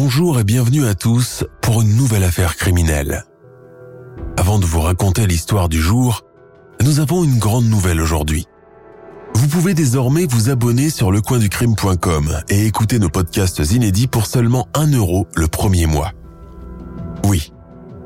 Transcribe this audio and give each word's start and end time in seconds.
Bonjour 0.00 0.38
et 0.38 0.44
bienvenue 0.44 0.86
à 0.86 0.94
tous 0.94 1.42
pour 1.60 1.82
une 1.82 1.96
nouvelle 1.96 2.22
affaire 2.22 2.54
criminelle. 2.54 3.24
Avant 4.36 4.60
de 4.60 4.64
vous 4.64 4.80
raconter 4.80 5.26
l'histoire 5.26 5.68
du 5.68 5.80
jour, 5.80 6.22
nous 6.84 7.00
avons 7.00 7.24
une 7.24 7.40
grande 7.40 7.64
nouvelle 7.64 8.00
aujourd'hui. 8.00 8.46
Vous 9.34 9.48
pouvez 9.48 9.74
désormais 9.74 10.26
vous 10.26 10.50
abonner 10.50 10.88
sur 10.90 11.10
lecoinducrime.com 11.10 12.42
et 12.48 12.64
écouter 12.64 13.00
nos 13.00 13.08
podcasts 13.08 13.72
inédits 13.72 14.06
pour 14.06 14.26
seulement 14.26 14.68
1 14.74 14.92
euro 14.92 15.26
le 15.34 15.48
premier 15.48 15.86
mois. 15.86 16.12
Oui, 17.26 17.52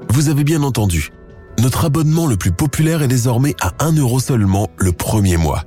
vous 0.08 0.30
avez 0.30 0.44
bien 0.44 0.62
entendu. 0.62 1.10
Notre 1.58 1.84
abonnement 1.84 2.26
le 2.26 2.38
plus 2.38 2.52
populaire 2.52 3.02
est 3.02 3.08
désormais 3.08 3.54
à 3.60 3.72
1 3.84 3.92
euro 3.98 4.18
seulement 4.18 4.70
le 4.78 4.92
premier 4.92 5.36
mois. 5.36 5.64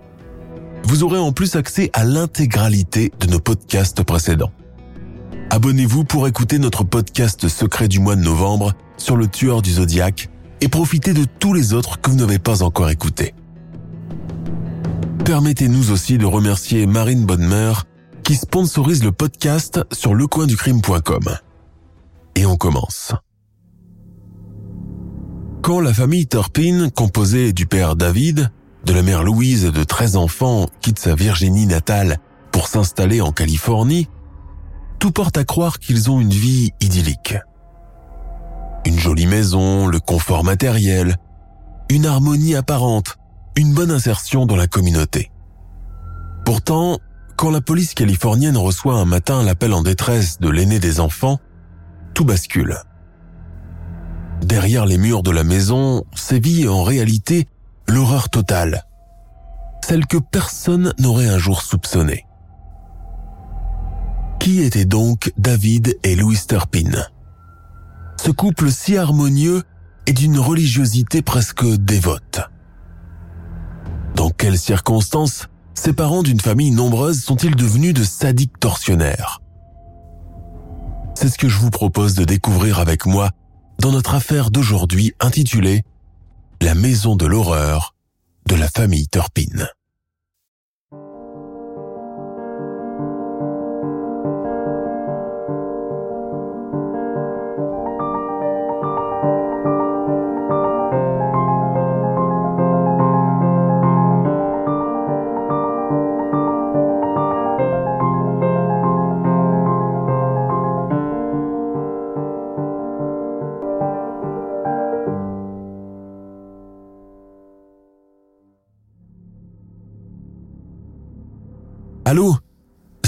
Vous 0.85 1.03
aurez 1.03 1.19
en 1.19 1.33
plus 1.33 1.55
accès 1.55 1.91
à 1.93 2.03
l'intégralité 2.03 3.11
de 3.19 3.27
nos 3.27 3.39
podcasts 3.39 4.01
précédents. 4.01 4.51
Abonnez-vous 5.55 6.03
pour 6.03 6.27
écouter 6.27 6.59
notre 6.59 6.83
podcast 6.83 7.47
secret 7.47 7.87
du 7.87 8.01
mois 8.01 8.17
de 8.17 8.21
novembre 8.21 8.73
sur 8.97 9.15
le 9.15 9.25
tueur 9.25 9.61
du 9.61 9.71
zodiaque 9.71 10.29
et 10.59 10.67
profitez 10.67 11.13
de 11.13 11.23
tous 11.23 11.53
les 11.53 11.71
autres 11.71 12.01
que 12.01 12.09
vous 12.09 12.17
n'avez 12.17 12.39
pas 12.39 12.61
encore 12.61 12.89
écoutés. 12.89 13.33
Permettez-nous 15.23 15.91
aussi 15.91 16.17
de 16.17 16.25
remercier 16.25 16.85
Marine 16.87 17.25
Bonnemeur 17.25 17.85
qui 18.21 18.35
sponsorise 18.35 19.01
le 19.01 19.13
podcast 19.13 19.79
sur 19.93 20.13
lecoinducrime.com. 20.13 21.37
Et 22.35 22.45
on 22.45 22.57
commence. 22.57 23.13
Quand 25.61 25.79
la 25.79 25.93
famille 25.93 26.27
Turpin, 26.27 26.89
composée 26.93 27.53
du 27.53 27.65
père 27.65 27.95
David, 27.95 28.51
de 28.83 28.91
la 28.91 29.03
mère 29.03 29.23
Louise 29.23 29.63
et 29.63 29.71
de 29.71 29.83
13 29.85 30.17
enfants, 30.17 30.67
quitte 30.81 30.99
sa 30.99 31.15
Virginie 31.15 31.65
natale 31.65 32.17
pour 32.51 32.67
s'installer 32.67 33.21
en 33.21 33.31
Californie, 33.31 34.09
tout 35.05 35.11
porte 35.11 35.37
à 35.37 35.43
croire 35.43 35.77
qu'ils 35.77 36.09
ont 36.09 36.19
une 36.19 36.31
vie 36.31 36.71
idyllique. 36.81 37.35
Une 38.87 38.97
jolie 38.97 39.27
maison, 39.27 39.85
le 39.85 39.99
confort 39.99 40.43
matériel, 40.43 41.17
une 41.91 42.07
harmonie 42.07 42.55
apparente, 42.55 43.17
une 43.55 43.75
bonne 43.75 43.91
insertion 43.91 44.47
dans 44.47 44.55
la 44.55 44.65
communauté. 44.65 45.29
Pourtant, 46.43 46.97
quand 47.37 47.51
la 47.51 47.61
police 47.61 47.93
californienne 47.93 48.57
reçoit 48.57 48.95
un 48.95 49.05
matin 49.05 49.43
l'appel 49.43 49.73
en 49.73 49.83
détresse 49.83 50.39
de 50.39 50.49
l'aîné 50.49 50.79
des 50.79 50.99
enfants, 50.99 51.37
tout 52.15 52.25
bascule. 52.25 52.75
Derrière 54.41 54.87
les 54.87 54.97
murs 54.97 55.21
de 55.21 55.29
la 55.29 55.43
maison 55.43 56.03
sévit 56.15 56.67
en 56.67 56.81
réalité 56.81 57.47
l'horreur 57.87 58.31
totale, 58.31 58.87
celle 59.83 60.07
que 60.07 60.17
personne 60.17 60.95
n'aurait 60.97 61.29
un 61.29 61.37
jour 61.37 61.61
soupçonnée. 61.61 62.25
Qui 64.45 64.61
étaient 64.61 64.85
donc 64.85 65.33
David 65.39 65.97
et 66.03 66.15
Louis 66.15 66.37
Turpin 66.47 66.91
Ce 68.23 68.29
couple 68.29 68.69
si 68.69 68.95
harmonieux 68.95 69.63
et 70.05 70.13
d'une 70.13 70.37
religiosité 70.37 71.23
presque 71.23 71.65
dévote. 71.65 72.41
Dans 74.13 74.29
quelles 74.29 74.59
circonstances 74.59 75.47
ces 75.73 75.93
parents 75.93 76.21
d'une 76.21 76.39
famille 76.39 76.69
nombreuse 76.69 77.23
sont-ils 77.23 77.55
devenus 77.55 77.95
de 77.95 78.03
sadiques 78.03 78.59
tortionnaires? 78.59 79.41
C'est 81.15 81.29
ce 81.29 81.39
que 81.39 81.49
je 81.49 81.57
vous 81.57 81.71
propose 81.71 82.13
de 82.13 82.23
découvrir 82.23 82.77
avec 82.77 83.07
moi 83.07 83.31
dans 83.79 83.91
notre 83.91 84.13
affaire 84.13 84.51
d'aujourd'hui 84.51 85.13
intitulée 85.19 85.81
La 86.61 86.75
maison 86.75 87.15
de 87.15 87.25
l'horreur 87.25 87.95
de 88.47 88.53
la 88.53 88.67
famille 88.67 89.07
Turpin. 89.07 89.65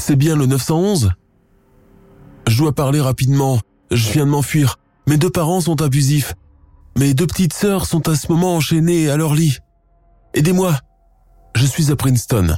C'est 0.08 0.16
bien 0.16 0.38
le 0.38 0.46
911 0.46 1.12
Je 2.48 2.58
dois 2.58 2.74
parler 2.74 3.02
rapidement. 3.02 3.60
Je 3.92 4.10
viens 4.14 4.26
de 4.26 4.32
m'enfuir. 4.32 4.80
Mes 5.06 5.18
deux 5.18 5.30
parents 5.30 5.60
sont 5.60 5.82
abusifs. 5.82 6.34
Mes 6.98 7.14
deux 7.14 7.28
petites 7.28 7.52
sœurs 7.52 7.86
sont 7.86 8.08
à 8.08 8.16
ce 8.16 8.32
moment 8.32 8.56
enchaînées 8.56 9.10
à 9.10 9.18
leur 9.18 9.36
lit. 9.36 9.58
Aidez-moi. 10.34 10.80
Je 11.58 11.66
suis 11.66 11.92
à 11.92 11.98
Princeton. 11.98 12.56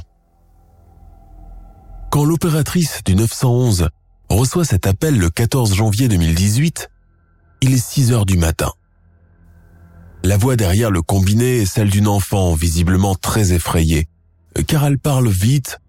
Quand 2.12 2.24
l'opératrice 2.24 3.00
du 3.04 3.16
911 3.16 3.88
reçoit 4.28 4.64
cet 4.64 4.86
appel 4.86 5.18
le 5.18 5.28
14 5.28 5.74
janvier 5.74 6.06
2018, 6.06 6.88
il 7.62 7.74
est 7.74 7.84
6 7.84 8.12
heures 8.12 8.26
du 8.26 8.36
matin. 8.36 8.70
La 10.22 10.36
voix 10.36 10.54
derrière 10.54 10.92
le 10.92 11.02
combiné 11.02 11.62
est 11.62 11.66
celle 11.66 11.90
d'une 11.90 12.06
enfant 12.06 12.54
visiblement 12.54 13.16
très 13.16 13.52
effrayée, 13.52 14.06
car 14.68 14.84
elle 14.84 15.00
parle 15.00 15.28
vite, 15.28 15.80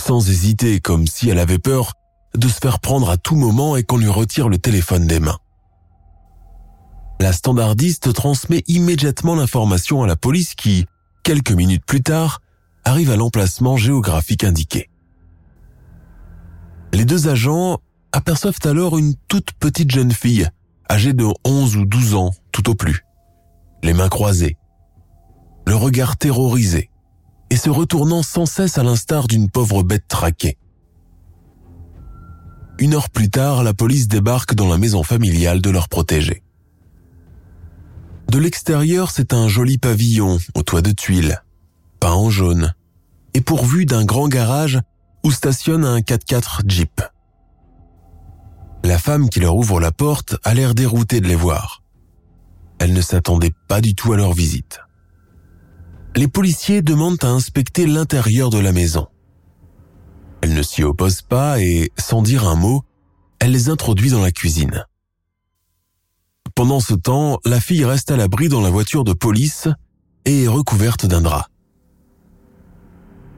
sans 0.00 0.28
hésiter 0.28 0.80
comme 0.80 1.06
si 1.06 1.28
elle 1.28 1.38
avait 1.38 1.58
peur 1.58 1.92
de 2.34 2.48
se 2.48 2.58
faire 2.58 2.80
prendre 2.80 3.10
à 3.10 3.16
tout 3.16 3.36
moment 3.36 3.76
et 3.76 3.82
qu'on 3.82 3.98
lui 3.98 4.08
retire 4.08 4.48
le 4.48 4.58
téléphone 4.58 5.06
des 5.06 5.20
mains. 5.20 5.38
La 7.20 7.32
standardiste 7.32 8.12
transmet 8.12 8.62
immédiatement 8.66 9.34
l'information 9.34 10.02
à 10.02 10.06
la 10.06 10.16
police 10.16 10.54
qui, 10.54 10.86
quelques 11.22 11.52
minutes 11.52 11.84
plus 11.84 12.02
tard, 12.02 12.40
arrive 12.84 13.10
à 13.10 13.16
l'emplacement 13.16 13.76
géographique 13.76 14.44
indiqué. 14.44 14.88
Les 16.92 17.04
deux 17.04 17.28
agents 17.28 17.78
aperçoivent 18.12 18.58
alors 18.64 18.98
une 18.98 19.14
toute 19.28 19.52
petite 19.52 19.90
jeune 19.90 20.12
fille, 20.12 20.48
âgée 20.90 21.12
de 21.12 21.26
11 21.44 21.76
ou 21.76 21.84
12 21.84 22.14
ans 22.14 22.30
tout 22.52 22.70
au 22.70 22.74
plus, 22.74 23.04
les 23.82 23.92
mains 23.92 24.08
croisées, 24.08 24.56
le 25.66 25.76
regard 25.76 26.16
terrorisé, 26.16 26.90
et 27.50 27.56
se 27.56 27.68
retournant 27.68 28.22
sans 28.22 28.46
cesse 28.46 28.78
à 28.78 28.82
l'instar 28.82 29.26
d'une 29.26 29.50
pauvre 29.50 29.82
bête 29.82 30.06
traquée. 30.08 30.56
Une 32.78 32.94
heure 32.94 33.10
plus 33.10 33.28
tard, 33.28 33.62
la 33.62 33.74
police 33.74 34.08
débarque 34.08 34.54
dans 34.54 34.68
la 34.68 34.78
maison 34.78 35.02
familiale 35.02 35.60
de 35.60 35.70
leur 35.70 35.88
protégé. 35.88 36.42
De 38.30 38.38
l'extérieur, 38.38 39.10
c'est 39.10 39.34
un 39.34 39.48
joli 39.48 39.76
pavillon 39.76 40.38
au 40.54 40.62
toit 40.62 40.80
de 40.80 40.92
tuiles, 40.92 41.42
peint 41.98 42.12
en 42.12 42.30
jaune, 42.30 42.72
et 43.34 43.40
pourvu 43.40 43.84
d'un 43.84 44.04
grand 44.04 44.28
garage 44.28 44.80
où 45.24 45.32
stationne 45.32 45.84
un 45.84 45.98
4x4 45.98 46.60
Jeep. 46.66 47.02
La 48.84 48.98
femme 48.98 49.28
qui 49.28 49.40
leur 49.40 49.56
ouvre 49.56 49.80
la 49.80 49.92
porte 49.92 50.36
a 50.44 50.54
l'air 50.54 50.74
déroutée 50.74 51.20
de 51.20 51.28
les 51.28 51.36
voir. 51.36 51.82
Elle 52.78 52.94
ne 52.94 53.02
s'attendait 53.02 53.52
pas 53.68 53.82
du 53.82 53.94
tout 53.94 54.12
à 54.12 54.16
leur 54.16 54.32
visite 54.32 54.80
les 56.16 56.28
policiers 56.28 56.82
demandent 56.82 57.22
à 57.24 57.28
inspecter 57.28 57.86
l'intérieur 57.86 58.50
de 58.50 58.58
la 58.58 58.72
maison. 58.72 59.06
Elle 60.42 60.54
ne 60.54 60.62
s'y 60.62 60.82
oppose 60.82 61.22
pas 61.22 61.60
et, 61.60 61.92
sans 61.98 62.22
dire 62.22 62.48
un 62.48 62.56
mot, 62.56 62.82
elle 63.38 63.52
les 63.52 63.68
introduit 63.68 64.10
dans 64.10 64.22
la 64.22 64.32
cuisine. 64.32 64.84
Pendant 66.54 66.80
ce 66.80 66.94
temps, 66.94 67.38
la 67.44 67.60
fille 67.60 67.84
reste 67.84 68.10
à 68.10 68.16
l'abri 68.16 68.48
dans 68.48 68.60
la 68.60 68.70
voiture 68.70 69.04
de 69.04 69.12
police 69.12 69.68
et 70.24 70.44
est 70.44 70.48
recouverte 70.48 71.06
d'un 71.06 71.20
drap. 71.20 71.46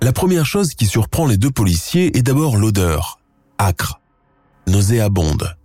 La 0.00 0.12
première 0.12 0.46
chose 0.46 0.74
qui 0.74 0.86
surprend 0.86 1.26
les 1.26 1.36
deux 1.36 1.50
policiers 1.50 2.16
est 2.16 2.22
d'abord 2.22 2.56
l'odeur, 2.56 3.20
âcre, 3.60 4.00
nauséabonde, 4.66 5.56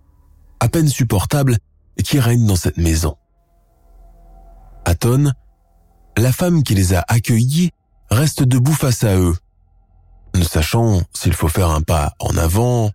à 0.59 0.69
peine 0.69 0.88
supportable, 0.88 1.57
qui 2.04 2.19
règne 2.19 2.45
dans 2.45 2.56
cette 2.56 2.77
maison. 2.77 3.15
Tonnes, 5.00 5.33
la 6.18 6.31
femme 6.31 6.64
qui 6.64 6.75
les 6.75 6.94
a 6.94 7.06
accueillis 7.08 7.72
reste 8.10 8.44
debout 8.44 8.74
face 8.74 9.04
à 9.04 9.18
eux, 9.18 9.36
ne 10.36 10.44
sachant 10.44 11.02
s'il 11.14 11.34
faut 11.34 11.48
faire 11.48 11.69
un 11.69 11.81
pas 11.81 12.14
en 12.19 12.36
avant 12.38 12.92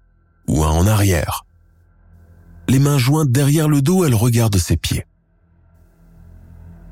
ou 0.48 0.64
un 0.64 0.70
en 0.70 0.86
arrière. 0.86 1.44
Les 2.68 2.78
mains 2.78 2.98
jointes 2.98 3.30
derrière 3.30 3.68
le 3.68 3.82
dos, 3.82 4.04
elle 4.04 4.14
regarde 4.14 4.56
ses 4.56 4.76
pieds. 4.76 5.06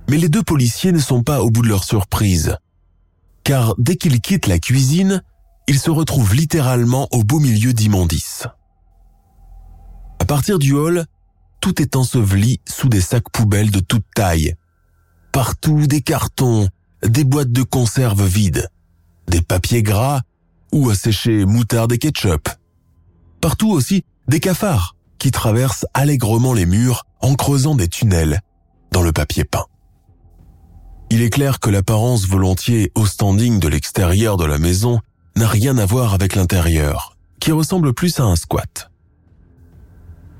Mais 0.09 0.19
les 0.19 0.29
deux 0.29 0.43
policiers 0.43 0.93
ne 0.93 0.99
sont 0.99 1.23
pas 1.23 1.43
au 1.43 1.50
bout 1.50 1.62
de 1.62 1.69
leur 1.69 1.85
surprise, 1.85 2.56
car 3.44 3.75
dès 3.79 3.97
qu'ils 3.97 4.21
quittent 4.21 4.49
la 4.49 4.59
cuisine, 4.59 5.23
ils 5.69 5.79
se 5.79 5.91
retrouvent 5.91 6.35
littéralement 6.35 7.09
au 7.12 7.23
beau 7.23 7.38
milieu 7.38 7.73
d'immondices. 7.73 8.47
À 10.19 10.25
partir 10.25 10.59
du 10.59 10.75
hall, 10.75 11.06
tout 11.61 11.81
est 11.81 11.97
enseveli 11.97 12.61
sous 12.69 12.88
des 12.88 13.00
sacs 13.00 13.31
poubelles 13.32 13.71
de 13.71 13.81
toute 13.81 14.05
taille. 14.15 14.55
Partout 15.32 15.87
des 15.87 16.00
cartons, 16.00 16.69
des 17.06 17.25
boîtes 17.25 17.53
de 17.53 17.62
conserve 17.62 18.25
vides, 18.27 18.69
des 19.29 19.41
papiers 19.41 19.82
gras 19.82 20.23
ou 20.73 20.91
à 20.91 20.94
sécher 20.94 21.44
moutarde 21.44 21.93
et 21.93 21.99
ketchup. 21.99 22.49
Partout 23.41 23.71
aussi 23.71 24.05
des 24.29 24.41
cafards 24.41 24.97
qui 25.19 25.31
traversent 25.31 25.87
allègrement 25.94 26.53
les 26.53 26.67
murs 26.67 27.06
en 27.21 27.35
creusant 27.35 27.75
des 27.75 27.88
tunnels 27.88 28.41
dans 28.91 29.03
le 29.03 29.12
papier 29.12 29.44
peint. 29.44 29.67
Il 31.11 31.23
est 31.23 31.31
clair 31.31 31.61
que 31.61 31.71
l'apparence 31.71 32.27
volontiers 32.27 32.93
au 32.94 33.06
standing 33.06 33.59
de 33.59 33.69
l'extérieur 33.69 34.37
de 34.37 34.44
la 34.44 34.59
maison 34.59 35.00
n'a 35.37 35.49
rien 35.49 35.77
à 35.79 35.87
voir 35.87 36.15
avec 36.15 36.35
l'intérieur, 36.35 37.17
qui 37.41 37.53
ressemble 37.53 37.94
plus 37.94 38.19
à 38.21 38.25
un 38.25 38.37
squat. 38.37 38.91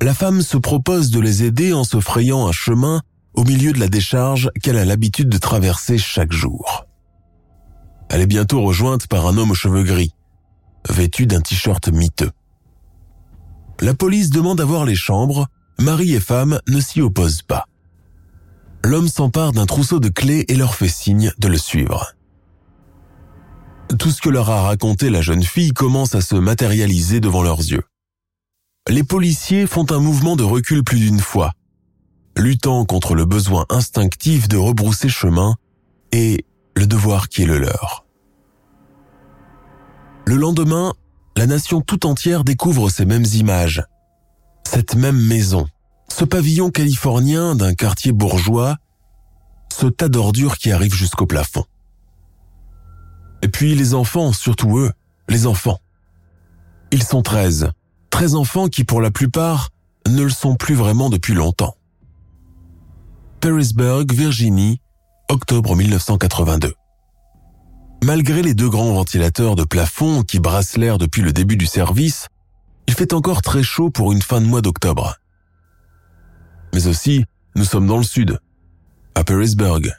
La 0.00 0.14
femme 0.14 0.42
se 0.42 0.56
propose 0.56 1.10
de 1.10 1.20
les 1.20 1.42
aider 1.44 1.72
en 1.72 1.84
se 1.84 2.00
frayant 2.00 2.46
un 2.46 2.52
chemin 2.52 3.02
au 3.34 3.44
milieu 3.44 3.72
de 3.72 3.80
la 3.80 3.88
décharge 3.88 4.50
qu'elle 4.62 4.76
a 4.76 4.84
l'habitude 4.84 5.28
de 5.28 5.38
traverser 5.38 5.98
chaque 5.98 6.32
jour. 6.32 6.86
Elle 8.08 8.20
est 8.20 8.26
bientôt 8.26 8.62
rejointe 8.62 9.06
par 9.06 9.26
un 9.26 9.36
homme 9.36 9.52
aux 9.52 9.54
cheveux 9.54 9.84
gris, 9.84 10.14
vêtu 10.88 11.26
d'un 11.26 11.40
t-shirt 11.40 11.88
miteux. 11.88 12.30
La 13.80 13.94
police 13.94 14.30
demande 14.30 14.60
à 14.60 14.64
voir 14.64 14.84
les 14.84 14.96
chambres, 14.96 15.46
mari 15.78 16.14
et 16.14 16.20
femme 16.20 16.60
ne 16.68 16.80
s'y 16.80 17.00
opposent 17.00 17.42
pas. 17.42 17.66
L'homme 18.82 19.08
s'empare 19.08 19.52
d'un 19.52 19.66
trousseau 19.66 20.00
de 20.00 20.08
clés 20.08 20.44
et 20.48 20.56
leur 20.56 20.74
fait 20.74 20.88
signe 20.88 21.32
de 21.38 21.48
le 21.48 21.58
suivre. 21.58 22.14
Tout 23.98 24.10
ce 24.10 24.20
que 24.20 24.28
leur 24.28 24.50
a 24.50 24.62
raconté 24.62 25.10
la 25.10 25.20
jeune 25.20 25.42
fille 25.42 25.72
commence 25.72 26.14
à 26.14 26.20
se 26.20 26.36
matérialiser 26.36 27.20
devant 27.20 27.42
leurs 27.42 27.60
yeux. 27.60 27.82
Les 28.88 29.02
policiers 29.02 29.66
font 29.66 29.90
un 29.90 29.98
mouvement 29.98 30.36
de 30.36 30.42
recul 30.42 30.82
plus 30.82 30.98
d'une 30.98 31.20
fois, 31.20 31.52
luttant 32.40 32.84
contre 32.84 33.14
le 33.14 33.25
besoin 33.25 33.66
instinctif 33.69 34.48
de 34.48 34.56
rebrousser 34.56 35.08
chemin 35.08 35.56
et 36.12 36.44
le 36.75 36.87
devoir 36.87 37.28
qui 37.28 37.42
est 37.42 37.46
le 37.46 37.58
leur. 37.58 38.06
Le 40.25 40.37
lendemain, 40.37 40.94
la 41.37 41.46
nation 41.46 41.81
tout 41.81 42.06
entière 42.06 42.44
découvre 42.44 42.88
ces 42.88 43.04
mêmes 43.04 43.26
images, 43.34 43.82
cette 44.64 44.94
même 44.94 45.20
maison, 45.20 45.66
ce 46.08 46.25
pavillon 46.25 46.70
californien 46.70 47.54
d'un 47.54 47.75
quartier 47.75 48.12
bourgeois, 48.12 48.76
ce 49.72 49.87
tas 49.87 50.08
d'ordures 50.08 50.58
qui 50.58 50.72
arrive 50.72 50.94
jusqu'au 50.94 51.26
plafond. 51.26 51.64
Et 53.42 53.48
puis 53.48 53.75
les 53.75 53.94
enfants, 53.94 54.32
surtout 54.32 54.78
eux, 54.78 54.92
les 55.28 55.46
enfants. 55.46 55.78
Ils 56.90 57.02
sont 57.02 57.22
13, 57.22 57.70
13 58.10 58.34
enfants 58.34 58.69
qui 58.69 58.84
pour 58.84 59.00
la 59.00 59.10
plupart 59.10 59.70
ne 60.08 60.22
le 60.22 60.31
sont 60.31 60.56
plus 60.56 60.75
vraiment 60.75 61.10
depuis 61.10 61.34
longtemps. 61.34 61.75
Perrysburg, 63.40 64.12
Virginie, 64.12 64.82
octobre 65.31 65.75
1982. 65.75 66.75
Malgré 68.04 68.42
les 68.42 68.52
deux 68.52 68.69
grands 68.69 68.92
ventilateurs 68.92 69.56
de 69.56 69.64
plafond 69.64 70.22
qui 70.22 70.40
brassent 70.40 70.76
l'air 70.76 70.98
depuis 70.98 71.22
le 71.22 71.32
début 71.32 71.56
du 71.56 71.64
service, 71.64 72.26
il 72.87 72.92
fait 72.92 73.14
encore 73.14 73.40
très 73.40 73.62
chaud 73.62 73.88
pour 73.88 74.12
une 74.12 74.20
fin 74.20 74.42
de 74.42 74.46
mois 74.46 74.60
d'octobre. 74.60 75.16
Mais 76.75 76.87
aussi, 76.87 77.25
nous 77.56 77.64
sommes 77.64 77.87
dans 77.87 77.96
le 77.96 78.02
sud, 78.02 78.38
à 79.14 79.25
Perrysburg, 79.25 79.90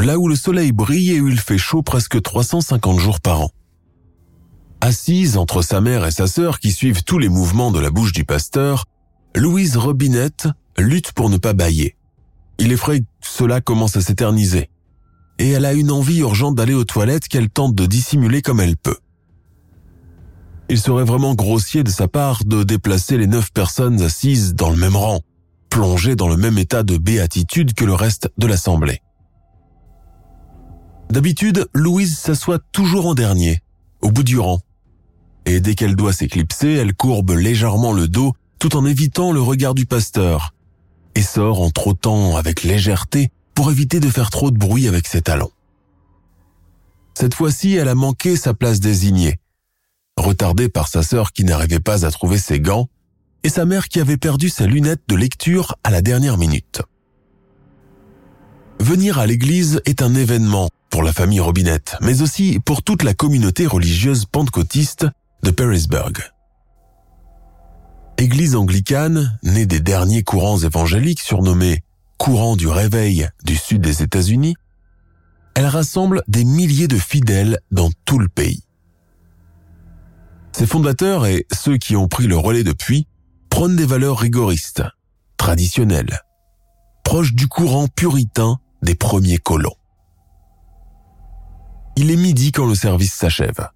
là 0.00 0.18
où 0.18 0.26
le 0.26 0.34
soleil 0.34 0.72
brille 0.72 1.12
et 1.12 1.20
où 1.20 1.28
il 1.28 1.38
fait 1.38 1.58
chaud 1.58 1.82
presque 1.82 2.20
350 2.20 2.98
jours 2.98 3.20
par 3.20 3.42
an. 3.42 3.50
Assise 4.80 5.36
entre 5.36 5.62
sa 5.62 5.80
mère 5.80 6.04
et 6.06 6.10
sa 6.10 6.26
sœur 6.26 6.58
qui 6.58 6.72
suivent 6.72 7.04
tous 7.04 7.18
les 7.18 7.28
mouvements 7.28 7.70
de 7.70 7.78
la 7.78 7.90
bouche 7.90 8.12
du 8.12 8.24
pasteur, 8.24 8.86
Louise 9.36 9.76
Robinette 9.76 10.48
lutte 10.76 11.12
pour 11.12 11.30
ne 11.30 11.36
pas 11.36 11.52
bailler. 11.52 11.94
Il 12.60 12.76
vrai 12.76 13.00
que 13.00 13.06
cela 13.22 13.62
commence 13.62 13.96
à 13.96 14.02
s'éterniser. 14.02 14.68
Et 15.38 15.48
elle 15.48 15.64
a 15.64 15.72
une 15.72 15.90
envie 15.90 16.18
urgente 16.18 16.56
d'aller 16.56 16.74
aux 16.74 16.84
toilettes 16.84 17.26
qu'elle 17.26 17.48
tente 17.48 17.74
de 17.74 17.86
dissimuler 17.86 18.42
comme 18.42 18.60
elle 18.60 18.76
peut. 18.76 18.98
Il 20.68 20.78
serait 20.78 21.04
vraiment 21.04 21.34
grossier 21.34 21.82
de 21.82 21.88
sa 21.88 22.06
part 22.06 22.44
de 22.44 22.62
déplacer 22.62 23.16
les 23.16 23.26
neuf 23.26 23.50
personnes 23.50 24.02
assises 24.02 24.54
dans 24.54 24.68
le 24.68 24.76
même 24.76 24.94
rang, 24.94 25.20
plongées 25.70 26.16
dans 26.16 26.28
le 26.28 26.36
même 26.36 26.58
état 26.58 26.82
de 26.82 26.98
béatitude 26.98 27.72
que 27.72 27.86
le 27.86 27.94
reste 27.94 28.30
de 28.36 28.46
l'assemblée. 28.46 29.00
D'habitude, 31.08 31.66
Louise 31.74 32.18
s'assoit 32.18 32.58
toujours 32.72 33.06
en 33.06 33.14
dernier, 33.14 33.60
au 34.02 34.10
bout 34.10 34.22
du 34.22 34.38
rang. 34.38 34.60
Et 35.46 35.60
dès 35.60 35.74
qu'elle 35.74 35.96
doit 35.96 36.12
s'éclipser, 36.12 36.74
elle 36.74 36.94
courbe 36.94 37.30
légèrement 37.30 37.94
le 37.94 38.06
dos 38.06 38.34
tout 38.58 38.76
en 38.76 38.84
évitant 38.84 39.32
le 39.32 39.40
regard 39.40 39.74
du 39.74 39.86
pasteur, 39.86 40.52
et 41.14 41.22
sort 41.22 41.60
en 41.60 41.70
trottant 41.70 42.36
avec 42.36 42.62
légèreté 42.62 43.30
pour 43.54 43.70
éviter 43.70 44.00
de 44.00 44.08
faire 44.08 44.30
trop 44.30 44.50
de 44.50 44.58
bruit 44.58 44.88
avec 44.88 45.06
ses 45.06 45.22
talons. 45.22 45.50
Cette 47.14 47.34
fois-ci, 47.34 47.74
elle 47.74 47.88
a 47.88 47.94
manqué 47.94 48.36
sa 48.36 48.54
place 48.54 48.80
désignée, 48.80 49.38
retardée 50.16 50.68
par 50.68 50.88
sa 50.88 51.02
sœur 51.02 51.32
qui 51.32 51.44
n'arrivait 51.44 51.80
pas 51.80 52.06
à 52.06 52.10
trouver 52.10 52.38
ses 52.38 52.60
gants 52.60 52.88
et 53.42 53.48
sa 53.48 53.64
mère 53.64 53.88
qui 53.88 54.00
avait 54.00 54.16
perdu 54.16 54.48
ses 54.48 54.66
lunettes 54.66 55.02
de 55.08 55.16
lecture 55.16 55.76
à 55.84 55.90
la 55.90 56.02
dernière 56.02 56.38
minute. 56.38 56.82
Venir 58.78 59.18
à 59.18 59.26
l'église 59.26 59.82
est 59.84 60.02
un 60.02 60.14
événement 60.14 60.70
pour 60.88 61.02
la 61.02 61.12
famille 61.12 61.40
Robinette, 61.40 61.96
mais 62.00 62.22
aussi 62.22 62.58
pour 62.64 62.82
toute 62.82 63.02
la 63.02 63.14
communauté 63.14 63.66
religieuse 63.66 64.24
pentecôtiste 64.24 65.06
de 65.42 65.50
Perrysburg. 65.50 66.32
Église 68.20 68.54
anglicane, 68.54 69.38
née 69.42 69.64
des 69.64 69.80
derniers 69.80 70.22
courants 70.22 70.58
évangéliques 70.58 71.22
surnommés 71.22 71.82
courants 72.18 72.54
du 72.54 72.68
réveil 72.68 73.26
du 73.44 73.56
sud 73.56 73.80
des 73.80 74.02
États-Unis, 74.02 74.56
elle 75.54 75.64
rassemble 75.64 76.22
des 76.28 76.44
milliers 76.44 76.86
de 76.86 76.98
fidèles 76.98 77.60
dans 77.70 77.88
tout 78.04 78.18
le 78.18 78.28
pays. 78.28 78.62
Ses 80.52 80.66
fondateurs 80.66 81.24
et 81.24 81.46
ceux 81.50 81.78
qui 81.78 81.96
ont 81.96 82.08
pris 82.08 82.26
le 82.26 82.36
relais 82.36 82.62
depuis 82.62 83.06
prônent 83.48 83.76
des 83.76 83.86
valeurs 83.86 84.18
rigoristes, 84.18 84.82
traditionnelles, 85.38 86.20
proches 87.04 87.32
du 87.32 87.48
courant 87.48 87.88
puritain 87.88 88.58
des 88.82 88.96
premiers 88.96 89.38
colons. 89.38 89.76
Il 91.96 92.10
est 92.10 92.16
midi 92.16 92.52
quand 92.52 92.66
le 92.66 92.74
service 92.74 93.14
s'achève. 93.14 93.70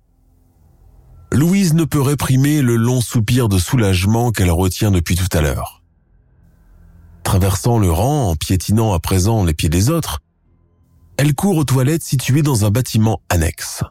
Louise 1.34 1.74
ne 1.74 1.82
peut 1.82 2.00
réprimer 2.00 2.62
le 2.62 2.76
long 2.76 3.00
soupir 3.00 3.48
de 3.48 3.58
soulagement 3.58 4.30
qu'elle 4.30 4.52
retient 4.52 4.92
depuis 4.92 5.16
tout 5.16 5.36
à 5.36 5.40
l'heure. 5.40 5.82
Traversant 7.24 7.80
le 7.80 7.90
rang 7.90 8.30
en 8.30 8.36
piétinant 8.36 8.92
à 8.92 9.00
présent 9.00 9.44
les 9.44 9.52
pieds 9.52 9.68
des 9.68 9.90
autres, 9.90 10.20
elle 11.16 11.34
court 11.34 11.56
aux 11.56 11.64
toilettes 11.64 12.04
situées 12.04 12.42
dans 12.42 12.64
un 12.64 12.70
bâtiment 12.70 13.20
annexe. 13.30 13.82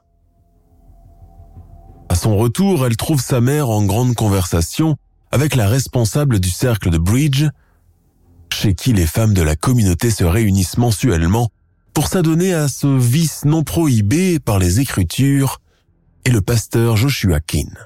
À 2.08 2.16
son 2.16 2.38
retour, 2.38 2.86
elle 2.86 2.96
trouve 2.96 3.22
sa 3.22 3.42
mère 3.42 3.70
en 3.70 3.84
grande 3.84 4.16
conversation 4.16 4.96
avec 5.30 5.56
la 5.56 5.68
responsable 5.68 6.40
du 6.40 6.50
cercle 6.50 6.92
de 6.92 6.98
Bridge, 6.98 7.48
chez 8.54 8.74
qui 8.74 8.94
les 8.94 9.08
femmes 9.08 9.34
de 9.34 9.42
la 9.42 9.58
communauté 9.58 10.12
se 10.12 10.24
réunissent 10.24 10.78
mensuellement 10.78 11.50
pour 11.94 12.08
s'adonner 12.08 12.54
à 12.54 12.70
ce 12.70 12.88
vice 12.88 13.44
non 13.44 13.66
prohibé 13.66 14.40
par 14.40 14.60
les 14.60 14.80
Écritures 14.80 15.60
et 16.26 16.32
le 16.32 16.42
pasteur 16.42 16.98
Joshua 16.98 17.40
Keane. 17.40 17.78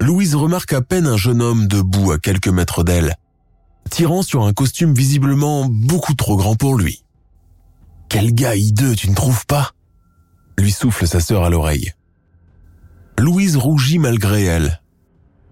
Louise 0.00 0.34
remarque 0.34 0.72
à 0.72 0.80
peine 0.80 1.06
un 1.06 1.16
jeune 1.16 1.42
homme 1.42 1.66
debout 1.66 2.12
à 2.12 2.18
quelques 2.18 2.48
mètres 2.48 2.84
d'elle, 2.84 3.16
tirant 3.90 4.22
sur 4.22 4.44
un 4.44 4.52
costume 4.52 4.94
visiblement 4.94 5.66
beaucoup 5.68 6.14
trop 6.14 6.36
grand 6.36 6.54
pour 6.54 6.76
lui. 6.76 7.04
Quel 8.08 8.32
gars 8.32 8.56
hideux, 8.56 8.94
tu 8.94 9.10
ne 9.10 9.14
trouves 9.14 9.46
pas? 9.46 9.72
lui 10.58 10.72
souffle 10.72 11.06
sa 11.06 11.20
sœur 11.20 11.44
à 11.44 11.50
l'oreille. 11.50 11.92
Louise 13.18 13.56
rougit 13.56 13.98
malgré 13.98 14.44
elle, 14.44 14.80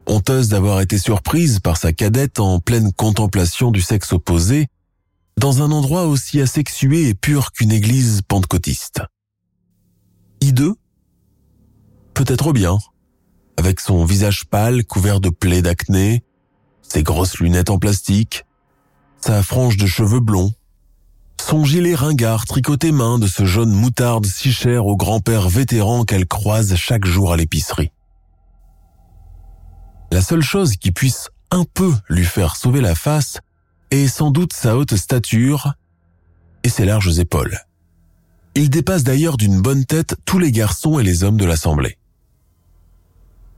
honteuse 0.07 0.49
d'avoir 0.49 0.81
été 0.81 0.99
surprise 0.99 1.61
par 1.61 1.77
sa 1.77 1.93
cadette 1.93 2.41
en 2.41 2.59
pleine 2.59 2.93
contemplation 2.93 3.71
du 3.71 3.81
sexe 3.81 4.13
opposé, 4.13 4.67
dans 5.39 5.63
un 5.63 5.71
endroit 5.71 6.07
aussi 6.07 6.41
asexué 6.41 7.09
et 7.09 7.15
pur 7.15 7.53
qu'une 7.53 7.73
église 7.73 8.23
pentecôtiste 8.27 9.03
Peut-être 12.15 12.53
bien, 12.53 12.79
avec 13.57 13.81
son 13.81 14.05
visage 14.05 14.45
pâle 14.47 14.85
couvert 14.85 15.21
de 15.21 15.31
plaies 15.31 15.63
d'acné, 15.63 16.25
ses 16.83 17.03
grosses 17.03 17.39
lunettes 17.39 17.71
en 17.71 17.79
plastique, 17.79 18.45
sa 19.21 19.43
frange 19.43 19.77
de 19.77 19.87
cheveux 19.87 20.21
blonds, 20.21 20.53
son 21.41 21.65
gilet 21.65 21.95
ringard 21.95 22.45
tricoté 22.47 22.93
main 22.93 23.19
de 23.19 23.27
ce 23.27 23.45
jaune 23.45 23.73
moutarde 23.73 24.27
si 24.27 24.53
cher 24.53 24.87
au 24.87 24.97
grand-père 24.97 25.49
vétéran 25.49 26.05
qu'elle 26.05 26.27
croise 26.27 26.75
chaque 26.77 27.05
jour 27.05 27.33
à 27.33 27.37
l'épicerie. 27.37 27.91
La 30.13 30.23
seule 30.23 30.43
chose 30.43 30.77
qui 30.77 30.93
puisse 30.93 31.29
un 31.51 31.65
peu 31.65 31.93
lui 32.09 32.25
faire 32.25 32.57
sauver 32.57 32.81
la 32.81 32.95
face 32.95 33.39
est 33.91 34.09
sans 34.09 34.31
doute 34.31 34.53
sa 34.53 34.77
haute 34.77 34.97
stature 34.97 35.75
et 36.63 36.69
ses 36.69 36.85
larges 36.85 37.19
épaules. 37.19 37.66
Il 38.57 38.71
dépasse 38.71 39.05
d'ailleurs 39.05 39.37
d'une 39.37 39.61
bonne 39.61 39.85
tête 39.85 40.17
tous 40.25 40.39
les 40.39 40.51
garçons 40.51 40.99
et 40.99 41.03
les 41.03 41.25
hommes 41.25 41.37
de 41.37 41.45
l'Assemblée. 41.45 41.99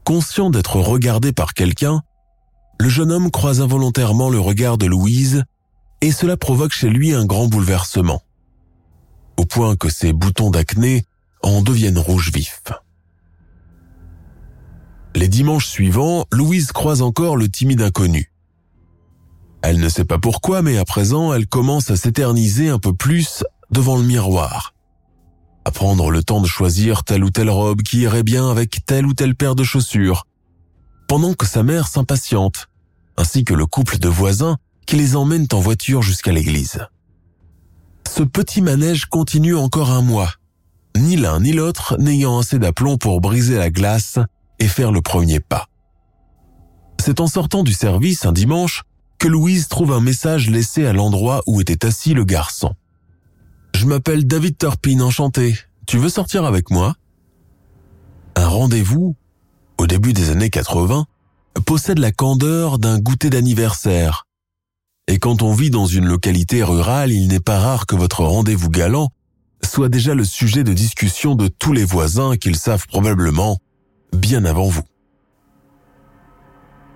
Conscient 0.02 0.50
d'être 0.50 0.80
regardé 0.80 1.32
par 1.32 1.54
quelqu'un, 1.54 2.02
le 2.80 2.88
jeune 2.88 3.12
homme 3.12 3.30
croise 3.30 3.60
involontairement 3.60 4.28
le 4.28 4.40
regard 4.40 4.76
de 4.76 4.86
Louise 4.86 5.44
et 6.00 6.10
cela 6.10 6.36
provoque 6.36 6.72
chez 6.72 6.90
lui 6.90 7.14
un 7.14 7.26
grand 7.26 7.46
bouleversement, 7.46 8.22
au 9.36 9.44
point 9.44 9.76
que 9.76 9.88
ses 9.88 10.12
boutons 10.12 10.50
d'acné 10.50 11.04
en 11.44 11.62
deviennent 11.62 11.98
rouges 11.98 12.32
vifs. 12.32 12.64
Les 15.14 15.28
dimanches 15.28 15.68
suivants, 15.68 16.24
Louise 16.32 16.72
croise 16.72 17.02
encore 17.02 17.36
le 17.36 17.48
timide 17.48 17.82
inconnu. 17.82 18.32
Elle 19.62 19.78
ne 19.78 19.88
sait 19.88 20.04
pas 20.04 20.18
pourquoi, 20.18 20.60
mais 20.62 20.76
à 20.76 20.84
présent, 20.84 21.32
elle 21.32 21.46
commence 21.46 21.88
à 21.88 21.96
s'éterniser 21.96 22.68
un 22.68 22.80
peu 22.80 22.92
plus 22.92 23.44
devant 23.70 23.96
le 23.96 24.02
miroir. 24.02 24.74
Prendre 25.74 26.10
le 26.10 26.24
temps 26.24 26.40
de 26.40 26.46
choisir 26.46 27.04
telle 27.04 27.22
ou 27.22 27.30
telle 27.30 27.50
robe 27.50 27.82
qui 27.82 27.98
irait 27.98 28.22
bien 28.22 28.50
avec 28.50 28.84
telle 28.86 29.06
ou 29.06 29.14
telle 29.14 29.34
paire 29.34 29.54
de 29.54 29.62
chaussures. 29.62 30.26
Pendant 31.06 31.34
que 31.34 31.46
sa 31.46 31.62
mère 31.62 31.86
s'impatiente, 31.86 32.68
ainsi 33.16 33.44
que 33.44 33.54
le 33.54 33.66
couple 33.66 33.98
de 33.98 34.08
voisins 34.08 34.56
qui 34.86 34.96
les 34.96 35.14
emmènent 35.14 35.46
en 35.52 35.60
voiture 35.60 36.02
jusqu'à 36.02 36.32
l'église. 36.32 36.80
Ce 38.08 38.22
petit 38.22 38.62
manège 38.62 39.06
continue 39.06 39.54
encore 39.54 39.90
un 39.90 40.02
mois, 40.02 40.32
ni 40.96 41.16
l'un 41.16 41.40
ni 41.40 41.52
l'autre 41.52 41.96
n'ayant 41.98 42.38
assez 42.38 42.58
d'aplomb 42.58 42.96
pour 42.96 43.20
briser 43.20 43.56
la 43.56 43.70
glace 43.70 44.18
et 44.58 44.66
faire 44.66 44.90
le 44.90 45.02
premier 45.02 45.40
pas. 45.40 45.68
C'est 47.00 47.20
en 47.20 47.26
sortant 47.26 47.62
du 47.62 47.72
service 47.72 48.24
un 48.24 48.32
dimanche 48.32 48.82
que 49.18 49.28
Louise 49.28 49.68
trouve 49.68 49.92
un 49.92 50.00
message 50.00 50.50
laissé 50.50 50.86
à 50.86 50.92
l'endroit 50.92 51.42
où 51.46 51.60
était 51.60 51.86
assis 51.86 52.14
le 52.14 52.24
garçon. 52.24 52.74
Je 53.78 53.86
m'appelle 53.86 54.26
David 54.26 54.58
Turpin, 54.58 54.98
enchanté. 54.98 55.56
Tu 55.86 55.98
veux 55.98 56.08
sortir 56.08 56.44
avec 56.44 56.68
moi? 56.72 56.96
Un 58.34 58.48
rendez-vous, 58.48 59.14
au 59.78 59.86
début 59.86 60.12
des 60.12 60.30
années 60.30 60.50
80, 60.50 61.06
possède 61.64 62.00
la 62.00 62.10
candeur 62.10 62.80
d'un 62.80 62.98
goûter 62.98 63.30
d'anniversaire, 63.30 64.26
et 65.06 65.20
quand 65.20 65.42
on 65.42 65.52
vit 65.52 65.70
dans 65.70 65.86
une 65.86 66.06
localité 66.06 66.64
rurale, 66.64 67.12
il 67.12 67.28
n'est 67.28 67.38
pas 67.38 67.60
rare 67.60 67.86
que 67.86 67.94
votre 67.94 68.24
rendez-vous 68.24 68.68
galant 68.68 69.10
soit 69.64 69.88
déjà 69.88 70.12
le 70.12 70.24
sujet 70.24 70.64
de 70.64 70.72
discussion 70.72 71.36
de 71.36 71.46
tous 71.46 71.72
les 71.72 71.84
voisins 71.84 72.36
qu'ils 72.36 72.56
savent 72.56 72.88
probablement 72.88 73.58
bien 74.12 74.44
avant 74.44 74.66
vous. 74.66 74.82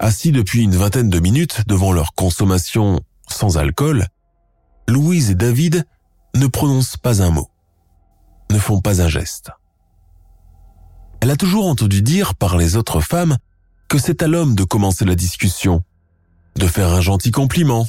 Assis 0.00 0.32
depuis 0.32 0.62
une 0.62 0.74
vingtaine 0.74 1.10
de 1.10 1.20
minutes 1.20 1.60
devant 1.68 1.92
leur 1.92 2.12
consommation 2.16 2.98
sans 3.28 3.56
alcool, 3.56 4.08
Louise 4.88 5.30
et 5.30 5.36
David 5.36 5.86
ne 6.34 6.46
prononcent 6.46 6.96
pas 6.96 7.22
un 7.22 7.30
mot, 7.30 7.50
ne 8.50 8.58
font 8.58 8.80
pas 8.80 9.02
un 9.02 9.08
geste. 9.08 9.50
Elle 11.20 11.30
a 11.30 11.36
toujours 11.36 11.66
entendu 11.66 12.02
dire 12.02 12.34
par 12.34 12.56
les 12.56 12.76
autres 12.76 13.00
femmes 13.00 13.36
que 13.88 13.98
c'est 13.98 14.22
à 14.22 14.28
l'homme 14.28 14.54
de 14.54 14.64
commencer 14.64 15.04
la 15.04 15.14
discussion, 15.14 15.82
de 16.56 16.66
faire 16.66 16.92
un 16.92 17.00
gentil 17.00 17.30
compliment, 17.30 17.86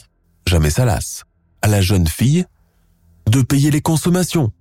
jamais 0.48 0.70
ça 0.70 0.86
lasse, 0.86 1.24
à 1.62 1.68
la 1.68 1.82
jeune 1.82 2.08
fille 2.08 2.46
de 3.30 3.42
payer 3.42 3.72
les 3.72 3.82
consommations. 3.82 4.52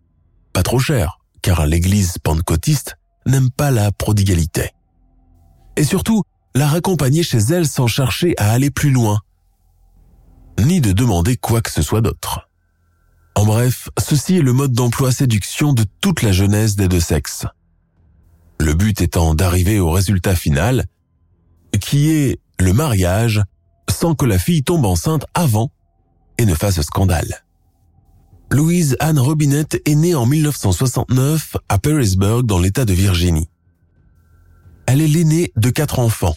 Pas 0.53 0.63
trop 0.63 0.79
cher, 0.79 1.19
car 1.43 1.67
l'église 1.67 2.19
pentecôtiste 2.19 2.97
n'aime 3.27 3.51
pas 3.51 3.71
la 3.71 3.91
prodigalité. 3.93 4.71
Et 5.77 5.85
surtout, 5.85 6.23
la 6.55 6.69
raccompagner 6.69 7.23
chez 7.23 7.39
elle 7.39 7.67
sans 7.67 7.87
chercher 7.87 8.35
à 8.39 8.53
aller 8.53 8.71
plus 8.71 8.91
loin, 8.91 9.21
ni 10.59 10.81
de 10.81 10.93
demander 10.93 11.37
quoi 11.37 11.61
que 11.61 11.71
ce 11.71 11.83
soit 11.83 12.03
d'autre. 12.03 12.49
En 13.35 13.45
bref, 13.45 13.89
ceci 13.99 14.37
est 14.37 14.43
le 14.43 14.53
mode 14.53 14.73
d'emploi 14.73 15.11
séduction 15.11 15.73
de 15.73 15.85
toute 16.01 16.23
la 16.23 16.33
jeunesse 16.33 16.77
des 16.77 16.89
deux 16.89 17.01
sexes. 17.01 17.47
Le 18.61 18.75
but 18.75 19.01
étant 19.01 19.35
d'arriver 19.35 19.81
au 19.81 19.91
résultat 19.91 20.37
final, 20.37 20.87
qui 21.81 22.11
est 22.11 22.41
le 22.61 22.73
mariage 22.73 23.43
sans 23.91 24.15
que 24.15 24.25
la 24.25 24.39
fille 24.39 24.63
tombe 24.63 24.85
enceinte 24.85 25.25
avant 25.35 25.73
et 26.39 26.45
ne 26.45 26.55
fasse 26.55 26.81
scandale. 26.83 27.45
Louise 28.51 28.97
Anne 29.01 29.19
Robinette 29.19 29.81
est 29.87 29.95
née 29.95 30.15
en 30.15 30.27
1969 30.27 31.57
à 31.69 31.79
Perrysburg 31.79 32.45
dans 32.45 32.59
l'État 32.59 32.85
de 32.85 32.93
Virginie. 32.93 33.49
Elle 34.87 35.01
est 35.01 35.09
l'aînée 35.09 35.53
de 35.57 35.71
quatre 35.71 35.99
enfants, 35.99 36.37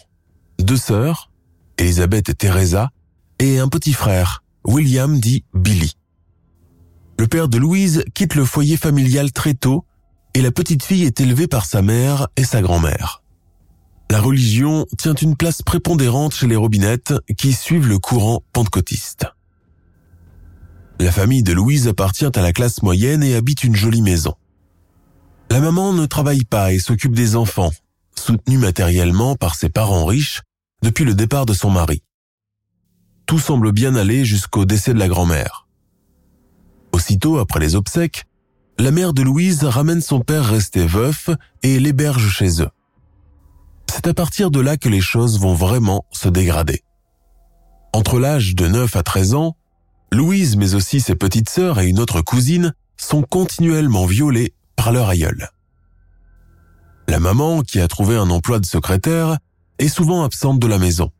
deux 0.58 0.78
sœurs, 0.78 1.30
Elisabeth 1.78 2.30
et 2.30 2.34
Teresa, 2.34 2.90
et 3.38 3.58
un 3.58 3.68
petit 3.68 3.92
frère, 3.92 4.42
William 4.64 5.20
dit 5.20 5.44
Billy. 5.52 5.92
Le 7.18 7.26
père 7.26 7.48
de 7.48 7.58
Louise 7.58 8.04
quitte 8.14 8.34
le 8.34 8.44
foyer 8.44 8.76
familial 8.76 9.32
très 9.32 9.54
tôt 9.54 9.84
et 10.34 10.42
la 10.42 10.50
petite 10.50 10.82
fille 10.82 11.04
est 11.04 11.20
élevée 11.20 11.46
par 11.46 11.64
sa 11.64 11.80
mère 11.80 12.28
et 12.36 12.44
sa 12.44 12.60
grand-mère. 12.60 13.22
La 14.10 14.20
religion 14.20 14.86
tient 14.98 15.14
une 15.14 15.36
place 15.36 15.62
prépondérante 15.62 16.34
chez 16.34 16.46
les 16.46 16.56
robinettes 16.56 17.14
qui 17.36 17.52
suivent 17.52 17.88
le 17.88 17.98
courant 17.98 18.42
pentecôtiste. 18.52 19.26
La 21.00 21.10
famille 21.10 21.42
de 21.42 21.52
Louise 21.52 21.88
appartient 21.88 22.30
à 22.32 22.42
la 22.42 22.52
classe 22.52 22.82
moyenne 22.82 23.22
et 23.22 23.34
habite 23.34 23.64
une 23.64 23.74
jolie 23.74 24.02
maison. 24.02 24.34
La 25.50 25.60
maman 25.60 25.92
ne 25.92 26.06
travaille 26.06 26.44
pas 26.44 26.72
et 26.72 26.78
s'occupe 26.78 27.14
des 27.14 27.34
enfants, 27.34 27.72
soutenue 28.18 28.58
matériellement 28.58 29.36
par 29.36 29.54
ses 29.54 29.68
parents 29.68 30.04
riches 30.04 30.42
depuis 30.82 31.04
le 31.04 31.14
départ 31.14 31.46
de 31.46 31.54
son 31.54 31.70
mari. 31.70 32.02
Tout 33.26 33.38
semble 33.38 33.72
bien 33.72 33.96
aller 33.96 34.24
jusqu'au 34.24 34.64
décès 34.64 34.94
de 34.94 34.98
la 34.98 35.08
grand-mère. 35.08 35.65
Aussitôt 36.96 37.36
après 37.36 37.60
les 37.60 37.76
obsèques, 37.76 38.24
la 38.78 38.90
mère 38.90 39.12
de 39.12 39.22
Louise 39.22 39.62
ramène 39.64 40.00
son 40.00 40.20
père 40.20 40.46
resté 40.46 40.84
veuf 40.84 41.30
et 41.62 41.78
l'héberge 41.78 42.28
chez 42.30 42.62
eux 42.62 42.70
c'est 43.96 44.08
à 44.08 44.14
partir 44.14 44.50
de 44.50 44.60
là 44.60 44.76
que 44.76 44.90
les 44.90 45.00
choses 45.00 45.40
vont 45.40 45.54
vraiment 45.54 46.04
se 46.10 46.28
dégrader. 46.28 46.82
Entre 47.94 48.18
l'âge 48.18 48.54
de 48.54 48.68
9 48.68 48.94
à 48.94 49.02
13 49.02 49.34
ans, 49.34 49.56
Louise 50.12 50.56
mais 50.56 50.74
aussi 50.74 51.00
ses 51.00 51.14
petites 51.14 51.48
sœurs 51.48 51.80
et 51.80 51.88
une 51.88 51.98
autre 51.98 52.20
cousine 52.20 52.74
sont 52.98 53.22
continuellement 53.22 54.04
violées 54.04 54.52
par 54.76 54.92
leur 54.92 55.08
aïeul. 55.08 55.48
La 57.08 57.20
maman, 57.20 57.62
qui 57.62 57.80
a 57.80 57.88
trouvé 57.88 58.16
un 58.16 58.28
emploi 58.28 58.58
de 58.58 58.66
secrétaire, 58.66 59.38
est 59.78 59.88
souvent 59.88 60.24
absente 60.24 60.58
de 60.58 60.66
la 60.66 60.78
maison. 60.78 61.10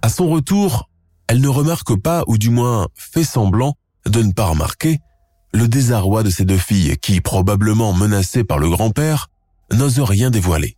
À 0.00 0.08
son 0.08 0.30
retour, 0.30 0.88
elle 1.26 1.42
ne 1.42 1.48
remarque 1.48 1.94
pas, 2.00 2.24
ou 2.26 2.38
du 2.38 2.48
moins 2.48 2.88
fait 2.94 3.24
semblant 3.24 3.74
de 4.06 4.22
ne 4.22 4.32
pas 4.32 4.46
remarquer, 4.46 5.00
le 5.52 5.68
désarroi 5.68 6.22
de 6.22 6.30
ses 6.30 6.44
deux 6.44 6.58
filles 6.58 6.96
qui, 6.98 7.20
probablement 7.20 7.92
menacées 7.92 8.44
par 8.44 8.58
le 8.58 8.68
grand-père, 8.68 9.30
n'osent 9.72 10.00
rien 10.00 10.30
dévoiler. 10.30 10.76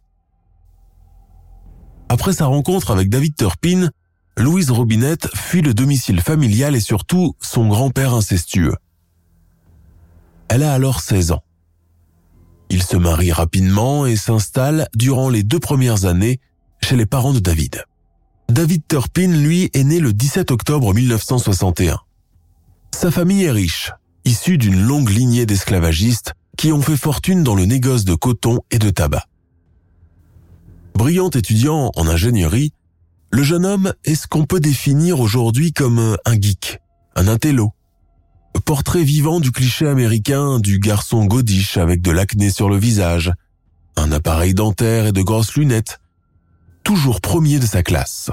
Après 2.08 2.32
sa 2.32 2.46
rencontre 2.46 2.90
avec 2.90 3.08
David 3.08 3.34
Turpin, 3.36 3.90
Louise 4.36 4.70
Robinette 4.70 5.28
fuit 5.34 5.62
le 5.62 5.74
domicile 5.74 6.20
familial 6.20 6.76
et 6.76 6.80
surtout 6.80 7.34
son 7.40 7.68
grand-père 7.68 8.14
incestueux. 8.14 8.74
Elle 10.48 10.62
a 10.62 10.72
alors 10.72 11.00
16 11.00 11.32
ans. 11.32 11.42
Il 12.68 12.82
se 12.82 12.96
marie 12.96 13.32
rapidement 13.32 14.06
et 14.06 14.16
s'installe 14.16 14.88
durant 14.94 15.30
les 15.30 15.42
deux 15.42 15.60
premières 15.60 16.04
années 16.04 16.40
chez 16.82 16.96
les 16.96 17.06
parents 17.06 17.32
de 17.32 17.38
David. 17.38 17.84
David 18.48 18.82
Turpin, 18.88 19.28
lui, 19.28 19.70
est 19.72 19.84
né 19.84 19.98
le 19.98 20.12
17 20.12 20.50
octobre 20.50 20.94
1961. 20.94 22.00
Sa 22.94 23.10
famille 23.10 23.44
est 23.44 23.50
riche, 23.50 23.92
issue 24.24 24.58
d'une 24.58 24.80
longue 24.80 25.10
lignée 25.10 25.46
d'esclavagistes 25.46 26.32
qui 26.56 26.72
ont 26.72 26.82
fait 26.82 26.96
fortune 26.96 27.42
dans 27.42 27.54
le 27.54 27.66
négoce 27.66 28.04
de 28.04 28.14
coton 28.14 28.60
et 28.70 28.78
de 28.78 28.90
tabac. 28.90 29.24
Brillant 30.94 31.30
étudiant 31.30 31.92
en 31.94 32.08
ingénierie, 32.08 32.72
le 33.30 33.42
jeune 33.42 33.66
homme 33.66 33.92
est 34.04 34.14
ce 34.14 34.26
qu'on 34.26 34.46
peut 34.46 34.60
définir 34.60 35.20
aujourd'hui 35.20 35.72
comme 35.72 36.16
un 36.24 36.40
geek, 36.40 36.80
un 37.14 37.28
intello. 37.28 37.72
Portrait 38.64 39.04
vivant 39.04 39.38
du 39.38 39.52
cliché 39.52 39.86
américain 39.86 40.58
du 40.58 40.78
garçon 40.78 41.26
godiche 41.26 41.76
avec 41.76 42.00
de 42.00 42.10
l'acné 42.10 42.50
sur 42.50 42.68
le 42.68 42.76
visage, 42.78 43.32
un 43.96 44.10
appareil 44.10 44.54
dentaire 44.54 45.06
et 45.06 45.12
de 45.12 45.22
grosses 45.22 45.54
lunettes, 45.54 46.00
toujours 46.82 47.20
premier 47.20 47.58
de 47.58 47.66
sa 47.66 47.82
classe. 47.82 48.30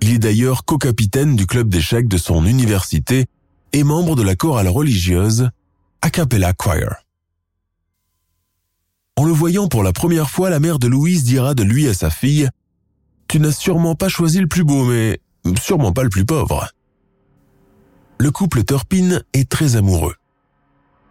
Il 0.00 0.10
est 0.10 0.18
d'ailleurs 0.18 0.64
co-capitaine 0.64 1.36
du 1.36 1.46
club 1.46 1.68
d'échecs 1.68 2.08
de 2.08 2.18
son 2.18 2.44
université 2.44 3.26
et 3.72 3.84
membre 3.84 4.16
de 4.16 4.22
la 4.22 4.36
chorale 4.36 4.68
religieuse 4.68 5.50
A 6.02 6.10
Cappella 6.10 6.52
Choir. 6.52 7.04
En 9.16 9.24
le 9.24 9.32
voyant 9.32 9.66
pour 9.66 9.82
la 9.82 9.92
première 9.92 10.30
fois, 10.30 10.48
la 10.48 10.60
mère 10.60 10.78
de 10.78 10.86
Louise 10.86 11.24
dira 11.24 11.54
de 11.54 11.64
lui 11.64 11.88
à 11.88 11.94
sa 11.94 12.10
fille 12.10 12.48
Tu 13.26 13.40
n'as 13.40 13.52
sûrement 13.52 13.96
pas 13.96 14.08
choisi 14.08 14.38
le 14.38 14.46
plus 14.46 14.62
beau, 14.62 14.84
mais 14.84 15.20
sûrement 15.60 15.92
pas 15.92 16.04
le 16.04 16.10
plus 16.10 16.24
pauvre. 16.24 16.68
le 18.20 18.30
couple 18.30 18.64
Turpin 18.64 19.20
est 19.32 19.48
très 19.48 19.76
amoureux. 19.76 20.14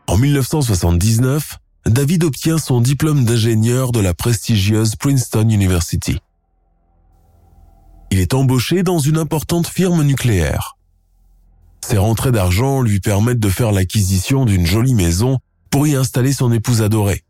En 0.08 0.18
1979, 0.18 1.58
David 1.86 2.24
obtient 2.24 2.58
son 2.58 2.80
diplôme 2.82 3.26
d'ingénieur 3.26 3.92
de 3.92 4.00
la 4.00 4.14
prestigieuse 4.14 4.96
Princeton 4.96 5.50
University. 5.50 6.20
Il 8.12 8.20
est 8.20 8.34
embauché 8.34 8.84
dans 8.84 9.00
une 9.00 9.18
importante 9.18 9.68
firme 9.68 10.04
nucléaire. 10.04 10.78
Ses 11.86 11.98
rentrées 11.98 12.32
d'argent 12.32 12.82
lui 12.82 13.00
permettent 13.00 13.40
de 13.40 13.50
faire 13.50 13.72
l'acquisition 13.72 14.46
d'une 14.46 14.66
jolie 14.66 14.96
maison 14.96 15.40
pour 15.70 15.88
y 15.88 15.96
installer 15.96 16.34
son 16.34 16.52
épouse 16.52 16.82
adorée. 16.82 17.24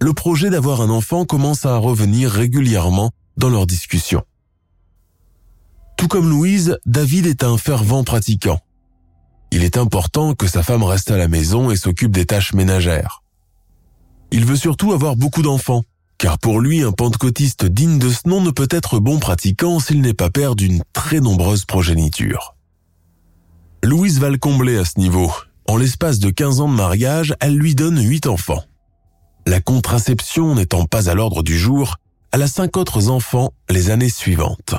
Le 0.00 0.12
projet 0.12 0.50
d'avoir 0.50 0.80
un 0.80 0.90
enfant 0.90 1.24
commence 1.24 1.64
à 1.66 1.76
revenir 1.76 2.30
régulièrement 2.30 3.10
dans 3.36 3.48
leurs 3.48 3.66
discussions. 3.66 4.22
Tout 5.96 6.08
comme 6.08 6.28
Louise, 6.28 6.78
David 6.86 7.26
est 7.26 7.44
un 7.44 7.56
fervent 7.56 8.04
pratiquant. 8.04 8.60
Il 9.50 9.62
est 9.62 9.76
important 9.76 10.34
que 10.34 10.46
sa 10.46 10.62
femme 10.62 10.82
reste 10.82 11.10
à 11.10 11.16
la 11.16 11.28
maison 11.28 11.70
et 11.70 11.76
s'occupe 11.76 12.10
des 12.10 12.26
tâches 12.26 12.54
ménagères. 12.54 13.22
Il 14.30 14.44
veut 14.44 14.56
surtout 14.56 14.92
avoir 14.92 15.16
beaucoup 15.16 15.42
d'enfants, 15.42 15.84
car 16.24 16.38
pour 16.38 16.58
lui, 16.58 16.82
un 16.82 16.90
pentecôtiste 16.90 17.66
digne 17.66 17.98
de 17.98 18.08
ce 18.08 18.26
nom 18.26 18.40
ne 18.40 18.50
peut 18.50 18.68
être 18.70 18.98
bon 18.98 19.18
pratiquant 19.18 19.78
s'il 19.78 20.00
n'est 20.00 20.14
pas 20.14 20.30
père 20.30 20.54
d'une 20.56 20.82
très 20.94 21.20
nombreuse 21.20 21.66
progéniture. 21.66 22.56
Louise 23.82 24.20
va 24.20 24.30
le 24.30 24.38
combler 24.38 24.78
à 24.78 24.86
ce 24.86 24.98
niveau. 24.98 25.30
En 25.68 25.76
l'espace 25.76 26.20
de 26.20 26.30
15 26.30 26.62
ans 26.62 26.70
de 26.70 26.74
mariage, 26.74 27.34
elle 27.40 27.54
lui 27.54 27.74
donne 27.74 28.02
8 28.02 28.26
enfants. 28.26 28.64
La 29.46 29.60
contraception 29.60 30.54
n'étant 30.54 30.86
pas 30.86 31.10
à 31.10 31.14
l'ordre 31.14 31.42
du 31.42 31.58
jour, 31.58 31.96
elle 32.32 32.40
a 32.40 32.48
cinq 32.48 32.78
autres 32.78 33.10
enfants 33.10 33.52
les 33.68 33.90
années 33.90 34.08
suivantes. 34.08 34.76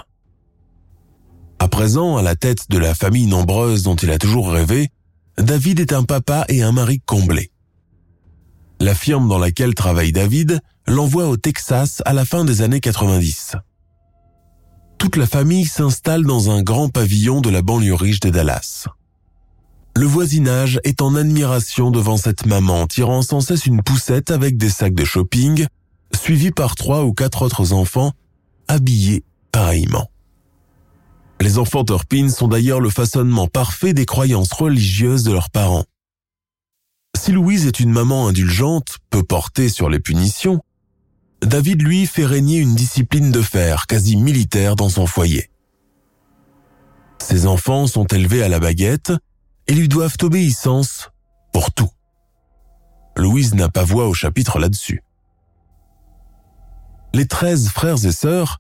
À 1.60 1.68
présent, 1.68 2.18
à 2.18 2.24
la 2.24 2.36
tête 2.36 2.72
de 2.72 2.80
la 2.80 2.96
famille 2.96 3.28
nombreuse 3.28 3.84
dont 3.84 3.96
il 3.96 4.10
a 4.10 4.18
toujours 4.18 4.50
rêvé, 4.50 4.90
David 5.38 5.80
est 5.80 5.94
un 5.94 6.06
papa 6.06 6.46
et 6.50 6.64
un 6.64 6.72
mari 6.72 7.02
comblé. 7.06 7.52
La 8.80 8.96
firme 8.96 9.30
dans 9.30 9.38
laquelle 9.38 9.76
travaille 9.76 10.12
David 10.12 10.60
l'envoie 10.88 11.28
au 11.28 11.38
Texas 11.38 12.02
à 12.06 12.14
la 12.14 12.26
fin 12.26 12.46
des 12.46 12.62
années 12.62 12.80
90. 12.80 13.56
Toute 14.98 15.18
la 15.18 15.26
famille 15.26 15.66
s'installe 15.66 16.24
dans 16.24 16.50
un 16.50 16.62
grand 16.62 16.90
pavillon 16.90 17.42
de 17.42 17.50
la 17.50 17.62
banlieue 17.62 17.96
riche 17.96 18.20
de 18.20 18.30
Dallas. 18.30 18.88
Le 19.96 20.06
voisinage 20.06 20.80
est 20.84 21.02
en 21.02 21.16
admiration 21.16 21.90
devant 21.90 22.18
cette 22.18 22.46
maman 22.46 22.86
tirant 22.86 23.22
sans 23.22 23.42
cesse 23.42 23.66
une 23.66 23.82
poussette 23.82 24.30
avec 24.30 24.58
des 24.58 24.70
sacs 24.70 24.94
de 24.94 25.06
shopping, 25.06 25.68
suivie 26.14 26.52
par 26.52 26.76
trois 26.76 27.04
ou 27.04 27.14
quatre 27.14 27.44
autres 27.44 27.74
enfants, 27.74 28.12
habillés 28.68 29.24
pareillement. 29.52 30.10
Les 31.42 31.58
enfants 31.58 31.84
Turpin 31.84 32.30
sont 32.30 32.48
d'ailleurs 32.48 32.80
le 32.80 32.90
façonnement 32.90 33.48
parfait 33.48 33.94
des 33.94 34.06
croyances 34.06 34.54
religieuses 34.54 35.24
de 35.24 35.32
leurs 35.32 35.50
parents. 35.50 35.86
Si 37.16 37.32
Louise 37.32 37.66
est 37.66 37.80
une 37.80 37.92
maman 37.92 38.28
indulgente, 38.28 38.98
peu 39.10 39.24
portée 39.24 39.70
sur 39.70 39.90
les 39.90 40.00
punitions, 40.00 40.62
David 41.46 41.84
lui 41.84 42.08
fait 42.08 42.26
régner 42.26 42.58
une 42.58 42.74
discipline 42.74 43.32
de 43.32 43.42
fer 43.42 43.86
quasi 43.86 44.18
militaire 44.18 44.76
dans 44.76 44.90
son 44.90 45.06
foyer. 45.06 45.52
Ses 47.20 47.46
enfants 47.46 47.86
sont 47.86 48.06
élevés 48.06 48.42
à 48.42 48.50
la 48.50 48.60
baguette 48.60 49.14
et 49.68 49.74
lui 49.74 49.88
doivent 49.88 50.18
obéissance 50.24 51.12
pour 51.54 51.72
tout. 51.72 51.90
Louise 53.16 53.54
n'a 53.54 53.70
pas 53.70 53.84
voix 53.84 54.08
au 54.08 54.14
chapitre 54.14 54.58
là-dessus. 54.58 55.04
Les 57.14 57.28
treize 57.28 57.70
frères 57.70 58.04
et 58.04 58.12
sœurs, 58.12 58.60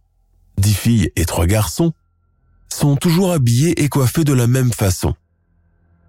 dix 0.57 0.75
filles 0.75 1.11
et 1.15 1.25
trois 1.25 1.47
garçons, 1.47 1.91
sont 2.71 2.95
toujours 2.97 3.31
habillés 3.31 3.81
et 3.83 3.89
coiffés 3.89 4.23
de 4.23 4.33
la 4.33 4.47
même 4.47 4.71
façon. 4.71 5.15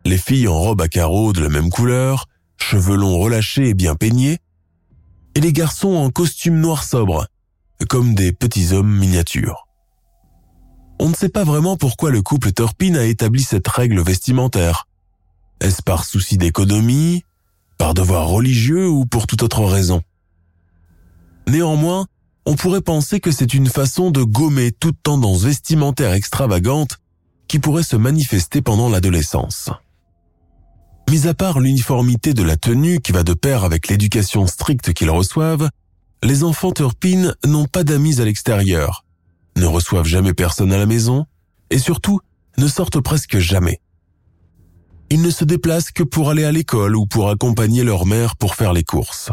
Les 0.04 0.18
filles 0.18 0.46
en 0.46 0.58
robe 0.58 0.82
à 0.82 0.88
carreaux 0.88 1.32
de 1.32 1.40
la 1.40 1.48
même 1.48 1.70
couleur, 1.70 2.26
cheveux 2.58 2.96
longs 2.96 3.18
relâchés 3.18 3.70
et 3.70 3.74
bien 3.74 3.96
peignés, 3.96 4.38
et 5.36 5.40
les 5.40 5.52
garçons 5.52 5.94
en 5.96 6.08
costume 6.08 6.58
noir 6.58 6.82
sobre, 6.82 7.26
comme 7.90 8.14
des 8.14 8.32
petits 8.32 8.72
hommes 8.72 8.90
miniatures. 8.90 9.68
On 10.98 11.10
ne 11.10 11.14
sait 11.14 11.28
pas 11.28 11.44
vraiment 11.44 11.76
pourquoi 11.76 12.10
le 12.10 12.22
couple 12.22 12.54
Turpin 12.54 12.94
a 12.94 13.04
établi 13.04 13.42
cette 13.42 13.68
règle 13.68 14.00
vestimentaire. 14.00 14.88
Est-ce 15.60 15.82
par 15.82 16.06
souci 16.06 16.38
d'économie, 16.38 17.22
par 17.76 17.92
devoir 17.92 18.28
religieux 18.28 18.88
ou 18.88 19.04
pour 19.04 19.26
toute 19.26 19.42
autre 19.42 19.62
raison? 19.66 20.00
Néanmoins, 21.46 22.06
on 22.46 22.54
pourrait 22.54 22.80
penser 22.80 23.20
que 23.20 23.30
c'est 23.30 23.52
une 23.52 23.68
façon 23.68 24.10
de 24.10 24.22
gommer 24.22 24.72
toute 24.72 25.02
tendance 25.02 25.42
vestimentaire 25.42 26.14
extravagante 26.14 26.96
qui 27.46 27.58
pourrait 27.58 27.82
se 27.82 27.96
manifester 27.96 28.62
pendant 28.62 28.88
l'adolescence. 28.88 29.68
Mis 31.08 31.28
à 31.28 31.34
part 31.34 31.60
l'uniformité 31.60 32.34
de 32.34 32.42
la 32.42 32.56
tenue 32.56 33.00
qui 33.00 33.12
va 33.12 33.22
de 33.22 33.32
pair 33.32 33.62
avec 33.64 33.88
l'éducation 33.88 34.46
stricte 34.46 34.92
qu'ils 34.92 35.10
reçoivent, 35.10 35.68
les 36.22 36.42
enfants 36.42 36.72
Turpin 36.72 37.32
n'ont 37.44 37.66
pas 37.66 37.84
d'amis 37.84 38.20
à 38.20 38.24
l'extérieur, 38.24 39.04
ne 39.56 39.66
reçoivent 39.66 40.06
jamais 40.06 40.34
personne 40.34 40.72
à 40.72 40.78
la 40.78 40.86
maison 40.86 41.26
et 41.70 41.78
surtout 41.78 42.18
ne 42.58 42.66
sortent 42.66 43.00
presque 43.00 43.38
jamais. 43.38 43.80
Ils 45.10 45.22
ne 45.22 45.30
se 45.30 45.44
déplacent 45.44 45.92
que 45.92 46.02
pour 46.02 46.30
aller 46.30 46.44
à 46.44 46.50
l'école 46.50 46.96
ou 46.96 47.06
pour 47.06 47.28
accompagner 47.28 47.84
leur 47.84 48.06
mère 48.06 48.34
pour 48.34 48.56
faire 48.56 48.72
les 48.72 48.82
courses. 48.82 49.30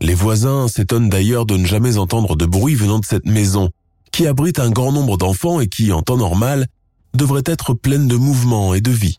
Les 0.00 0.14
voisins 0.14 0.68
s'étonnent 0.68 1.10
d'ailleurs 1.10 1.44
de 1.44 1.58
ne 1.58 1.66
jamais 1.66 1.98
entendre 1.98 2.36
de 2.36 2.46
bruit 2.46 2.74
venant 2.74 3.00
de 3.00 3.04
cette 3.04 3.26
maison, 3.26 3.68
qui 4.12 4.26
abrite 4.26 4.58
un 4.58 4.70
grand 4.70 4.92
nombre 4.92 5.18
d'enfants 5.18 5.60
et 5.60 5.68
qui, 5.68 5.92
en 5.92 6.02
temps 6.02 6.16
normal, 6.16 6.66
devrait 7.14 7.42
être 7.44 7.74
pleine 7.74 8.08
de 8.08 8.16
mouvement 8.16 8.72
et 8.72 8.80
de 8.80 8.90
vie. 8.90 9.18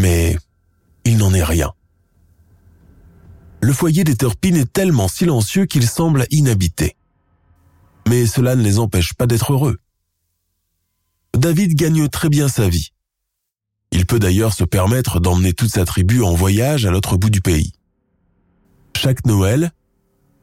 Mais 0.00 0.36
il 1.04 1.18
n'en 1.18 1.32
est 1.34 1.44
rien. 1.44 1.72
Le 3.62 3.72
foyer 3.72 4.04
des 4.04 4.16
Turpines 4.16 4.56
est 4.56 4.72
tellement 4.72 5.08
silencieux 5.08 5.66
qu'il 5.66 5.86
semble 5.86 6.26
inhabité 6.30 6.96
mais 8.10 8.26
cela 8.26 8.56
ne 8.56 8.62
les 8.62 8.80
empêche 8.80 9.14
pas 9.14 9.28
d'être 9.28 9.52
heureux. 9.52 9.78
David 11.36 11.74
gagne 11.74 12.08
très 12.08 12.28
bien 12.28 12.48
sa 12.48 12.68
vie. 12.68 12.90
Il 13.92 14.04
peut 14.04 14.18
d'ailleurs 14.18 14.52
se 14.52 14.64
permettre 14.64 15.20
d'emmener 15.20 15.52
toute 15.52 15.70
sa 15.70 15.84
tribu 15.84 16.20
en 16.22 16.34
voyage 16.34 16.86
à 16.86 16.90
l'autre 16.90 17.16
bout 17.16 17.30
du 17.30 17.40
pays. 17.40 17.72
Chaque 18.96 19.24
Noël, 19.26 19.70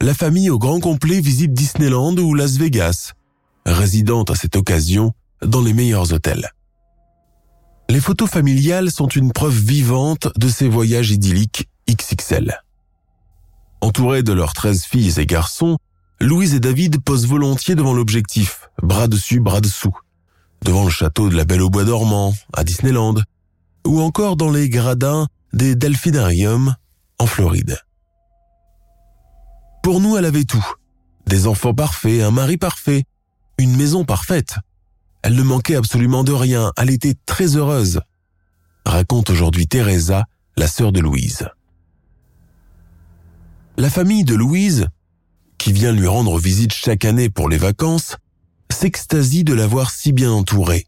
la 0.00 0.14
famille 0.14 0.48
au 0.48 0.58
grand 0.58 0.80
complet 0.80 1.20
visite 1.20 1.52
Disneyland 1.52 2.16
ou 2.16 2.34
Las 2.34 2.56
Vegas, 2.56 3.12
résidant 3.66 4.22
à 4.22 4.34
cette 4.34 4.56
occasion 4.56 5.12
dans 5.42 5.60
les 5.60 5.74
meilleurs 5.74 6.14
hôtels. 6.14 6.50
Les 7.90 8.00
photos 8.00 8.28
familiales 8.28 8.90
sont 8.90 9.08
une 9.08 9.32
preuve 9.32 9.58
vivante 9.58 10.28
de 10.36 10.48
ces 10.48 10.68
voyages 10.68 11.10
idylliques 11.10 11.68
XXL. 11.90 12.60
Entourés 13.80 14.22
de 14.22 14.34
leurs 14.34 14.52
13 14.52 14.84
filles 14.84 15.18
et 15.18 15.24
garçons, 15.24 15.78
Louise 16.20 16.54
et 16.54 16.60
David 16.60 17.02
posent 17.02 17.26
volontiers 17.26 17.76
devant 17.76 17.94
l'objectif, 17.94 18.68
bras 18.82 19.08
dessus, 19.08 19.40
bras 19.40 19.62
dessous, 19.62 19.96
devant 20.62 20.84
le 20.84 20.90
château 20.90 21.30
de 21.30 21.36
la 21.36 21.46
Belle 21.46 21.62
au 21.62 21.70
Bois 21.70 21.84
dormant, 21.84 22.34
à 22.52 22.62
Disneyland, 22.62 23.14
ou 23.86 24.00
encore 24.02 24.36
dans 24.36 24.50
les 24.50 24.68
gradins 24.68 25.26
des 25.54 25.74
delphinariums 25.74 26.74
en 27.18 27.26
Floride. 27.26 27.78
Pour 29.82 30.00
nous, 30.00 30.18
elle 30.18 30.26
avait 30.26 30.44
tout. 30.44 30.66
Des 31.26 31.46
enfants 31.46 31.72
parfaits, 31.72 32.22
un 32.22 32.32
mari 32.32 32.58
parfait, 32.58 33.04
une 33.56 33.76
maison 33.76 34.04
parfaite. 34.04 34.56
Elle 35.22 35.34
ne 35.34 35.42
manquait 35.42 35.76
absolument 35.76 36.24
de 36.24 36.32
rien, 36.32 36.72
elle 36.76 36.90
était 36.90 37.16
très 37.26 37.56
heureuse, 37.56 38.00
raconte 38.86 39.30
aujourd'hui 39.30 39.66
Teresa, 39.66 40.24
la 40.56 40.66
sœur 40.66 40.92
de 40.92 41.00
Louise. 41.00 41.48
La 43.76 43.90
famille 43.90 44.24
de 44.24 44.34
Louise, 44.34 44.88
qui 45.58 45.72
vient 45.72 45.92
lui 45.92 46.06
rendre 46.06 46.38
visite 46.38 46.72
chaque 46.72 47.04
année 47.04 47.30
pour 47.30 47.48
les 47.48 47.58
vacances, 47.58 48.16
s'extasie 48.70 49.44
de 49.44 49.54
l'avoir 49.54 49.90
si 49.90 50.12
bien 50.12 50.30
entourée. 50.30 50.86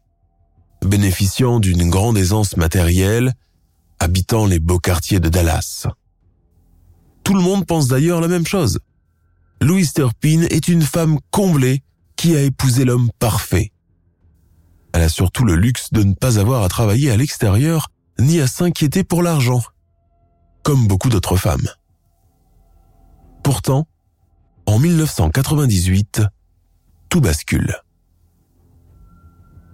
Bénéficiant 0.85 1.59
d'une 1.59 1.89
grande 1.89 2.17
aisance 2.17 2.57
matérielle, 2.57 3.33
habitant 3.99 4.45
les 4.45 4.59
beaux 4.59 4.79
quartiers 4.79 5.19
de 5.19 5.29
Dallas. 5.29 5.87
Tout 7.23 7.35
le 7.35 7.41
monde 7.41 7.65
pense 7.65 7.87
d'ailleurs 7.87 8.21
la 8.21 8.27
même 8.27 8.47
chose. 8.47 8.79
Louise 9.61 9.93
Turpin 9.93 10.41
est 10.49 10.67
une 10.67 10.81
femme 10.81 11.19
comblée 11.29 11.83
qui 12.15 12.35
a 12.35 12.41
épousé 12.41 12.83
l'homme 12.83 13.11
parfait. 13.19 13.71
Elle 14.93 15.03
a 15.03 15.09
surtout 15.09 15.45
le 15.45 15.55
luxe 15.55 15.91
de 15.91 16.03
ne 16.03 16.13
pas 16.13 16.39
avoir 16.39 16.63
à 16.63 16.69
travailler 16.69 17.11
à 17.11 17.17
l'extérieur 17.17 17.89
ni 18.19 18.39
à 18.39 18.47
s'inquiéter 18.47 19.03
pour 19.03 19.23
l'argent, 19.23 19.61
comme 20.63 20.87
beaucoup 20.87 21.09
d'autres 21.09 21.37
femmes. 21.37 21.67
Pourtant, 23.43 23.87
en 24.65 24.79
1998, 24.79 26.21
tout 27.09 27.21
bascule. 27.21 27.75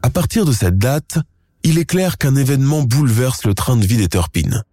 À 0.02 0.10
partir 0.10 0.46
de 0.46 0.52
cette 0.52 0.78
date, 0.78 1.20
il 1.64 1.78
est 1.78 1.86
clair 1.86 2.18
qu'un 2.18 2.36
événement 2.36 2.84
bouleverse 2.84 3.46
le 3.46 3.54
train 3.54 3.76
de 3.76 3.86
vie 3.86 3.98
des 3.98 4.08
Turpines. 4.08 4.64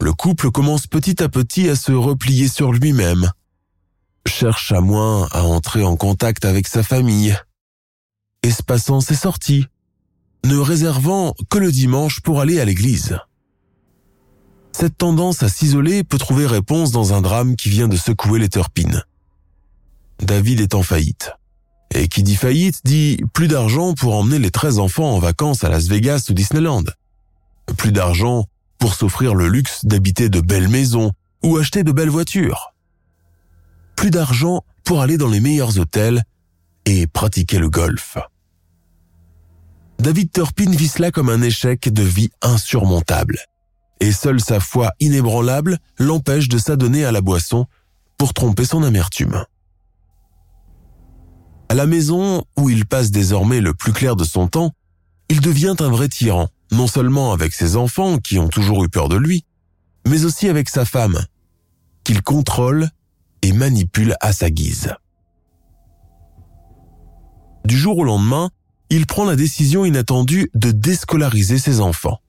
Le 0.00 0.12
couple 0.12 0.50
commence 0.50 0.86
petit 0.86 1.22
à 1.22 1.28
petit 1.28 1.68
à 1.68 1.76
se 1.76 1.92
replier 1.92 2.48
sur 2.48 2.72
lui-même, 2.72 3.30
cherche 4.26 4.72
à 4.72 4.80
moins 4.80 5.28
à 5.32 5.44
entrer 5.44 5.84
en 5.84 5.96
contact 5.96 6.44
avec 6.44 6.66
sa 6.66 6.82
famille, 6.82 7.36
espacant 8.46 9.00
ses 9.00 9.14
sorties, 9.14 9.66
ne 10.44 10.56
réservant 10.56 11.34
que 11.50 11.58
le 11.58 11.72
dimanche 11.72 12.20
pour 12.20 12.40
aller 12.40 12.60
à 12.60 12.64
l'église. 12.64 13.18
Cette 14.72 14.98
tendance 14.98 15.42
à 15.42 15.48
s'isoler 15.48 16.04
peut 16.04 16.18
trouver 16.18 16.46
réponse 16.46 16.90
dans 16.90 17.14
un 17.14 17.22
drame 17.22 17.56
qui 17.56 17.70
vient 17.70 17.88
de 17.88 17.96
secouer 17.96 18.38
les 18.38 18.48
Turpines. 18.48 19.02
David 20.20 20.60
est 20.60 20.74
en 20.74 20.82
faillite. 20.82 21.32
Et 21.94 22.08
qui 22.08 22.22
dit 22.22 22.36
faillite 22.36 22.80
dit 22.84 23.18
plus 23.32 23.48
d'argent 23.48 23.94
pour 23.94 24.14
emmener 24.14 24.38
les 24.38 24.50
13 24.50 24.78
enfants 24.78 25.14
en 25.14 25.18
vacances 25.18 25.64
à 25.64 25.68
Las 25.68 25.86
Vegas 25.86 26.26
ou 26.28 26.34
Disneyland. 26.34 26.84
Plus 27.76 27.92
d'argent 27.92 28.44
pour 28.78 28.94
s'offrir 28.94 29.34
le 29.34 29.48
luxe 29.48 29.84
d'habiter 29.84 30.28
de 30.28 30.40
belles 30.40 30.68
maisons 30.68 31.12
ou 31.42 31.56
acheter 31.56 31.82
de 31.82 31.92
belles 31.92 32.10
voitures. 32.10 32.74
Plus 33.96 34.10
d'argent 34.10 34.62
pour 34.84 35.00
aller 35.00 35.16
dans 35.16 35.28
les 35.28 35.40
meilleurs 35.40 35.78
hôtels 35.78 36.22
et 36.84 37.06
pratiquer 37.06 37.58
le 37.58 37.70
golf. 37.70 38.18
David 39.98 40.30
Turpin 40.30 40.70
vit 40.70 40.88
cela 40.88 41.10
comme 41.10 41.30
un 41.30 41.42
échec 41.42 41.92
de 41.92 42.02
vie 42.02 42.30
insurmontable. 42.42 43.38
Et 44.00 44.12
seule 44.12 44.40
sa 44.40 44.60
foi 44.60 44.92
inébranlable 45.00 45.78
l'empêche 45.98 46.48
de 46.48 46.58
s'adonner 46.58 47.04
à 47.04 47.12
la 47.12 47.22
boisson 47.22 47.66
pour 48.18 48.34
tromper 48.34 48.64
son 48.64 48.82
amertume. 48.82 49.44
À 51.68 51.74
la 51.74 51.86
maison, 51.86 52.44
où 52.56 52.70
il 52.70 52.86
passe 52.86 53.10
désormais 53.10 53.60
le 53.60 53.74
plus 53.74 53.92
clair 53.92 54.16
de 54.16 54.24
son 54.24 54.48
temps, 54.48 54.72
il 55.28 55.40
devient 55.40 55.74
un 55.80 55.88
vrai 55.88 56.08
tyran, 56.08 56.48
non 56.70 56.86
seulement 56.86 57.32
avec 57.32 57.52
ses 57.54 57.76
enfants 57.76 58.18
qui 58.18 58.38
ont 58.38 58.48
toujours 58.48 58.84
eu 58.84 58.88
peur 58.88 59.08
de 59.08 59.16
lui, 59.16 59.44
mais 60.06 60.24
aussi 60.24 60.48
avec 60.48 60.68
sa 60.68 60.84
femme, 60.84 61.18
qu'il 62.04 62.22
contrôle 62.22 62.88
et 63.42 63.52
manipule 63.52 64.14
à 64.20 64.32
sa 64.32 64.50
guise. 64.50 64.94
Du 67.64 67.76
jour 67.76 67.98
au 67.98 68.04
lendemain, 68.04 68.50
il 68.90 69.06
prend 69.06 69.24
la 69.24 69.36
décision 69.36 69.84
inattendue 69.84 70.50
de 70.54 70.70
déscolariser 70.70 71.58
ses 71.58 71.80
enfants. 71.80 72.20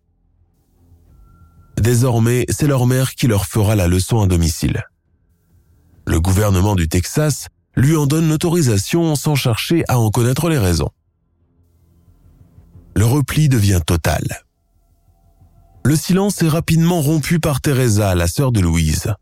Désormais, 1.78 2.46
c'est 2.50 2.67
leur 2.67 2.88
mère 2.88 3.13
qui 3.13 3.28
leur 3.28 3.46
fera 3.46 3.76
la 3.76 3.88
leçon 3.88 4.22
à 4.22 4.28
domicile. 4.28 4.84
Le 6.06 6.20
gouvernement 6.20 6.76
du 6.76 6.88
Texas 6.88 7.48
lui 7.76 7.96
en 7.96 8.08
donne 8.08 8.28
l'autorisation 8.28 9.15
sans 9.15 9.36
chercher 9.36 9.84
à 9.88 10.00
en 10.00 10.10
connaître 10.10 10.50
les 10.50 10.58
raisons. 10.58 10.89
Le 12.96 13.06
repli 13.06 13.48
devient 13.50 13.82
total. 13.86 14.24
Le 15.86 15.96
silence 15.96 16.41
est 16.41 16.48
rapidement 16.48 17.02
rompu 17.02 17.39
par 17.39 17.62
Teresa, 17.62 18.15
la 18.15 18.28
sœur 18.28 18.52
de 18.52 18.60
Louise. 18.60 19.13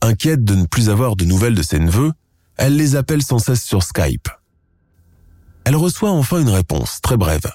Inquiète 0.00 0.42
de 0.42 0.54
ne 0.54 0.66
plus 0.66 0.88
avoir 0.88 1.14
de 1.14 1.26
nouvelles 1.26 1.54
de 1.54 1.62
ses 1.62 1.78
neveux, 1.78 2.12
elle 2.56 2.76
les 2.76 2.96
appelle 2.96 3.22
sans 3.22 3.38
cesse 3.38 3.62
sur 3.62 3.82
Skype. 3.82 4.28
Elle 5.64 5.76
reçoit 5.76 6.10
enfin 6.10 6.40
une 6.40 6.48
réponse, 6.48 7.00
très 7.00 7.16
brève. 7.16 7.50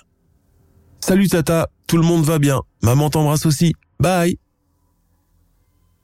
Salut 0.99 1.27
tata, 1.27 1.69
tout 1.87 1.97
le 1.97 2.03
monde 2.03 2.23
va 2.23 2.39
bien, 2.39 2.61
maman 2.81 3.09
t'embrasse 3.09 3.45
aussi, 3.45 3.73
bye. 3.99 4.37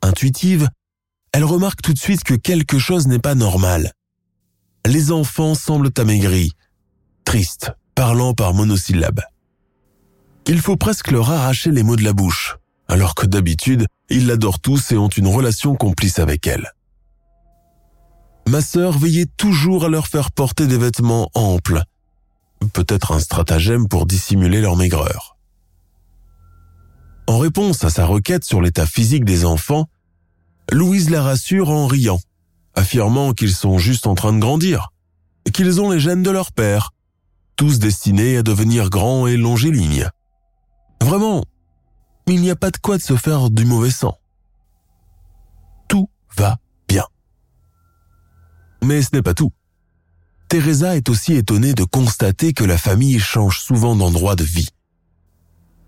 Intuitive, 0.02 0.70
elle 1.32 1.44
remarque 1.44 1.82
tout 1.82 1.94
de 1.94 2.00
suite 2.00 2.24
que 2.24 2.36
quelque 2.36 2.80
chose 2.80 3.08
n'est 3.08 3.20
pas 3.20 3.36
normal 3.36 3.92
les 4.86 5.12
enfants 5.12 5.56
semblent 5.56 5.92
amaigris, 5.98 6.52
tristes, 7.24 7.72
parlant 7.96 8.34
par 8.34 8.54
monosyllabes. 8.54 9.22
Il 10.48 10.62
faut 10.62 10.78
presque 10.78 11.12
leur 11.12 11.32
arracher 11.32 11.72
les 11.72 11.84
mots 11.84 11.96
de 11.96 12.04
la 12.04 12.14
bouche, 12.14 12.58
alors 12.88 13.16
que 13.16 13.26
d'habitude, 13.26 13.88
ils 14.10 14.28
l'adorent 14.28 14.60
tous 14.60 14.92
et 14.92 14.98
ont 14.98 15.08
une 15.08 15.28
relation 15.28 15.76
complice 15.76 16.20
avec 16.20 16.46
elle. 16.46 16.72
Ma 18.48 18.62
sœur 18.62 18.98
veillait 18.98 19.26
toujours 19.38 19.86
à 19.86 19.90
leur 19.90 20.08
faire 20.08 20.32
porter 20.32 20.68
des 20.68 20.78
vêtements 20.78 21.32
amples, 21.34 21.82
peut-être 22.74 23.12
un 23.12 23.20
stratagème 23.20 23.88
pour 23.88 24.06
dissimuler 24.06 24.62
leur 24.62 24.76
maigreur. 24.76 25.38
En 27.28 27.40
réponse 27.40 27.84
à 27.84 27.90
sa 27.90 28.06
requête 28.06 28.44
sur 28.44 28.62
l'état 28.62 28.86
physique 28.86 29.26
des 29.26 29.46
enfants, 29.46 29.88
Louise 30.72 31.10
la 31.10 31.22
rassure 31.22 31.70
en 31.70 31.88
riant 31.88 32.20
affirmant 32.76 33.34
qu'ils 33.34 33.54
sont 33.54 33.78
juste 33.78 34.06
en 34.08 34.16
train 34.16 34.34
de 34.34 34.40
grandir, 34.40 34.90
qu'ils 35.54 35.82
ont 35.82 35.90
les 35.90 36.00
gènes 36.00 36.24
de 36.24 36.30
leur 36.30 36.52
père, 36.52 36.92
tous 37.56 37.80
destinés 37.80 38.38
à 38.38 38.44
devenir 38.44 38.90
grands 38.90 39.28
et 39.28 39.38
longélignes. 39.38 40.10
Vraiment, 41.02 41.46
il 42.28 42.42
n'y 42.42 42.50
a 42.50 42.56
pas 42.56 42.72
de 42.72 42.78
quoi 42.78 42.98
de 42.98 43.02
se 43.02 43.16
faire 43.16 43.50
du 43.50 43.66
mauvais 43.66 43.92
sang. 43.92 44.18
Tout 45.88 46.10
va 46.36 46.58
bien. 46.88 47.06
Mais 48.84 49.02
ce 49.02 49.10
n'est 49.14 49.22
pas 49.22 49.34
tout. 49.34 49.52
Teresa 50.48 50.96
est 50.96 51.10
aussi 51.10 51.34
étonnée 51.34 51.74
de 51.74 51.84
constater 51.84 52.54
que 52.54 52.64
la 52.64 52.78
famille 52.78 53.20
change 53.20 53.60
souvent 53.60 53.96
d'endroit 53.96 54.36
de 54.36 54.44
vie. 54.44 54.70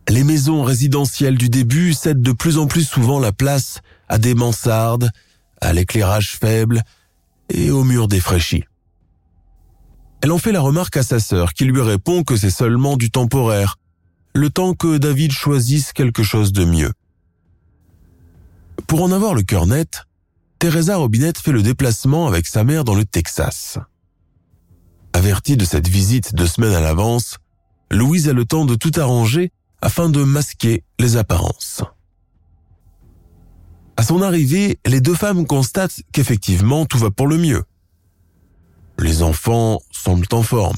Les 0.10 0.24
maisons 0.24 0.63
résidentielles 0.63 1.38
du 1.38 1.50
début 1.50 1.93
cèdent 1.93 2.22
de 2.22 2.32
plus 2.32 2.58
en 2.58 2.65
plus 2.65 2.88
souvent 2.88 3.20
la 3.20 3.32
place 3.32 3.82
à 4.08 4.17
des 4.17 4.36
mansardes, 4.36 5.12
à 5.62 5.74
l'éclairage 5.74 6.38
faible 6.38 6.82
et 7.50 7.72
aux 7.72 7.84
murs 7.84 8.08
défraîchis. 8.08 8.63
Elle 10.22 10.32
en 10.32 10.38
fait 10.38 10.52
la 10.52 10.62
remarque 10.62 10.98
à 10.98 11.04
sa 11.04 11.20
sœur 11.20 11.54
qui 11.54 11.65
lui 11.65 11.82
répond 11.82 12.24
que 12.24 12.36
c'est 12.36 12.50
seulement 12.50 12.98
du 12.98 13.12
temporaire, 13.12 13.78
le 14.34 14.50
temps 14.50 14.74
que 14.74 14.98
David 14.98 15.32
choisisse 15.32 15.93
quelque 15.93 16.24
chose 16.24 16.52
de 16.52 16.65
mieux. 16.65 16.91
Pour 18.88 19.04
en 19.04 19.12
avoir 19.12 19.34
le 19.34 19.43
cœur 19.43 19.67
net, 19.67 20.06
Teresa 20.60 20.96
Robinette 20.96 21.38
fait 21.38 21.52
le 21.52 21.62
déplacement 21.62 22.28
avec 22.28 22.48
sa 22.48 22.63
mère 22.63 22.84
dans 22.84 22.96
le 22.96 23.06
Texas. 23.06 23.78
Avertie 25.17 25.58
de 25.58 25.65
cette 25.65 25.88
visite 25.88 26.36
deux 26.36 26.45
semaines 26.45 26.75
à 26.75 26.80
l'avance, 26.80 27.39
Louise 27.89 28.30
a 28.30 28.34
le 28.34 28.45
temps 28.45 28.65
de 28.65 28.75
tout 28.75 28.91
arranger 28.97 29.51
afin 29.82 30.10
de 30.10 30.23
masquer 30.23 30.84
les 30.99 31.17
apparences. 31.17 31.82
À 33.95 34.03
son 34.03 34.21
arrivée, 34.21 34.77
les 34.86 35.01
deux 35.01 35.15
femmes 35.15 35.47
constatent 35.47 36.03
qu'effectivement 36.12 36.86
tout 36.86 36.99
va 36.99 37.10
pour 37.10 37.25
le 37.25 37.39
mieux. 37.39 37.63
Les 38.99 39.23
enfants 39.23 39.80
semblent 39.89 40.27
en 40.34 40.43
forme. 40.43 40.77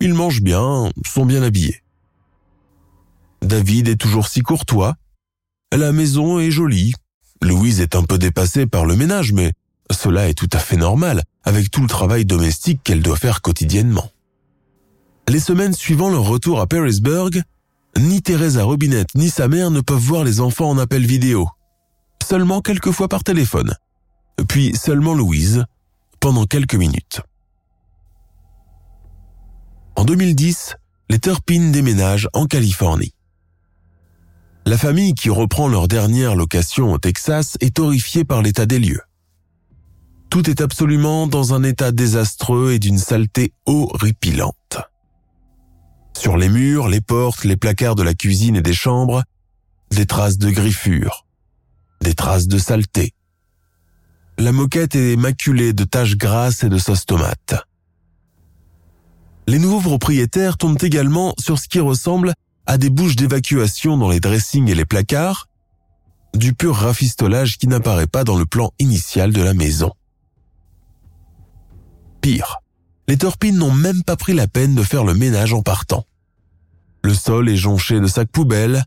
Ils 0.00 0.14
mangent 0.14 0.40
bien, 0.40 0.90
sont 1.04 1.26
bien 1.26 1.42
habillés. 1.42 1.82
David 3.42 3.88
est 3.88 4.00
toujours 4.00 4.28
si 4.28 4.40
courtois. 4.40 4.94
La 5.76 5.92
maison 5.92 6.38
est 6.40 6.50
jolie. 6.50 6.94
Louise 7.42 7.82
est 7.82 7.96
un 7.96 8.02
peu 8.04 8.16
dépassée 8.16 8.64
par 8.64 8.86
le 8.86 8.96
ménage, 8.96 9.32
mais 9.32 9.52
cela 9.90 10.28
est 10.28 10.34
tout 10.34 10.48
à 10.52 10.58
fait 10.58 10.76
normal 10.76 11.22
avec 11.44 11.70
tout 11.70 11.82
le 11.82 11.88
travail 11.88 12.24
domestique 12.24 12.80
qu'elle 12.82 13.02
doit 13.02 13.16
faire 13.16 13.42
quotidiennement. 13.42 14.10
Les 15.28 15.40
semaines 15.40 15.74
suivant 15.74 16.10
leur 16.10 16.24
retour 16.24 16.60
à 16.60 16.66
Parisburg, 16.66 17.42
ni 17.98 18.22
Teresa 18.22 18.64
Robinette 18.64 19.14
ni 19.14 19.30
sa 19.30 19.48
mère 19.48 19.70
ne 19.70 19.80
peuvent 19.80 19.98
voir 19.98 20.24
les 20.24 20.40
enfants 20.40 20.68
en 20.68 20.78
appel 20.78 21.06
vidéo 21.06 21.48
seulement 22.24 22.60
quelques 22.60 22.90
fois 22.90 23.08
par 23.08 23.22
téléphone, 23.22 23.74
puis 24.48 24.74
seulement 24.74 25.14
Louise, 25.14 25.64
pendant 26.20 26.46
quelques 26.46 26.74
minutes. 26.74 27.20
En 29.96 30.04
2010, 30.04 30.76
les 31.10 31.18
Turpin 31.18 31.70
déménagent 31.70 32.28
en 32.32 32.46
Californie. 32.46 33.14
La 34.66 34.78
famille 34.78 35.14
qui 35.14 35.28
reprend 35.28 35.68
leur 35.68 35.86
dernière 35.86 36.34
location 36.34 36.92
au 36.92 36.98
Texas 36.98 37.58
est 37.60 37.78
horrifiée 37.78 38.24
par 38.24 38.40
l'état 38.40 38.64
des 38.64 38.78
lieux. 38.78 39.02
Tout 40.34 40.50
est 40.50 40.60
absolument 40.60 41.28
dans 41.28 41.54
un 41.54 41.62
état 41.62 41.92
désastreux 41.92 42.72
et 42.72 42.80
d'une 42.80 42.98
saleté 42.98 43.52
horripilante. 43.66 44.78
Sur 46.18 46.36
les 46.36 46.48
murs, 46.48 46.88
les 46.88 47.00
portes, 47.00 47.44
les 47.44 47.56
placards 47.56 47.94
de 47.94 48.02
la 48.02 48.14
cuisine 48.14 48.56
et 48.56 48.60
des 48.60 48.74
chambres, 48.74 49.22
des 49.92 50.06
traces 50.06 50.36
de 50.36 50.50
griffures, 50.50 51.24
des 52.00 52.14
traces 52.14 52.48
de 52.48 52.58
saleté. 52.58 53.12
La 54.36 54.50
moquette 54.50 54.96
est 54.96 55.14
maculée 55.14 55.72
de 55.72 55.84
taches 55.84 56.16
grasses 56.16 56.64
et 56.64 56.68
de 56.68 56.78
sauce 56.78 57.06
tomate. 57.06 57.54
Les 59.46 59.60
nouveaux 59.60 59.82
propriétaires 59.82 60.56
tombent 60.56 60.82
également 60.82 61.32
sur 61.38 61.60
ce 61.60 61.68
qui 61.68 61.78
ressemble 61.78 62.32
à 62.66 62.76
des 62.76 62.90
bouches 62.90 63.14
d'évacuation 63.14 63.96
dans 63.96 64.10
les 64.10 64.18
dressings 64.18 64.68
et 64.68 64.74
les 64.74 64.84
placards, 64.84 65.46
du 66.34 66.54
pur 66.54 66.74
rafistolage 66.74 67.56
qui 67.56 67.68
n'apparaît 67.68 68.08
pas 68.08 68.24
dans 68.24 68.36
le 68.36 68.46
plan 68.46 68.72
initial 68.80 69.32
de 69.32 69.40
la 69.40 69.54
maison. 69.54 69.92
Pire, 72.24 72.62
les 73.06 73.18
torpines 73.18 73.58
n'ont 73.58 73.70
même 73.70 74.02
pas 74.02 74.16
pris 74.16 74.32
la 74.32 74.46
peine 74.46 74.74
de 74.74 74.82
faire 74.82 75.04
le 75.04 75.12
ménage 75.12 75.52
en 75.52 75.60
partant. 75.60 76.06
Le 77.02 77.12
sol 77.12 77.50
est 77.50 77.56
jonché 77.58 78.00
de 78.00 78.06
sacs 78.06 78.30
poubelles, 78.30 78.82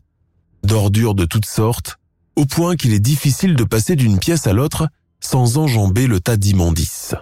d'ordures 0.64 1.14
de 1.14 1.24
toutes 1.24 1.46
sortes, 1.46 2.00
au 2.34 2.46
point 2.46 2.74
qu'il 2.74 2.92
est 2.92 2.98
difficile 2.98 3.54
de 3.54 3.62
passer 3.62 3.94
d'une 3.94 4.18
pièce 4.18 4.48
à 4.48 4.52
l'autre 4.52 4.88
sans 5.20 5.56
enjamber 5.56 6.08
le 6.08 6.18
tas 6.18 6.36
d'immondices. 6.36 7.14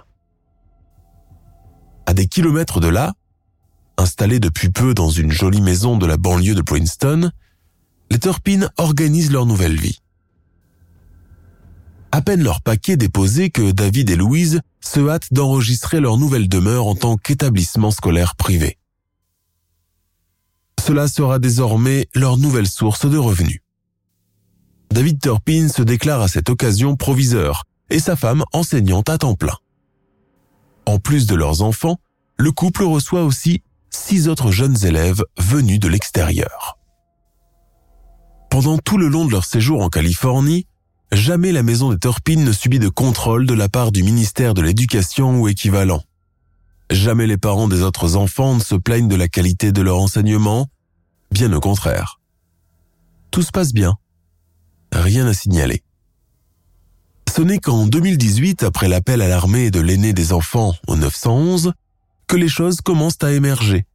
À 2.07 2.15
des 2.15 2.29
kilomètres 2.29 2.81
de 2.81 2.89
là, 2.89 3.13
installés 3.99 4.41
depuis 4.41 4.71
peu 4.71 4.95
dans 4.95 5.11
une 5.11 5.31
jolie 5.31 5.61
maison 5.61 5.99
de 5.99 6.07
la 6.07 6.17
banlieue 6.17 6.55
de 6.55 6.63
Princeton, 6.63 7.31
les 8.11 8.19
Turpin 8.19 8.71
organisent 8.79 9.33
leur 9.33 9.45
nouvelle 9.45 9.79
vie. 9.79 10.01
À 12.17 12.23
peine 12.23 12.43
leur 12.43 12.63
paquet 12.63 12.97
déposé 12.97 13.51
que 13.51 13.73
David 13.73 14.09
et 14.09 14.17
Louise 14.17 14.63
se 14.81 15.07
hâtent 15.07 15.35
d'enregistrer 15.35 16.01
leur 16.01 16.17
nouvelle 16.17 16.49
demeure 16.49 16.87
en 16.87 16.95
tant 16.95 17.19
qu'établissement 17.19 17.91
scolaire 17.91 18.37
privé. 18.37 18.79
Cela 20.81 21.09
sera 21.09 21.39
désormais 21.39 22.09
leur 22.15 22.39
nouvelle 22.39 22.69
source 22.69 23.05
de 23.05 23.19
revenus. 23.19 23.61
David 24.91 25.21
Turpin 25.21 25.69
se 25.69 25.83
déclare 25.83 26.23
à 26.23 26.29
cette 26.29 26.49
occasion 26.49 26.97
proviseur 26.97 27.65
et 27.91 28.01
sa 28.01 28.17
femme 28.17 28.45
enseignante 28.55 29.11
à 29.11 29.19
temps 29.19 29.35
plein. 29.35 29.59
En 30.87 30.99
plus 30.99 31.27
de 31.27 31.35
leurs 31.35 31.61
enfants, 31.61 31.99
le 32.39 32.51
couple 32.51 32.85
reçoit 32.85 33.25
aussi 33.25 33.63
six 33.91 34.27
autres 34.27 34.53
jeunes 34.53 34.87
élèves 34.87 35.23
venus 35.37 35.81
de 35.81 35.89
l'extérieur. 35.89 36.79
Pendant 38.49 38.79
tout 38.79 38.97
le 38.97 39.09
long 39.09 39.27
de 39.27 39.33
leur 39.33 39.45
séjour 39.45 39.83
en 39.83 39.91
Californie, 39.91 40.67
jamais 41.13 41.53
la 41.53 41.63
maison 41.63 41.91
des 41.93 41.99
Turpin 41.99 42.37
ne 42.37 42.53
subit 42.53 42.79
de 42.79 42.89
contrôle 42.89 43.47
de 43.47 43.55
la 43.55 43.69
part 43.69 43.93
du 43.93 44.03
ministère 44.03 44.55
de 44.55 44.63
l'Éducation 44.63 45.41
ou 45.41 45.49
équivalent. 45.49 46.03
Jamais 46.91 47.27
les 47.27 47.37
parents 47.37 47.69
des 47.69 47.83
autres 47.83 48.17
enfants 48.17 48.55
ne 48.55 48.61
se 48.61 48.75
plaignent 48.75 49.09
de 49.09 49.17
la 49.17 49.29
qualité 49.29 49.73
de 49.73 49.83
leur 49.83 49.99
enseignement, 49.99 50.67
bien 51.31 51.53
au 51.53 51.61
contraire. 51.61 52.21
Tout 53.31 53.43
se 53.43 53.51
passe 53.51 53.73
bien. 53.73 53.95
Rien 54.93 55.27
à 55.27 55.35
signaler. 55.35 55.83
Ce 57.35 57.43
n'est 57.43 57.59
qu'en 57.59 57.87
2018, 57.87 58.63
après 58.63 58.89
l'appel 58.89 59.21
à 59.21 59.29
l'armée 59.29 59.71
de 59.71 59.81
l'aîné 59.81 60.13
des 60.13 60.33
enfants 60.33 60.75
au 60.87 60.97
911, 60.97 61.73
que 62.29 62.37
les 62.37 62.49
choses 62.49 62.81
commencent 62.81 63.23
à 63.23 63.33
émerger 63.33 63.87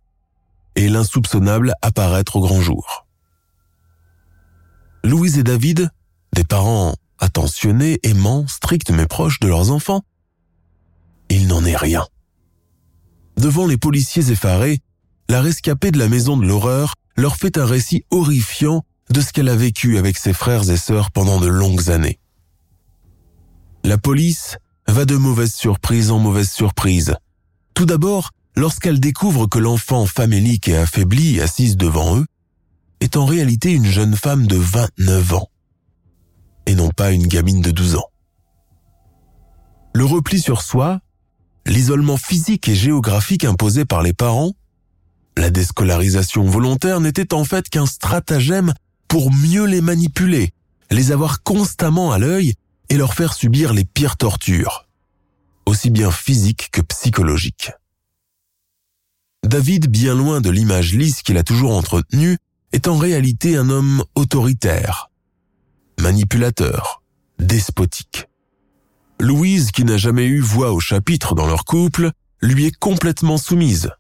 et 0.76 0.88
l'insoupçonnable 0.89 1.74
apparaître 1.82 2.36
au 2.36 2.41
grand 2.41 2.62
jour. 2.62 3.08
Louise 5.04 5.38
et 5.38 5.43
David, 5.43 5.89
des 6.34 6.43
parents 6.43 6.95
attentionnés, 7.22 8.00
aimants, 8.04 8.46
stricts 8.48 8.92
mais 8.92 9.06
proches 9.06 9.40
de 9.40 9.48
leurs 9.48 9.72
enfants, 9.72 10.02
il 11.30 11.48
n'en 11.48 11.64
est 11.64 11.78
rien. 11.78 12.06
Devant 13.38 13.66
les 13.66 13.78
policiers 13.78 14.32
effarés, 14.32 14.82
la 15.30 15.42
rescapée 15.42 15.92
de 15.92 16.00
la 16.00 16.10
maison 16.10 16.36
de 16.36 16.46
l'horreur 16.46 16.96
leur 17.16 17.38
fait 17.38 17.58
un 17.58 17.66
récit 17.66 18.04
horrifiant 18.12 18.84
de 19.10 19.22
ce 19.22 19.32
qu'elle 19.32 19.50
a 19.50 19.56
vécu 19.56 19.98
avec 19.98 20.18
ses 20.18 20.34
frères 20.34 20.70
et 20.70 20.78
sœurs 20.78 21.12
pendant 21.12 21.40
de 21.40 21.48
longues 21.48 21.90
années. 21.90 22.20
La 23.84 23.98
police 23.98 24.58
va 24.88 25.06
de 25.06 25.16
mauvaise 25.16 25.54
surprise 25.54 26.12
en 26.12 26.20
mauvaise 26.20 26.52
surprise. 26.52 27.16
Tout 27.74 27.86
d'abord, 27.86 28.32
lorsqu'elle 28.56 29.00
découvre 29.00 29.48
que 29.48 29.60
l'enfant 29.60 30.06
famélique 30.06 30.68
et 30.68 30.78
affaibli 30.78 31.40
assise 31.40 31.78
devant 31.78 32.18
eux 32.18 32.26
est 33.00 33.16
en 33.16 33.26
réalité 33.26 33.72
une 33.72 33.86
jeune 33.86 34.16
femme 34.16 34.48
de 34.48 34.58
29 34.58 35.34
ans 35.34 35.51
une 37.10 37.26
gamine 37.26 37.62
de 37.62 37.72
12 37.72 37.96
ans. 37.96 38.10
Le 39.94 40.06
repli 40.06 40.40
sur 40.40 40.62
soi, 40.62 41.02
l'isolement 41.66 42.18
physique 42.18 42.70
et 42.70 42.76
géographique 42.76 43.44
imposé 43.44 43.86
par 43.86 44.04
les 44.04 44.14
parents, 44.14 44.54
la 45.38 45.50
déscolarisation 45.50 46.44
volontaire 46.44 47.00
n'était 47.00 47.34
en 47.34 47.44
fait 47.44 47.70
qu'un 47.70 47.86
stratagème 47.86 48.74
pour 49.08 49.32
mieux 49.32 49.66
les 49.66 49.82
manipuler, 49.82 50.54
les 50.92 51.12
avoir 51.12 51.44
constamment 51.44 52.12
à 52.12 52.20
l'œil 52.20 52.54
et 52.90 52.98
leur 52.98 53.14
faire 53.14 53.34
subir 53.34 53.74
les 53.74 53.86
pires 53.86 54.18
tortures, 54.18 54.88
aussi 55.66 55.90
bien 55.90 56.12
physiques 56.12 56.70
que 56.72 56.82
psychologiques. 56.82 57.72
David, 59.44 59.88
bien 59.90 60.16
loin 60.16 60.40
de 60.40 60.50
l'image 60.50 60.94
lisse 60.94 61.24
qu'il 61.24 61.38
a 61.38 61.44
toujours 61.44 61.76
entretenue, 61.76 62.38
est 62.74 62.88
en 62.88 62.98
réalité 62.98 63.58
un 63.58 63.70
homme 63.70 64.04
autoritaire, 64.16 65.11
manipulateur, 66.02 67.04
despotique. 67.38 68.28
Louise, 69.20 69.72
qui 69.72 69.84
n'a 69.84 69.98
jamais 69.98 70.26
eu 70.26 70.40
voix 70.40 70.72
au 70.72 70.80
chapitre 70.80 71.36
dans 71.36 71.46
leur 71.46 71.64
couple, 71.64 72.10
lui 72.42 72.66
est 72.66 72.76
complètement 72.76 73.38
soumise, 73.38 73.92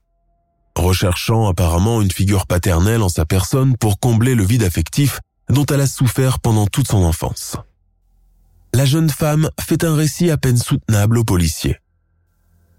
recherchant 0.75 1.47
apparemment 1.47 2.01
une 2.01 2.11
figure 2.11 2.47
paternelle 2.47 3.03
en 3.03 3.09
sa 3.09 3.25
personne 3.25 3.77
pour 3.77 3.99
combler 3.99 4.33
le 4.33 4.43
vide 4.43 4.63
affectif 4.63 5.19
dont 5.49 5.65
elle 5.67 5.81
a 5.81 5.87
souffert 5.87 6.39
pendant 6.39 6.65
toute 6.65 6.87
son 6.87 7.03
enfance. 7.03 7.55
La 8.73 8.85
jeune 8.85 9.09
femme 9.09 9.51
fait 9.59 9.83
un 9.83 9.95
récit 9.95 10.31
à 10.31 10.37
peine 10.37 10.57
soutenable 10.57 11.19
aux 11.19 11.23
policiers. 11.23 11.77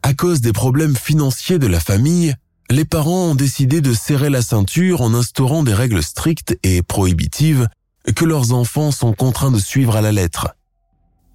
À 0.03 0.15
cause 0.15 0.41
des 0.41 0.53
problèmes 0.53 0.97
financiers 0.97 1.61
de 1.61 1.69
la 1.69 1.79
famille, 1.79 2.35
les 2.71 2.85
parents 2.85 3.31
ont 3.31 3.35
décidé 3.37 3.81
de 3.81 3.95
serrer 3.95 4.31
la 4.31 4.43
ceinture 4.43 5.01
en 5.01 5.15
instaurant 5.15 5.63
des 5.63 5.75
règles 5.75 6.03
strictes 6.03 6.59
et 6.65 6.83
prohibitives 6.83 7.69
que 8.11 8.25
leurs 8.25 8.53
enfants 8.53 8.91
sont 8.91 9.13
contraints 9.13 9.51
de 9.51 9.59
suivre 9.59 9.97
à 9.97 10.01
la 10.01 10.13
lettre, 10.13 10.57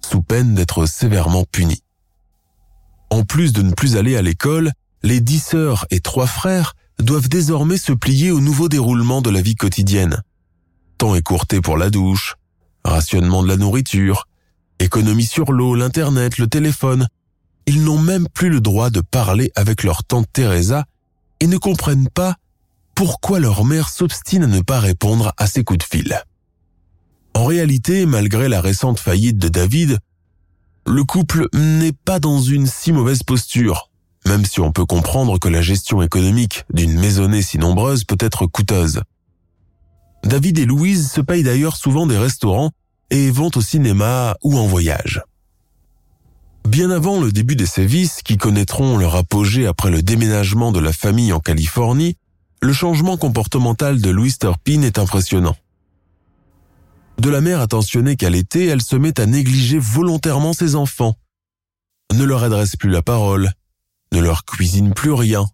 sous 0.04 0.22
peine 0.22 0.54
d'être 0.54 0.86
sévèrement 0.86 1.44
punis. 1.44 1.82
En 3.10 3.24
plus 3.24 3.52
de 3.52 3.62
ne 3.62 3.72
plus 3.72 3.96
aller 3.96 4.16
à 4.16 4.22
l'école, 4.22 4.72
les 5.02 5.20
dix 5.20 5.42
sœurs 5.42 5.86
et 5.90 6.00
trois 6.00 6.26
frères 6.26 6.74
doivent 6.98 7.28
désormais 7.28 7.78
se 7.78 7.92
plier 7.92 8.30
au 8.30 8.40
nouveau 8.40 8.68
déroulement 8.68 9.22
de 9.22 9.30
la 9.30 9.40
vie 9.40 9.54
quotidienne. 9.54 10.22
Temps 10.98 11.14
écourté 11.14 11.60
pour 11.60 11.78
la 11.78 11.90
douche, 11.90 12.36
rationnement 12.84 13.42
de 13.42 13.48
la 13.48 13.56
nourriture, 13.56 14.26
économie 14.78 15.26
sur 15.26 15.52
l'eau, 15.52 15.74
l'internet, 15.74 16.38
le 16.38 16.48
téléphone. 16.48 17.08
Ils 17.66 17.84
n'ont 17.84 17.98
même 17.98 18.28
plus 18.28 18.50
le 18.50 18.60
droit 18.60 18.90
de 18.90 19.00
parler 19.00 19.52
avec 19.54 19.84
leur 19.84 20.04
tante 20.04 20.26
Teresa 20.32 20.84
et 21.40 21.46
ne 21.46 21.56
comprennent 21.56 22.08
pas 22.08 22.36
pourquoi 22.94 23.38
leur 23.38 23.64
mère 23.64 23.88
s'obstine 23.88 24.44
à 24.44 24.46
ne 24.48 24.60
pas 24.60 24.80
répondre 24.80 25.32
à 25.36 25.46
ses 25.46 25.62
coups 25.62 25.78
de 25.78 25.84
fil. 25.84 26.20
En 27.38 27.44
réalité, 27.44 28.04
malgré 28.04 28.48
la 28.48 28.60
récente 28.60 28.98
faillite 28.98 29.38
de 29.38 29.46
David, 29.46 30.00
le 30.84 31.04
couple 31.04 31.46
n'est 31.54 31.92
pas 31.92 32.18
dans 32.18 32.40
une 32.40 32.66
si 32.66 32.90
mauvaise 32.90 33.22
posture, 33.22 33.92
même 34.26 34.44
si 34.44 34.58
on 34.58 34.72
peut 34.72 34.84
comprendre 34.84 35.38
que 35.38 35.46
la 35.46 35.62
gestion 35.62 36.02
économique 36.02 36.64
d'une 36.74 36.98
maisonnée 36.98 37.42
si 37.42 37.58
nombreuse 37.58 38.02
peut 38.02 38.18
être 38.18 38.46
coûteuse. 38.46 39.02
David 40.24 40.58
et 40.58 40.64
Louise 40.64 41.12
se 41.12 41.20
payent 41.20 41.44
d'ailleurs 41.44 41.76
souvent 41.76 42.08
des 42.08 42.18
restaurants 42.18 42.72
et 43.10 43.30
vont 43.30 43.52
au 43.54 43.60
cinéma 43.60 44.34
ou 44.42 44.58
en 44.58 44.66
voyage. 44.66 45.22
Bien 46.66 46.90
avant 46.90 47.20
le 47.20 47.30
début 47.30 47.54
des 47.54 47.66
sévices 47.66 48.22
qui 48.24 48.36
connaîtront 48.36 48.98
leur 48.98 49.14
apogée 49.14 49.68
après 49.68 49.92
le 49.92 50.02
déménagement 50.02 50.72
de 50.72 50.80
la 50.80 50.92
famille 50.92 51.32
en 51.32 51.38
Californie, 51.38 52.16
le 52.60 52.72
changement 52.72 53.16
comportemental 53.16 54.00
de 54.00 54.10
Louise 54.10 54.38
Turpin 54.38 54.82
est 54.82 54.98
impressionnant. 54.98 55.54
De 57.18 57.30
la 57.30 57.40
mère 57.40 57.60
attentionnée 57.60 58.16
qu'elle 58.16 58.36
était, 58.36 58.66
elle 58.66 58.82
se 58.82 58.94
met 58.94 59.18
à 59.18 59.26
négliger 59.26 59.78
volontairement 59.78 60.52
ses 60.52 60.76
enfants, 60.76 61.16
ne 62.14 62.24
leur 62.24 62.44
adresse 62.44 62.76
plus 62.76 62.90
la 62.90 63.02
parole, 63.02 63.50
ne 64.12 64.20
leur 64.20 64.44
cuisine 64.44 64.94
plus 64.94 65.12
rien, 65.12 65.44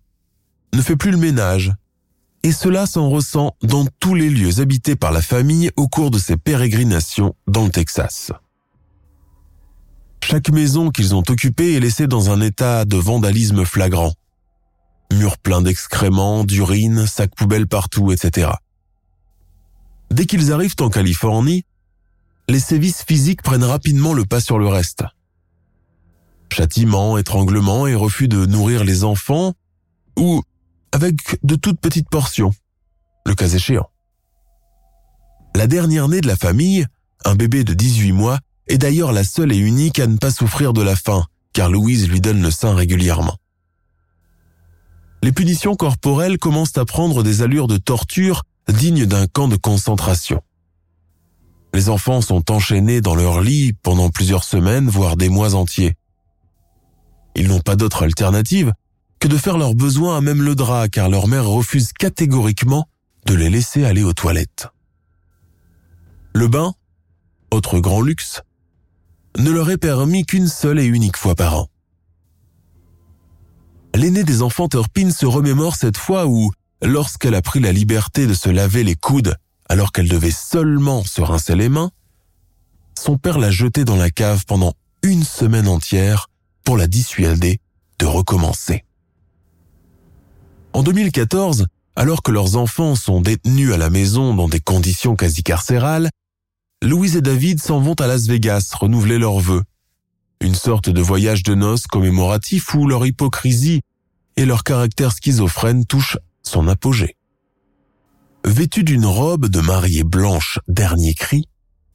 ne 0.74 0.82
fait 0.82 0.96
plus 0.96 1.10
le 1.10 1.16
ménage. 1.16 1.72
Et 2.42 2.52
cela 2.52 2.86
s'en 2.86 3.08
ressent 3.08 3.56
dans 3.62 3.86
tous 3.98 4.14
les 4.14 4.28
lieux 4.28 4.60
habités 4.60 4.96
par 4.96 5.10
la 5.10 5.22
famille 5.22 5.70
au 5.76 5.88
cours 5.88 6.10
de 6.10 6.18
ses 6.18 6.36
pérégrinations 6.36 7.34
dans 7.46 7.64
le 7.64 7.70
Texas. 7.70 8.32
Chaque 10.22 10.50
maison 10.50 10.90
qu'ils 10.90 11.14
ont 11.14 11.22
occupée 11.28 11.74
est 11.74 11.80
laissée 11.80 12.06
dans 12.06 12.30
un 12.30 12.42
état 12.42 12.84
de 12.84 12.96
vandalisme 12.96 13.64
flagrant. 13.64 14.12
Murs 15.12 15.38
pleins 15.38 15.62
d'excréments, 15.62 16.44
d'urine, 16.44 17.06
sacs 17.06 17.34
poubelles 17.34 17.68
partout, 17.68 18.12
etc. 18.12 18.50
Dès 20.14 20.26
qu'ils 20.26 20.52
arrivent 20.52 20.76
en 20.78 20.90
Californie, 20.90 21.64
les 22.48 22.60
sévices 22.60 23.02
physiques 23.02 23.42
prennent 23.42 23.64
rapidement 23.64 24.12
le 24.12 24.24
pas 24.24 24.40
sur 24.40 24.60
le 24.60 24.68
reste. 24.68 25.02
Châtiments, 26.52 27.18
étranglements 27.18 27.88
et 27.88 27.96
refus 27.96 28.28
de 28.28 28.46
nourrir 28.46 28.84
les 28.84 29.02
enfants, 29.02 29.54
ou 30.16 30.44
avec 30.92 31.16
de 31.42 31.56
toutes 31.56 31.80
petites 31.80 32.08
portions, 32.08 32.54
le 33.26 33.34
cas 33.34 33.48
échéant. 33.48 33.90
La 35.56 35.66
dernière 35.66 36.06
née 36.06 36.20
de 36.20 36.28
la 36.28 36.36
famille, 36.36 36.86
un 37.24 37.34
bébé 37.34 37.64
de 37.64 37.74
18 37.74 38.12
mois, 38.12 38.38
est 38.68 38.78
d'ailleurs 38.78 39.10
la 39.10 39.24
seule 39.24 39.50
et 39.50 39.58
unique 39.58 39.98
à 39.98 40.06
ne 40.06 40.16
pas 40.16 40.30
souffrir 40.30 40.72
de 40.72 40.82
la 40.82 40.94
faim, 40.94 41.26
car 41.52 41.68
Louise 41.68 42.08
lui 42.08 42.20
donne 42.20 42.40
le 42.40 42.52
sein 42.52 42.72
régulièrement. 42.72 43.36
Les 45.24 45.32
punitions 45.32 45.74
corporelles 45.74 46.38
commencent 46.38 46.78
à 46.78 46.84
prendre 46.84 47.24
des 47.24 47.42
allures 47.42 47.66
de 47.66 47.78
torture 47.78 48.44
dignes 48.68 49.06
d'un 49.06 49.26
camp 49.26 49.48
de 49.48 49.56
concentration. 49.56 50.42
Les 51.72 51.88
enfants 51.88 52.20
sont 52.20 52.50
enchaînés 52.52 53.00
dans 53.00 53.14
leur 53.14 53.40
lit 53.40 53.72
pendant 53.72 54.08
plusieurs 54.08 54.44
semaines, 54.44 54.88
voire 54.88 55.16
des 55.16 55.28
mois 55.28 55.54
entiers. 55.54 55.94
Ils 57.34 57.48
n'ont 57.48 57.60
pas 57.60 57.76
d'autre 57.76 58.04
alternative 58.04 58.72
que 59.18 59.28
de 59.28 59.36
faire 59.36 59.58
leurs 59.58 59.74
besoins 59.74 60.16
à 60.16 60.20
même 60.20 60.42
le 60.42 60.54
drap, 60.54 60.88
car 60.88 61.08
leur 61.08 61.26
mère 61.26 61.46
refuse 61.46 61.92
catégoriquement 61.92 62.88
de 63.26 63.34
les 63.34 63.50
laisser 63.50 63.84
aller 63.84 64.04
aux 64.04 64.12
toilettes. 64.12 64.68
Le 66.34 66.46
bain, 66.46 66.74
autre 67.50 67.78
grand 67.80 68.02
luxe, 68.02 68.42
ne 69.38 69.50
leur 69.50 69.70
est 69.70 69.78
permis 69.78 70.26
qu'une 70.26 70.48
seule 70.48 70.78
et 70.78 70.84
unique 70.84 71.16
fois 71.16 71.34
par 71.34 71.58
an. 71.58 71.68
L'aîné 73.94 74.24
des 74.24 74.42
enfants 74.42 74.68
Turpin 74.68 75.10
se 75.10 75.26
remémore 75.26 75.76
cette 75.76 75.96
fois 75.96 76.26
où, 76.26 76.52
lorsqu'elle 76.84 77.34
a 77.34 77.42
pris 77.42 77.60
la 77.60 77.72
liberté 77.72 78.26
de 78.26 78.34
se 78.34 78.50
laver 78.50 78.84
les 78.84 78.94
coudes 78.94 79.36
alors 79.68 79.92
qu'elle 79.92 80.08
devait 80.08 80.30
seulement 80.30 81.02
se 81.04 81.22
rincer 81.22 81.56
les 81.56 81.68
mains, 81.68 81.90
son 82.98 83.16
père 83.16 83.38
l'a 83.38 83.50
jetée 83.50 83.84
dans 83.84 83.96
la 83.96 84.10
cave 84.10 84.44
pendant 84.46 84.74
une 85.02 85.24
semaine 85.24 85.68
entière 85.68 86.28
pour 86.62 86.76
la 86.76 86.86
dissuader 86.86 87.60
de 87.98 88.06
recommencer. 88.06 88.84
En 90.72 90.82
2014, 90.82 91.66
alors 91.96 92.22
que 92.22 92.30
leurs 92.30 92.56
enfants 92.56 92.94
sont 92.94 93.20
détenus 93.20 93.72
à 93.72 93.76
la 93.76 93.90
maison 93.90 94.34
dans 94.34 94.48
des 94.48 94.60
conditions 94.60 95.16
quasi 95.16 95.42
carcérales, 95.42 96.10
Louise 96.82 97.16
et 97.16 97.22
David 97.22 97.62
s'en 97.62 97.80
vont 97.80 97.94
à 97.94 98.06
Las 98.06 98.26
Vegas 98.26 98.72
renouveler 98.78 99.18
leurs 99.18 99.38
vœux. 99.38 99.62
Une 100.40 100.54
sorte 100.54 100.90
de 100.90 101.00
voyage 101.00 101.42
de 101.42 101.54
noces 101.54 101.86
commémoratif 101.86 102.74
où 102.74 102.86
leur 102.86 103.06
hypocrisie 103.06 103.80
et 104.36 104.44
leur 104.44 104.64
caractère 104.64 105.12
schizophrène 105.12 105.86
touchent 105.86 106.18
son 106.46 106.68
apogée. 106.68 107.16
Vêtue 108.44 108.84
d'une 108.84 109.06
robe 109.06 109.48
de 109.48 109.60
mariée 109.60 110.04
blanche 110.04 110.58
dernier 110.68 111.14
cri, 111.14 111.48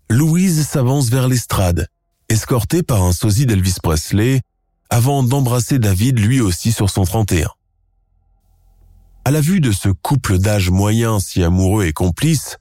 Louise 0.09 0.67
s'avance 0.67 1.09
vers 1.09 1.27
l'estrade, 1.27 1.87
escortée 2.29 2.81
par 2.81 3.03
un 3.03 3.11
sosie 3.11 3.45
d'Elvis 3.45 3.75
Presley, 3.81 4.41
avant 4.89 5.21
d'embrasser 5.21 5.77
David 5.77 6.19
lui 6.19 6.41
aussi 6.41 6.71
sur 6.71 6.89
son 6.89 7.03
31. 7.03 7.49
À 9.25 9.31
la 9.31 9.41
vue 9.41 9.61
de 9.61 9.71
ce 9.71 9.89
couple 9.89 10.39
d'âge 10.39 10.71
moyen 10.71 11.19
si 11.19 11.43
amoureux 11.43 11.85
et 11.85 11.93
complice, 11.93 12.57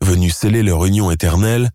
venu 0.00 0.30
sceller 0.30 0.62
leur 0.62 0.84
union 0.84 1.10
éternelle, 1.10 1.70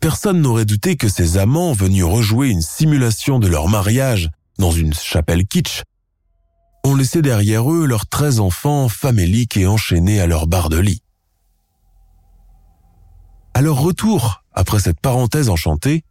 personne 0.00 0.42
n'aurait 0.42 0.66
douté 0.66 0.96
que 0.96 1.08
ces 1.08 1.38
amants 1.38 1.72
venus 1.72 2.04
rejouer 2.04 2.48
une 2.48 2.62
simulation 2.62 3.38
de 3.38 3.46
leur 3.46 3.68
mariage 3.68 4.28
dans 4.58 4.70
une 4.70 4.92
chapelle 4.92 5.46
kitsch 5.46 5.82
ont 6.84 6.94
laissé 6.94 7.22
derrière 7.22 7.70
eux 7.70 7.86
leurs 7.86 8.06
treize 8.06 8.40
enfants 8.40 8.88
faméliques 8.88 9.56
et 9.56 9.66
enchaînés 9.66 10.20
à 10.20 10.26
leur 10.26 10.46
barre 10.46 10.68
de 10.68 10.78
lit. 10.78 11.02
À 13.54 13.60
leur 13.60 13.78
retour, 13.78 14.42
après 14.52 14.80
cette 14.80 15.00
parenthèse 15.00 15.48
enchantée, 15.48 16.04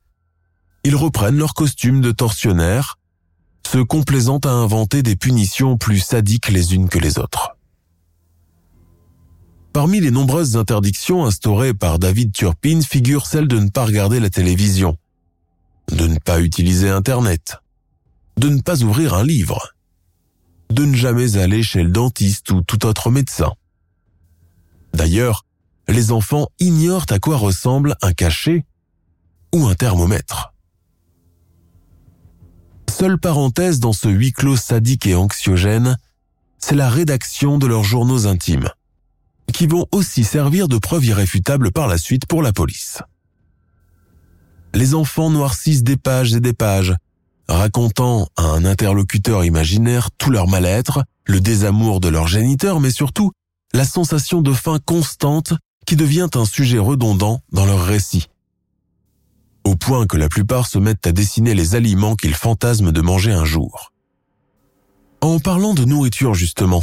ils 0.84 0.96
reprennent 0.96 1.38
leur 1.38 1.54
costume 1.54 2.02
de 2.02 2.12
tortionnaires, 2.12 2.98
se 3.68 3.80
complaisant 3.80 4.40
à 4.40 4.50
inventer 4.50 5.04
des 5.04 5.16
punitions 5.16 5.78
plus 5.78 6.00
sadiques 6.00 6.50
les 6.50 6.74
unes 6.74 6.90
que 6.90 7.00
les 7.00 7.20
autres. 7.20 7.56
Parmi 9.74 10.02
les 10.02 10.12
nombreuses 10.12 10.58
interdictions 10.58 11.26
instaurées 11.26 11.74
par 11.74 11.98
David 11.98 12.34
Turpin 12.34 12.82
figure 12.82 13.26
celle 13.26 13.48
de 13.48 13.58
ne 13.58 13.70
pas 13.70 13.86
regarder 13.86 14.20
la 14.20 14.30
télévision, 14.30 14.98
de 15.92 16.08
ne 16.08 16.20
pas 16.20 16.42
utiliser 16.42 16.90
Internet, 16.90 17.58
de 18.38 18.50
ne 18.50 18.62
pas 18.62 18.84
ouvrir 18.84 19.14
un 19.14 19.24
livre, 19.24 19.74
de 20.72 20.86
ne 20.86 20.96
jamais 20.96 21.38
aller 21.38 21.64
chez 21.64 21.84
le 21.84 21.90
dentiste 21.90 22.52
ou 22.52 22.62
tout 22.62 22.86
autre 22.86 23.12
médecin. 23.12 23.52
D'ailleurs, 24.94 25.46
les 25.88 26.12
enfants 26.12 26.48
ignorent 26.60 27.06
à 27.10 27.20
quoi 27.20 27.38
ressemble 27.38 27.96
un 28.02 28.14
cachet 28.14 28.66
ou 29.54 29.68
un 29.68 29.76
thermomètre. 29.76 30.54
Seule 32.90 33.18
parenthèse 33.18 33.80
dans 33.80 33.94
ce 33.94 34.08
huis 34.08 34.32
clos 34.32 34.58
sadique 34.58 35.08
et 35.08 35.16
anxiogène, 35.16 35.98
c'est 36.60 36.76
la 36.76 36.90
rédaction 36.90 37.58
de 37.58 37.66
leurs 37.66 37.84
journaux 37.84 38.28
intimes, 38.28 38.70
qui 39.52 39.66
vont 39.66 39.88
aussi 39.92 40.24
servir 40.24 40.68
de 40.68 40.78
preuve 40.78 41.06
irréfutable 41.06 41.72
par 41.72 41.88
la 41.88 41.98
suite 41.98 42.26
pour 42.28 42.44
la 42.44 42.54
police. 42.54 43.02
Les 44.74 44.94
enfants 44.94 45.30
noircissent 45.30 45.84
des 45.84 45.98
pages 45.98 46.34
et 46.34 46.40
des 46.40 46.54
pages, 46.54 46.94
racontant 47.58 48.28
à 48.38 48.44
un 48.44 48.66
interlocuteur 48.66 49.44
imaginaire 49.46 50.10
tout 50.18 50.30
leur 50.30 50.48
mal-être, 50.48 51.04
le 51.26 51.40
désamour 51.40 52.00
de 52.00 52.08
leur 52.08 52.28
géniteur, 52.28 52.80
mais 52.80 52.92
surtout 52.92 53.32
la 53.74 53.86
sensation 53.86 54.42
de 54.42 54.54
faim 54.54 54.80
constante 54.86 55.54
qui 55.86 55.96
devient 55.96 56.30
un 56.36 56.46
sujet 56.46 56.78
redondant 56.78 57.42
dans 57.52 57.66
leur 57.66 57.84
récit. 57.84 58.28
Au 59.64 59.76
point 59.76 60.08
que 60.08 60.18
la 60.18 60.30
plupart 60.30 60.68
se 60.68 60.80
mettent 60.80 61.08
à 61.08 61.12
dessiner 61.12 61.54
les 61.54 61.76
aliments 61.76 62.16
qu'ils 62.16 62.36
fantasment 62.36 62.92
de 62.92 63.02
manger 63.02 63.32
un 63.32 63.46
jour. 63.46 63.92
En 65.22 65.40
parlant 65.40 65.74
de 65.74 65.86
nourriture 65.86 66.34
justement, 66.34 66.82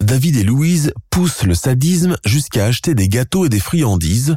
David 0.00 0.36
et 0.36 0.44
Louise 0.44 0.92
poussent 1.10 1.42
le 1.42 1.54
sadisme 1.54 2.16
jusqu'à 2.24 2.66
acheter 2.66 2.94
des 2.94 3.08
gâteaux 3.08 3.46
et 3.46 3.48
des 3.48 3.58
friandises, 3.58 4.36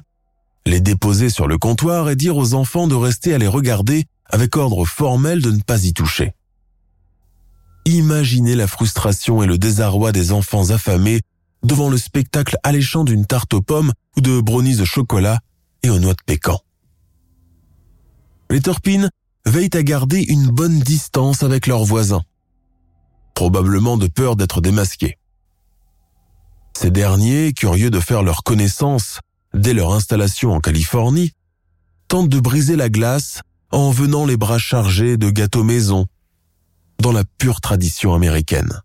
les 0.66 0.82
déposer 0.82 1.30
sur 1.30 1.48
le 1.48 1.58
comptoir 1.58 2.10
et 2.10 2.16
dire 2.16 2.38
aux 2.38 2.54
enfants 2.54 2.88
de 2.88 2.96
rester 2.96 3.34
à 3.34 3.38
les 3.38 3.48
regarder 3.48 4.06
avec 4.30 4.56
ordre 4.56 4.86
formel 4.86 5.42
de 5.42 5.52
ne 5.52 5.62
pas 5.62 5.84
y 5.84 5.94
toucher. 5.94 6.34
Imaginez 7.86 8.56
la 8.56 8.68
frustration 8.68 9.42
et 9.42 9.48
le 9.48 9.58
désarroi 9.58 10.12
des 10.12 10.32
enfants 10.32 10.70
affamés 10.70 11.22
devant 11.64 11.90
le 11.90 11.98
spectacle 11.98 12.58
alléchant 12.64 13.04
d'une 13.04 13.26
tarte 13.26 13.54
aux 13.54 13.62
pommes 13.62 13.92
ou 14.16 14.22
de 14.22 14.40
brownies 14.40 14.82
au 14.82 14.86
chocolat 14.86 15.40
et 15.84 15.90
aux 15.90 16.00
noix 16.00 16.14
de 16.14 16.24
pécan. 16.26 16.60
Les 18.50 18.62
Torpines 18.62 19.10
veillent 19.46 19.70
à 19.74 19.84
garder 19.84 20.22
une 20.22 20.48
bonne 20.48 20.80
distance 20.80 21.44
avec 21.44 21.68
leurs 21.68 21.84
voisins, 21.84 22.24
probablement 23.34 23.98
de 23.98 24.08
peur 24.08 24.36
d'être 24.36 24.62
démasqués. 24.62 25.18
Ces 26.78 26.92
derniers, 26.92 27.54
curieux 27.54 27.90
de 27.90 28.00
faire 28.00 28.24
leur 28.24 28.44
connaissance 28.44 29.20
dès 29.54 29.74
leur 29.74 29.94
installation 29.94 30.54
en 30.54 30.60
Californie, 30.60 31.34
tentent 32.08 32.30
de 32.30 32.40
briser 32.40 32.76
la 32.76 32.90
glace 32.90 33.42
en 33.72 33.92
venant 33.92 34.26
les 34.26 34.38
bras 34.38 34.58
chargés 34.58 35.18
de 35.18 35.30
gâteaux 35.30 35.64
maison, 35.64 36.08
dans 37.00 37.12
la 37.12 37.24
pure 37.38 37.62
tradition 37.62 38.14
américaine. 38.14 38.82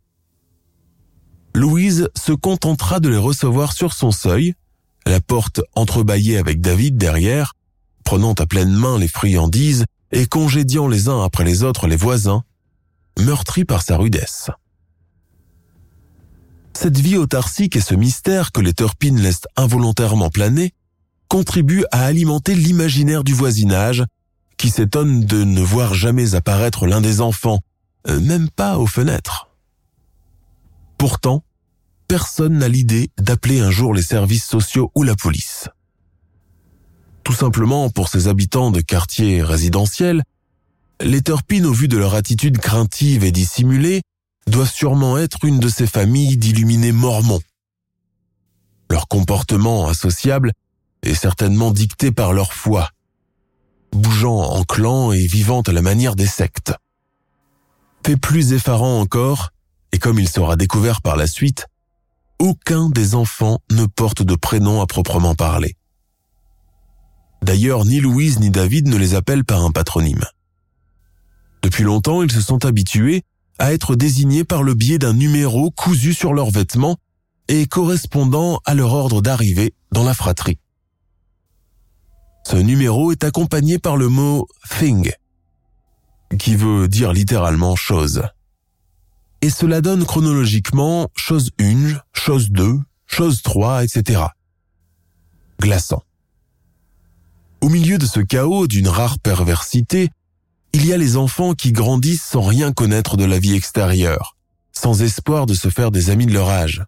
Louise 1.54 2.08
se 2.16 2.32
contentera 2.32 3.00
de 3.00 3.08
les 3.08 3.16
recevoir 3.16 3.72
sur 3.72 3.92
son 3.92 4.10
seuil, 4.10 4.54
la 5.06 5.20
porte 5.20 5.60
entrebâillée 5.74 6.38
avec 6.38 6.60
David 6.60 6.96
derrière, 6.96 7.54
prenant 8.04 8.32
à 8.32 8.46
pleine 8.46 8.72
main 8.72 8.98
les 8.98 9.08
friandises 9.08 9.84
et 10.12 10.26
congédiant 10.26 10.88
les 10.88 11.08
uns 11.08 11.22
après 11.22 11.44
les 11.44 11.62
autres 11.62 11.86
les 11.86 11.96
voisins, 11.96 12.42
meurtris 13.18 13.64
par 13.64 13.82
sa 13.82 13.96
rudesse. 13.96 14.50
Cette 16.72 16.98
vie 16.98 17.16
autarcique 17.16 17.76
et 17.76 17.80
ce 17.80 17.94
mystère 17.94 18.50
que 18.50 18.60
les 18.60 18.74
Turpines 18.74 19.20
laissent 19.20 19.46
involontairement 19.56 20.30
planer 20.30 20.72
contribuent 21.28 21.86
à 21.92 22.04
alimenter 22.04 22.54
l'imaginaire 22.54 23.24
du 23.24 23.32
voisinage 23.32 24.04
qui 24.64 24.70
s'étonne 24.70 25.26
de 25.26 25.44
ne 25.44 25.60
voir 25.60 25.92
jamais 25.92 26.34
apparaître 26.34 26.86
l'un 26.86 27.02
des 27.02 27.20
enfants, 27.20 27.60
euh, 28.08 28.18
même 28.18 28.48
pas 28.48 28.78
aux 28.78 28.86
fenêtres. 28.86 29.50
Pourtant, 30.96 31.44
personne 32.08 32.56
n'a 32.56 32.68
l'idée 32.68 33.10
d'appeler 33.18 33.60
un 33.60 33.70
jour 33.70 33.92
les 33.92 34.00
services 34.00 34.46
sociaux 34.46 34.90
ou 34.94 35.02
la 35.02 35.16
police. 35.16 35.68
Tout 37.24 37.34
simplement 37.34 37.90
pour 37.90 38.08
ces 38.08 38.26
habitants 38.26 38.70
de 38.70 38.80
quartiers 38.80 39.42
résidentiels, 39.42 40.22
les 40.98 41.20
Turpines, 41.20 41.66
au 41.66 41.74
vu 41.74 41.86
de 41.86 41.98
leur 41.98 42.14
attitude 42.14 42.56
craintive 42.56 43.22
et 43.22 43.32
dissimulée, 43.32 44.00
doivent 44.46 44.72
sûrement 44.72 45.18
être 45.18 45.44
une 45.44 45.60
de 45.60 45.68
ces 45.68 45.86
familles 45.86 46.38
d'illuminés 46.38 46.92
mormons. 46.92 47.42
Leur 48.90 49.08
comportement 49.08 49.88
associable 49.88 50.52
est 51.02 51.14
certainement 51.14 51.70
dicté 51.70 52.12
par 52.12 52.32
leur 52.32 52.54
foi, 52.54 52.88
bougeant 53.94 54.36
en 54.36 54.64
clan 54.64 55.12
et 55.12 55.26
vivant 55.26 55.62
à 55.62 55.72
la 55.72 55.82
manière 55.82 56.16
des 56.16 56.26
sectes. 56.26 56.74
Fait 58.04 58.16
plus 58.16 58.52
effarant 58.52 59.00
encore, 59.00 59.50
et 59.92 59.98
comme 59.98 60.18
il 60.18 60.28
sera 60.28 60.56
découvert 60.56 61.00
par 61.00 61.16
la 61.16 61.26
suite, 61.26 61.66
aucun 62.38 62.90
des 62.90 63.14
enfants 63.14 63.60
ne 63.70 63.86
porte 63.86 64.22
de 64.22 64.34
prénom 64.34 64.82
à 64.82 64.86
proprement 64.86 65.34
parler. 65.34 65.76
D'ailleurs, 67.42 67.84
ni 67.84 68.00
Louise 68.00 68.40
ni 68.40 68.50
David 68.50 68.88
ne 68.88 68.96
les 68.96 69.14
appellent 69.14 69.44
par 69.44 69.64
un 69.64 69.70
patronyme. 69.70 70.24
Depuis 71.62 71.84
longtemps, 71.84 72.22
ils 72.22 72.32
se 72.32 72.40
sont 72.40 72.64
habitués 72.64 73.22
à 73.58 73.72
être 73.72 73.96
désignés 73.96 74.44
par 74.44 74.62
le 74.62 74.74
biais 74.74 74.98
d'un 74.98 75.12
numéro 75.12 75.70
cousu 75.70 76.12
sur 76.12 76.34
leurs 76.34 76.50
vêtements 76.50 76.96
et 77.48 77.66
correspondant 77.66 78.60
à 78.64 78.74
leur 78.74 78.92
ordre 78.92 79.22
d'arrivée 79.22 79.74
dans 79.92 80.04
la 80.04 80.14
fratrie. 80.14 80.58
Ce 82.46 82.56
numéro 82.56 83.10
est 83.10 83.24
accompagné 83.24 83.78
par 83.78 83.96
le 83.96 84.08
mot 84.08 84.46
thing, 84.78 85.12
qui 86.38 86.56
veut 86.56 86.88
dire 86.88 87.12
littéralement 87.12 87.74
chose. 87.74 88.22
Et 89.40 89.50
cela 89.50 89.80
donne 89.80 90.04
chronologiquement 90.04 91.08
chose 91.16 91.50
1, 91.58 92.00
chose 92.12 92.50
2, 92.50 92.78
chose 93.06 93.42
3, 93.42 93.84
etc. 93.84 94.22
Glaçant. 95.60 96.02
Au 97.60 97.70
milieu 97.70 97.96
de 97.96 98.06
ce 98.06 98.20
chaos 98.20 98.66
d'une 98.66 98.88
rare 98.88 99.18
perversité, 99.18 100.10
il 100.74 100.84
y 100.84 100.92
a 100.92 100.98
les 100.98 101.16
enfants 101.16 101.54
qui 101.54 101.72
grandissent 101.72 102.24
sans 102.24 102.42
rien 102.42 102.72
connaître 102.72 103.16
de 103.16 103.24
la 103.24 103.38
vie 103.38 103.54
extérieure, 103.54 104.36
sans 104.72 105.02
espoir 105.02 105.46
de 105.46 105.54
se 105.54 105.68
faire 105.70 105.90
des 105.90 106.10
amis 106.10 106.26
de 106.26 106.32
leur 106.32 106.50
âge. 106.50 106.84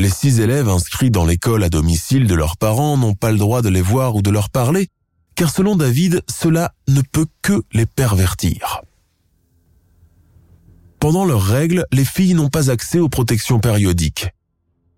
Les 0.00 0.08
six 0.08 0.40
élèves 0.40 0.70
inscrits 0.70 1.10
dans 1.10 1.26
l'école 1.26 1.62
à 1.62 1.68
domicile 1.68 2.26
de 2.26 2.34
leurs 2.34 2.56
parents 2.56 2.96
n'ont 2.96 3.12
pas 3.12 3.32
le 3.32 3.36
droit 3.36 3.60
de 3.60 3.68
les 3.68 3.82
voir 3.82 4.16
ou 4.16 4.22
de 4.22 4.30
leur 4.30 4.48
parler, 4.48 4.88
car 5.34 5.50
selon 5.50 5.76
David, 5.76 6.22
cela 6.26 6.72
ne 6.88 7.02
peut 7.02 7.26
que 7.42 7.62
les 7.74 7.84
pervertir. 7.84 8.80
Pendant 11.00 11.26
leurs 11.26 11.44
règles, 11.44 11.84
les 11.92 12.06
filles 12.06 12.32
n'ont 12.32 12.48
pas 12.48 12.70
accès 12.70 12.98
aux 12.98 13.10
protections 13.10 13.60
périodiques. 13.60 14.28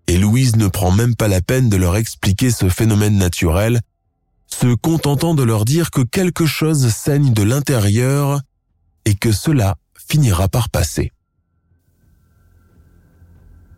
Et 0.07 0.17
Louise 0.17 0.55
ne 0.55 0.69
prend 0.69 0.91
même 0.91 1.17
pas 1.17 1.27
la 1.27 1.41
peine 1.41 1.67
de 1.67 1.75
leur 1.75 1.97
expliquer 1.97 2.49
ce 2.49 2.69
phénomène 2.69 3.17
naturel, 3.17 3.81
se 4.47 4.73
contentant 4.73 5.35
de 5.35 5.43
leur 5.43 5.65
dire 5.65 5.91
que 5.91 6.01
quelque 6.01 6.45
chose 6.45 6.87
saigne 6.87 7.33
de 7.33 7.43
l'intérieur 7.43 8.39
et 9.03 9.15
que 9.15 9.33
cela 9.33 9.75
finira 9.97 10.47
par 10.47 10.69
passer. 10.69 11.11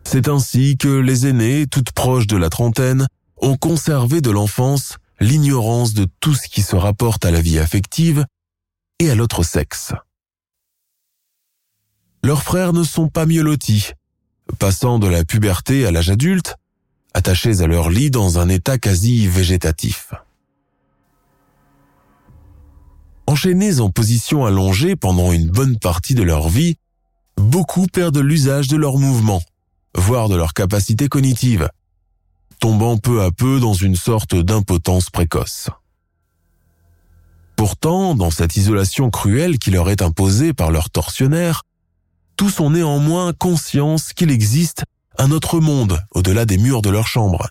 C'est 0.08 0.28
ainsi 0.28 0.76
que 0.76 0.86
les 0.86 1.26
aînés, 1.26 1.66
toutes 1.66 1.90
proches 1.90 2.28
de 2.28 2.36
la 2.36 2.48
trentaine, 2.48 3.08
ont 3.38 3.56
conservé 3.56 4.20
de 4.20 4.30
l'enfance 4.30 4.98
l'ignorance 5.18 5.94
de 5.94 6.06
tout 6.20 6.32
ce 6.32 6.46
qui 6.48 6.62
se 6.62 6.76
rapporte 6.76 7.24
à 7.24 7.32
la 7.32 7.40
vie 7.40 7.58
affective 7.58 8.24
et 9.00 9.10
à 9.10 9.16
l'autre 9.16 9.42
sexe. 9.42 9.94
Leurs 12.22 12.44
frères 12.44 12.72
ne 12.72 12.84
sont 12.84 13.08
pas 13.08 13.26
mieux 13.26 13.42
lotis, 13.42 13.94
passant 14.60 15.00
de 15.00 15.08
la 15.08 15.24
puberté 15.24 15.84
à 15.86 15.90
l'âge 15.90 16.10
adulte, 16.10 16.54
attachés 17.12 17.60
à 17.60 17.66
leur 17.66 17.90
lit 17.90 18.12
dans 18.12 18.38
un 18.38 18.48
état 18.48 18.78
quasi 18.78 19.26
végétatif. 19.26 20.12
Enchaînés 23.26 23.80
en 23.80 23.90
position 23.90 24.46
allongée 24.46 24.94
pendant 24.94 25.32
une 25.32 25.50
bonne 25.50 25.80
partie 25.80 26.14
de 26.14 26.22
leur 26.22 26.48
vie, 26.48 26.76
beaucoup 27.36 27.88
perdent 27.88 28.18
l'usage 28.18 28.68
de 28.68 28.76
leurs 28.76 28.98
mouvements, 28.98 29.42
voire 29.96 30.28
de 30.28 30.36
leur 30.36 30.52
capacité 30.52 31.08
cognitive, 31.08 31.68
tombant 32.60 32.98
peu 32.98 33.22
à 33.22 33.30
peu 33.30 33.58
dans 33.60 33.74
une 33.74 33.96
sorte 33.96 34.34
d'impotence 34.34 35.10
précoce. 35.10 35.70
Pourtant, 37.56 38.14
dans 38.14 38.30
cette 38.30 38.56
isolation 38.56 39.10
cruelle 39.10 39.58
qui 39.58 39.70
leur 39.70 39.88
est 39.88 40.02
imposée 40.02 40.52
par 40.52 40.70
leurs 40.70 40.90
tortionnaires, 40.90 41.62
tous 42.36 42.60
ont 42.60 42.70
néanmoins 42.70 43.32
conscience 43.32 44.12
qu'il 44.12 44.30
existe 44.30 44.84
un 45.18 45.30
autre 45.30 45.60
monde 45.60 45.98
au-delà 46.12 46.44
des 46.44 46.58
murs 46.58 46.82
de 46.82 46.90
leur 46.90 47.06
chambre. 47.06 47.48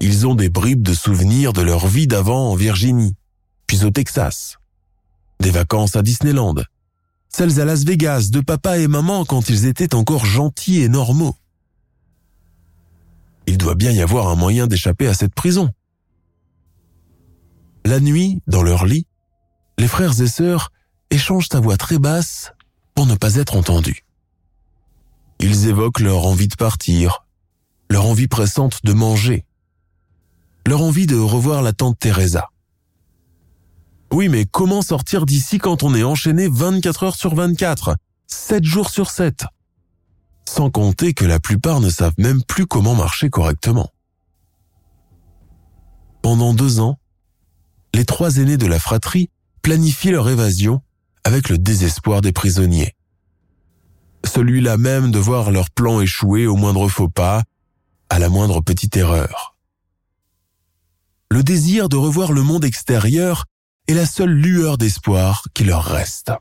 Ils 0.00 0.26
ont 0.26 0.36
des 0.36 0.48
bribes 0.48 0.82
de 0.82 0.94
souvenirs 0.94 1.52
de 1.52 1.62
leur 1.62 1.86
vie 1.88 2.06
d'avant 2.06 2.52
en 2.52 2.54
Virginie, 2.54 3.16
puis 3.66 3.84
au 3.84 3.90
Texas, 3.90 4.56
des 5.40 5.50
vacances 5.50 5.96
à 5.96 6.02
Disneyland, 6.02 6.54
celles 7.30 7.60
à 7.60 7.64
Las 7.64 7.84
Vegas 7.84 8.28
de 8.30 8.40
papa 8.40 8.78
et 8.78 8.88
maman 8.88 9.24
quand 9.24 9.48
ils 9.48 9.66
étaient 9.66 9.94
encore 9.94 10.26
gentils 10.26 10.82
et 10.82 10.88
normaux. 10.88 11.36
Il 13.46 13.56
doit 13.56 13.74
bien 13.74 13.92
y 13.92 14.02
avoir 14.02 14.28
un 14.28 14.36
moyen 14.36 14.66
d'échapper 14.66 15.06
à 15.06 15.14
cette 15.14 15.34
prison. 15.34 15.70
La 17.84 18.00
nuit, 18.00 18.42
dans 18.46 18.62
leur 18.62 18.84
lit, 18.84 19.06
les 19.78 19.88
frères 19.88 20.20
et 20.20 20.28
sœurs 20.28 20.70
échangent 21.10 21.48
à 21.52 21.60
voix 21.60 21.76
très 21.76 21.98
basse 21.98 22.52
pour 22.94 23.06
ne 23.06 23.14
pas 23.14 23.36
être 23.36 23.56
entendus. 23.56 24.04
Ils 25.38 25.68
évoquent 25.68 26.00
leur 26.00 26.26
envie 26.26 26.48
de 26.48 26.54
partir, 26.54 27.24
leur 27.88 28.04
envie 28.04 28.28
pressante 28.28 28.84
de 28.84 28.92
manger, 28.92 29.46
leur 30.66 30.82
envie 30.82 31.06
de 31.06 31.16
revoir 31.16 31.62
la 31.62 31.72
tante 31.72 31.98
Teresa. 31.98 32.50
Oui, 34.12 34.28
mais 34.28 34.44
comment 34.44 34.82
sortir 34.82 35.24
d'ici 35.24 35.58
quand 35.58 35.82
on 35.82 35.94
est 35.94 36.02
enchaîné 36.02 36.48
24 36.48 37.04
heures 37.04 37.16
sur 37.16 37.34
24, 37.34 37.96
7 38.26 38.64
jours 38.64 38.90
sur 38.90 39.10
7 39.10 39.44
Sans 40.48 40.70
compter 40.70 41.14
que 41.14 41.24
la 41.24 41.38
plupart 41.38 41.80
ne 41.80 41.90
savent 41.90 42.14
même 42.18 42.42
plus 42.42 42.66
comment 42.66 42.96
marcher 42.96 43.30
correctement. 43.30 43.90
Pendant 46.22 46.54
deux 46.54 46.80
ans, 46.80 46.98
les 47.94 48.04
trois 48.04 48.38
aînés 48.38 48.56
de 48.56 48.66
la 48.66 48.80
fratrie 48.80 49.30
planifient 49.62 50.10
leur 50.10 50.28
évasion 50.28 50.82
avec 51.24 51.48
le 51.48 51.58
désespoir 51.58 52.20
des 52.20 52.32
prisonniers. 52.32 52.94
Celui-là 54.24 54.76
même 54.76 55.12
de 55.12 55.18
voir 55.18 55.50
leur 55.50 55.70
plan 55.70 56.00
échouer 56.00 56.46
au 56.46 56.56
moindre 56.56 56.88
faux 56.88 57.08
pas, 57.08 57.44
à 58.08 58.18
la 58.18 58.28
moindre 58.28 58.60
petite 58.60 58.96
erreur. 58.96 59.56
Le 61.30 61.44
désir 61.44 61.88
de 61.88 61.96
revoir 61.96 62.32
le 62.32 62.42
monde 62.42 62.64
extérieur 62.64 63.46
est 63.90 63.94
la 63.94 64.06
seule 64.06 64.30
lueur 64.30 64.78
d'espoir 64.78 65.44
qui 65.52 65.64
leur 65.64 65.84
reste. 65.84 66.32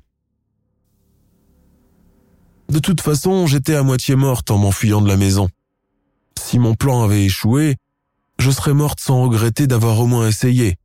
De 2.69 2.77
toute 2.77 3.01
façon, 3.01 3.47
j'étais 3.47 3.75
à 3.75 3.81
moitié 3.81 4.15
morte 4.15 4.51
en 4.51 4.59
m'enfuyant 4.59 5.01
de 5.01 5.07
la 5.07 5.17
maison. 5.17 5.49
Si 6.39 6.59
mon 6.59 6.75
plan 6.75 7.03
avait 7.03 7.25
échoué, 7.25 7.77
je 8.37 8.51
serais 8.51 8.73
morte 8.73 8.99
sans 8.99 9.23
regretter 9.23 9.65
d'avoir 9.65 9.99
au 9.99 10.05
moins 10.05 10.27
essayé, 10.27 10.77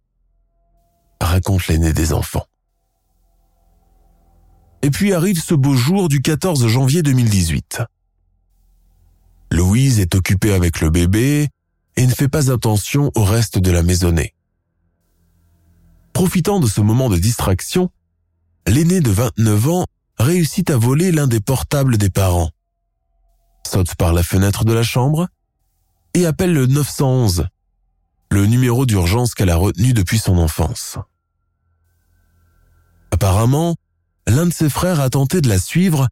raconte 1.20 1.66
l'aîné 1.68 1.92
des 1.92 2.12
enfants. 2.14 2.46
Et 4.82 4.90
puis 4.90 5.12
arrive 5.12 5.42
ce 5.42 5.54
beau 5.54 5.74
jour 5.74 6.08
du 6.08 6.22
14 6.22 6.66
janvier 6.66 7.02
2018. 7.02 7.82
Louise 9.50 10.00
est 10.00 10.14
occupée 10.14 10.52
avec 10.52 10.80
le 10.80 10.90
bébé 10.90 11.48
et 11.96 12.06
ne 12.06 12.12
fait 12.12 12.28
pas 12.28 12.50
attention 12.50 13.10
au 13.14 13.24
reste 13.24 13.58
de 13.58 13.70
la 13.70 13.82
maisonnée. 13.82 14.34
Profitant 16.14 16.60
de 16.60 16.66
ce 16.66 16.80
moment 16.80 17.10
de 17.10 17.18
distraction, 17.18 17.90
l'aîné 18.66 19.00
de 19.00 19.10
29 19.10 19.68
ans 19.68 19.84
réussit 20.18 20.70
à 20.70 20.78
voler 20.78 21.12
l'un 21.12 21.26
des 21.26 21.40
portables 21.40 21.98
des 21.98 22.08
parents, 22.08 22.50
saute 23.66 23.94
par 23.96 24.14
la 24.14 24.22
fenêtre 24.22 24.64
de 24.64 24.72
la 24.72 24.82
chambre 24.82 25.28
et 26.14 26.24
appelle 26.24 26.54
le 26.54 26.66
911, 26.66 27.48
le 28.30 28.46
numéro 28.46 28.86
d'urgence 28.86 29.34
qu'elle 29.34 29.50
a 29.50 29.56
retenu 29.56 29.92
depuis 29.92 30.18
son 30.18 30.38
enfance. 30.38 30.96
Apparemment, 33.10 33.76
L'un 34.26 34.46
de 34.46 34.52
ses 34.52 34.70
frères 34.70 35.00
a 35.00 35.10
tenté 35.10 35.40
de 35.40 35.48
la 35.48 35.58
suivre, 35.58 36.08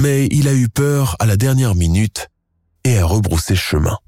mais 0.00 0.26
il 0.30 0.48
a 0.48 0.54
eu 0.54 0.68
peur 0.68 1.16
à 1.18 1.26
la 1.26 1.36
dernière 1.36 1.74
minute 1.74 2.28
et 2.84 2.98
a 2.98 3.04
rebroussé 3.04 3.54
chemin. 3.54 3.98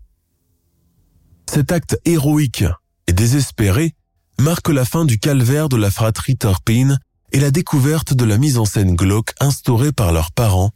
Cet 1.48 1.70
acte 1.70 1.98
héroïque 2.04 2.64
et 3.06 3.12
désespéré 3.12 3.94
marque 4.38 4.68
la 4.68 4.84
fin 4.84 5.04
du 5.04 5.18
calvaire 5.18 5.68
de 5.68 5.76
la 5.76 5.90
fratrie 5.90 6.36
Turpin 6.36 6.96
et 7.32 7.40
la 7.40 7.50
découverte 7.50 8.14
de 8.14 8.24
la 8.24 8.38
mise 8.38 8.58
en 8.58 8.64
scène 8.64 8.94
glauque 8.94 9.32
instaurée 9.40 9.92
par 9.92 10.12
leurs 10.12 10.32
parents 10.32 10.72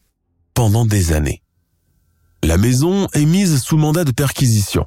pendant 0.55 0.85
des 0.85 1.13
années. 1.13 1.43
La 2.43 2.57
maison 2.57 3.07
est 3.13 3.27
mise 3.27 3.63
sous 3.63 3.77
mandat 3.77 4.05
de 4.05 4.13
perquisition. 4.13 4.87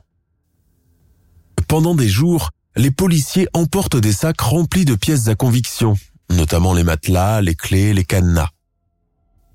Pendant 1.68 1.96
des 1.96 2.10
jours, 2.10 2.50
les 2.76 2.92
policiers 2.92 3.48
emportent 3.54 3.98
des 3.98 4.14
sacs 4.14 4.42
remplis 4.42 4.86
de 4.86 4.96
pièces 4.96 5.28
à 5.28 5.36
conviction 5.36 5.96
notamment 6.34 6.74
les 6.74 6.84
matelas, 6.84 7.42
les 7.42 7.56
clés, 7.56 7.94
les 7.94 8.04
cadenas. 8.04 8.50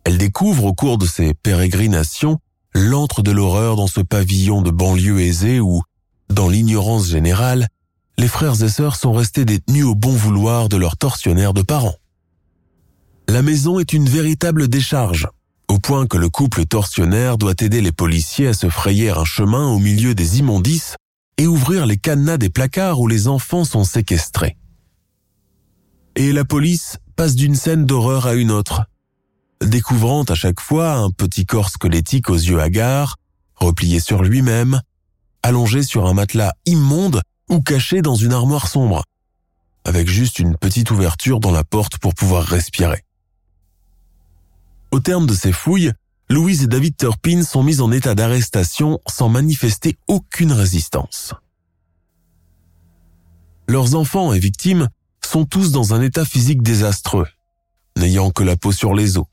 Elle 0.04 0.18
découvre 0.18 0.64
au 0.64 0.74
cours 0.74 0.98
de 0.98 1.06
ses 1.06 1.34
pérégrinations 1.34 2.38
l'antre 2.74 3.22
de 3.22 3.30
l'horreur 3.30 3.76
dans 3.76 3.86
ce 3.86 4.00
pavillon 4.00 4.62
de 4.62 4.70
banlieue 4.70 5.20
aisée 5.20 5.60
où, 5.60 5.82
dans 6.28 6.48
l'ignorance 6.48 7.08
générale, 7.08 7.68
les 8.18 8.28
frères 8.28 8.62
et 8.62 8.68
sœurs 8.68 8.96
sont 8.96 9.12
restés 9.12 9.44
détenus 9.44 9.84
au 9.84 9.94
bon 9.94 10.12
vouloir 10.12 10.68
de 10.68 10.76
leurs 10.76 10.96
tortionnaires 10.96 11.54
de 11.54 11.62
parents. 11.62 11.96
La 13.28 13.42
maison 13.42 13.78
est 13.78 13.92
une 13.92 14.08
véritable 14.08 14.68
décharge, 14.68 15.28
au 15.68 15.78
point 15.78 16.06
que 16.06 16.16
le 16.16 16.28
couple 16.28 16.66
tortionnaire 16.66 17.38
doit 17.38 17.54
aider 17.60 17.80
les 17.80 17.92
policiers 17.92 18.48
à 18.48 18.54
se 18.54 18.68
frayer 18.68 19.10
un 19.10 19.24
chemin 19.24 19.68
au 19.68 19.78
milieu 19.78 20.14
des 20.14 20.38
immondices 20.38 20.96
et 21.38 21.46
ouvrir 21.46 21.86
les 21.86 21.96
cadenas 21.96 22.38
des 22.38 22.50
placards 22.50 23.00
où 23.00 23.06
les 23.06 23.28
enfants 23.28 23.64
sont 23.64 23.84
séquestrés 23.84 24.58
et 26.18 26.32
la 26.32 26.44
police 26.44 26.98
passe 27.14 27.36
d'une 27.36 27.54
scène 27.54 27.86
d'horreur 27.86 28.26
à 28.26 28.34
une 28.34 28.50
autre, 28.50 28.82
découvrant 29.64 30.24
à 30.24 30.34
chaque 30.34 30.60
fois 30.60 30.94
un 30.94 31.10
petit 31.10 31.46
corps 31.46 31.70
squelettique 31.70 32.28
aux 32.28 32.34
yeux 32.34 32.60
hagards, 32.60 33.16
replié 33.54 34.00
sur 34.00 34.24
lui-même, 34.24 34.80
allongé 35.44 35.84
sur 35.84 36.06
un 36.06 36.14
matelas 36.14 36.52
immonde 36.66 37.22
ou 37.48 37.60
caché 37.60 38.02
dans 38.02 38.14
une 38.14 38.32
armoire 38.32 38.68
sombre, 38.68 39.04
avec 39.84 40.08
juste 40.08 40.38
une 40.38 40.56
petite 40.56 40.90
ouverture 40.90 41.40
dans 41.40 41.50
la 41.50 41.64
porte 41.64 41.98
pour 41.98 42.14
pouvoir 42.14 42.44
respirer. 42.44 43.04
Au 44.90 45.00
terme 45.00 45.26
de 45.26 45.34
ces 45.34 45.52
fouilles, 45.52 45.92
Louise 46.30 46.62
et 46.62 46.66
David 46.66 46.96
Turpin 46.96 47.42
sont 47.42 47.62
mis 47.62 47.80
en 47.80 47.90
état 47.90 48.14
d'arrestation 48.14 49.00
sans 49.08 49.28
manifester 49.28 49.96
aucune 50.08 50.52
résistance. 50.52 51.34
Leurs 53.66 53.94
enfants 53.94 54.32
et 54.32 54.38
victimes 54.38 54.88
sont 55.24 55.44
tous 55.44 55.72
dans 55.72 55.94
un 55.94 56.02
état 56.02 56.24
physique 56.24 56.62
désastreux, 56.62 57.26
n'ayant 57.96 58.30
que 58.30 58.42
la 58.42 58.56
peau 58.56 58.72
sur 58.72 58.94
les 58.94 59.18
os. 59.18 59.26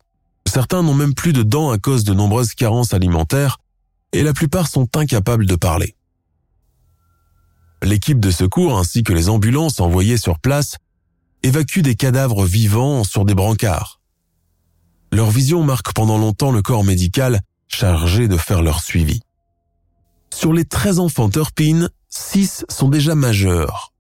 Certains 0.45 0.83
n'ont 0.83 0.93
même 0.93 1.13
plus 1.13 1.33
de 1.33 1.43
dents 1.43 1.71
à 1.71 1.77
cause 1.77 2.03
de 2.03 2.13
nombreuses 2.13 2.53
carences 2.53 2.93
alimentaires 2.93 3.57
et 4.11 4.23
la 4.23 4.33
plupart 4.33 4.67
sont 4.67 4.87
incapables 4.95 5.45
de 5.45 5.55
parler. 5.55 5.95
L'équipe 7.83 8.19
de 8.19 8.31
secours 8.31 8.77
ainsi 8.77 9.03
que 9.03 9.13
les 9.13 9.29
ambulances 9.29 9.79
envoyées 9.79 10.17
sur 10.17 10.39
place 10.39 10.77
évacuent 11.43 11.81
des 11.81 11.95
cadavres 11.95 12.45
vivants 12.45 13.03
sur 13.03 13.25
des 13.25 13.35
brancards. 13.35 13.99
Leur 15.11 15.29
vision 15.29 15.63
marque 15.63 15.93
pendant 15.93 16.17
longtemps 16.17 16.51
le 16.51 16.61
corps 16.61 16.83
médical 16.83 17.41
chargé 17.67 18.27
de 18.27 18.37
faire 18.37 18.61
leur 18.61 18.81
suivi. 18.81 19.21
Sur 20.33 20.53
les 20.53 20.65
13 20.65 20.99
enfants 20.99 21.29
Turpin, 21.29 21.89
6 22.09 22.65
sont 22.69 22.89
déjà 22.89 23.15
majeurs 23.15 23.93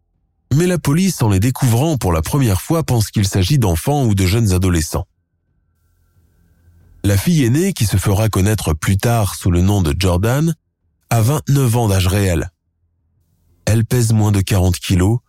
mais 0.55 0.67
la 0.67 0.77
police, 0.77 1.21
en 1.21 1.29
les 1.29 1.39
découvrant 1.39 1.97
pour 1.97 2.13
la 2.13 2.21
première 2.21 2.61
fois, 2.61 2.83
pense 2.83 3.09
qu'il 3.09 3.27
s'agit 3.27 3.59
d'enfants 3.59 4.05
ou 4.05 4.15
de 4.15 4.25
jeunes 4.25 4.53
adolescents. 4.53 5.05
La 7.03 7.17
fille 7.17 7.43
aînée, 7.43 7.73
qui 7.73 7.85
se 7.85 7.97
fera 7.97 8.29
connaître 8.29 8.73
plus 8.73 8.97
tard 8.97 9.35
sous 9.35 9.51
le 9.51 9.61
nom 9.61 9.81
de 9.81 9.93
Jordan, 9.97 10.55
a 11.09 11.21
29 11.21 11.75
ans 11.75 11.87
d'âge 11.87 12.07
réel. 12.07 12.49
Elle 13.65 13.85
pèse 13.85 14.13
moins 14.13 14.31
de 14.31 14.41
40 14.41 14.75
kilos, 14.77 15.19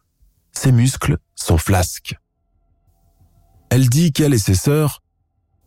ses 0.52 0.72
muscles 0.72 1.18
sont 1.34 1.58
flasques. 1.58 2.14
Elle 3.70 3.88
dit 3.88 4.12
qu'elle 4.12 4.34
et 4.34 4.38
ses 4.38 4.54
sœurs 4.54 5.02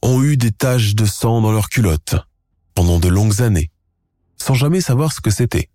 ont 0.02 0.24
eu 0.24 0.38
des 0.38 0.52
taches 0.52 0.96
de 0.96 1.06
sang 1.06 1.42
dans 1.42 1.52
leurs 1.52 1.70
culottes, 1.70 2.16
pendant 2.74 3.00
de 3.00 3.08
longues 3.08 3.42
années, 3.42 3.72
sans 4.38 4.54
jamais 4.54 4.82
savoir 4.82 5.12
ce 5.12 5.22
que 5.22 5.32
c'était. 5.32 5.70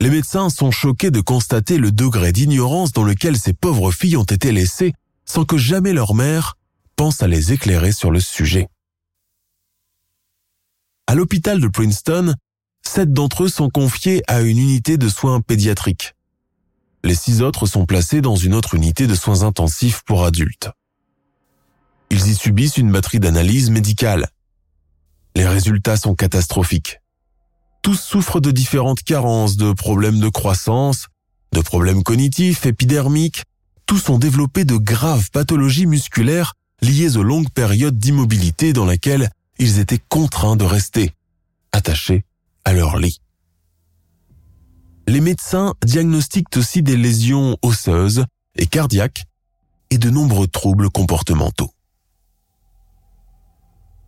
Les 0.00 0.10
médecins 0.10 0.48
sont 0.48 0.70
choqués 0.70 1.10
de 1.10 1.20
constater 1.20 1.78
le 1.78 1.90
degré 1.90 2.32
d'ignorance 2.32 2.92
dans 2.92 3.02
lequel 3.02 3.36
ces 3.36 3.52
pauvres 3.52 3.90
filles 3.90 4.16
ont 4.16 4.24
été 4.24 4.52
laissées 4.52 4.92
sans 5.24 5.44
que 5.44 5.58
jamais 5.58 5.92
leur 5.92 6.14
mère 6.14 6.56
pense 6.96 7.22
à 7.22 7.28
les 7.28 7.52
éclairer 7.52 7.92
sur 7.92 8.10
le 8.10 8.20
sujet. 8.20 8.68
À 11.06 11.14
l'hôpital 11.14 11.60
de 11.60 11.68
Princeton, 11.68 12.34
sept 12.88 13.12
d'entre 13.12 13.44
eux 13.44 13.48
sont 13.48 13.70
confiés 13.70 14.22
à 14.26 14.40
une 14.40 14.58
unité 14.58 14.96
de 14.96 15.08
soins 15.08 15.40
pédiatriques. 15.40 16.14
Les 17.04 17.14
six 17.14 17.42
autres 17.42 17.66
sont 17.66 17.86
placés 17.86 18.20
dans 18.20 18.36
une 18.36 18.54
autre 18.54 18.74
unité 18.74 19.06
de 19.06 19.14
soins 19.14 19.42
intensifs 19.42 20.02
pour 20.04 20.24
adultes. 20.24 20.70
Ils 22.10 22.26
y 22.26 22.34
subissent 22.34 22.78
une 22.78 22.90
batterie 22.90 23.20
d'analyses 23.20 23.70
médicales. 23.70 24.28
Les 25.36 25.46
résultats 25.46 25.96
sont 25.96 26.14
catastrophiques 26.14 27.00
tous 27.88 27.98
souffrent 27.98 28.40
de 28.40 28.50
différentes 28.50 29.02
carences, 29.02 29.56
de 29.56 29.72
problèmes 29.72 30.20
de 30.20 30.28
croissance, 30.28 31.06
de 31.52 31.60
problèmes 31.62 32.02
cognitifs, 32.02 32.66
épidermiques. 32.66 33.44
Tous 33.86 34.10
ont 34.10 34.18
développé 34.18 34.66
de 34.66 34.76
graves 34.76 35.30
pathologies 35.30 35.86
musculaires 35.86 36.52
liées 36.82 37.16
aux 37.16 37.22
longues 37.22 37.48
périodes 37.48 37.96
d'immobilité 37.96 38.74
dans 38.74 38.84
lesquelles 38.84 39.30
ils 39.58 39.78
étaient 39.78 40.02
contraints 40.10 40.56
de 40.56 40.64
rester, 40.64 41.12
attachés 41.72 42.24
à 42.68 42.74
leur 42.74 42.98
lit. 42.98 43.22
Les 45.06 45.22
médecins 45.22 45.72
diagnostiquent 45.82 46.54
aussi 46.58 46.82
des 46.82 46.98
lésions 46.98 47.56
osseuses 47.62 48.26
et 48.56 48.66
cardiaques 48.66 49.24
et 49.88 49.96
de 49.96 50.10
nombreux 50.10 50.48
troubles 50.48 50.90
comportementaux. 50.90 51.70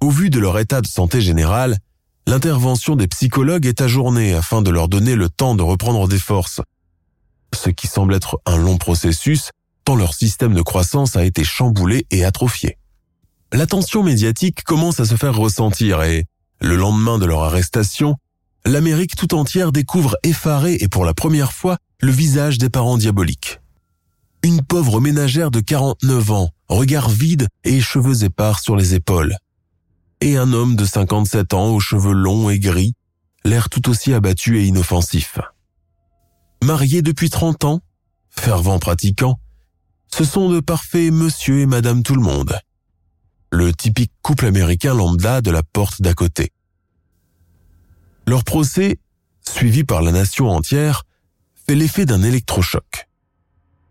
Au 0.00 0.10
vu 0.10 0.28
de 0.28 0.38
leur 0.38 0.58
état 0.58 0.82
de 0.82 0.86
santé 0.86 1.22
général, 1.22 1.78
l'intervention 2.26 2.96
des 2.96 3.08
psychologues 3.08 3.64
est 3.64 3.80
ajournée 3.80 4.34
afin 4.34 4.60
de 4.60 4.68
leur 4.68 4.88
donner 4.88 5.14
le 5.14 5.30
temps 5.30 5.54
de 5.54 5.62
reprendre 5.62 6.06
des 6.06 6.18
forces, 6.18 6.60
ce 7.54 7.70
qui 7.70 7.86
semble 7.86 8.14
être 8.14 8.42
un 8.44 8.58
long 8.58 8.76
processus 8.76 9.52
tant 9.84 9.96
leur 9.96 10.12
système 10.12 10.52
de 10.52 10.60
croissance 10.60 11.16
a 11.16 11.24
été 11.24 11.44
chamboulé 11.44 12.06
et 12.10 12.26
atrophié. 12.26 12.76
L'attention 13.54 14.02
médiatique 14.02 14.64
commence 14.64 15.00
à 15.00 15.06
se 15.06 15.16
faire 15.16 15.34
ressentir 15.34 16.02
et, 16.02 16.26
le 16.60 16.76
lendemain 16.76 17.18
de 17.18 17.24
leur 17.24 17.42
arrestation, 17.42 18.16
l'Amérique 18.64 19.16
tout 19.16 19.34
entière 19.34 19.72
découvre 19.72 20.16
effarée 20.22 20.78
et 20.80 20.88
pour 20.88 21.04
la 21.04 21.14
première 21.14 21.52
fois 21.52 21.78
le 22.00 22.12
visage 22.12 22.58
des 22.58 22.70
parents 22.70 22.98
diaboliques. 22.98 23.60
Une 24.42 24.62
pauvre 24.62 25.00
ménagère 25.00 25.50
de 25.50 25.60
49 25.60 26.30
ans, 26.30 26.50
regard 26.68 27.10
vide 27.10 27.48
et 27.64 27.80
cheveux 27.80 28.24
épars 28.24 28.60
sur 28.60 28.76
les 28.76 28.94
épaules 28.94 29.36
et 30.20 30.36
un 30.36 30.52
homme 30.52 30.76
de 30.76 30.84
57 30.84 31.54
ans 31.54 31.74
aux 31.74 31.80
cheveux 31.80 32.12
longs 32.12 32.50
et 32.50 32.58
gris, 32.58 32.94
l'air 33.44 33.68
tout 33.68 33.88
aussi 33.88 34.12
abattu 34.12 34.60
et 34.60 34.66
inoffensif. 34.66 35.38
Mariés 36.62 37.02
depuis 37.02 37.30
30 37.30 37.64
ans, 37.64 37.80
fervents 38.28 38.78
pratiquants, 38.78 39.40
ce 40.14 40.24
sont 40.24 40.50
de 40.50 40.60
parfaits 40.60 41.12
monsieur 41.12 41.60
et 41.60 41.66
madame 41.66 42.02
tout 42.02 42.14
le 42.14 42.22
monde. 42.22 42.58
Le 43.50 43.72
typique 43.72 44.12
couple 44.22 44.46
américain 44.46 44.94
lambda 44.94 45.40
de 45.40 45.50
la 45.50 45.62
porte 45.62 46.02
d'à 46.02 46.14
côté. 46.14 46.52
Leur 48.26 48.44
procès, 48.44 48.98
suivi 49.48 49.84
par 49.84 50.02
la 50.02 50.12
nation 50.12 50.48
entière, 50.50 51.04
fait 51.66 51.74
l'effet 51.74 52.06
d'un 52.06 52.22
électrochoc. 52.22 53.08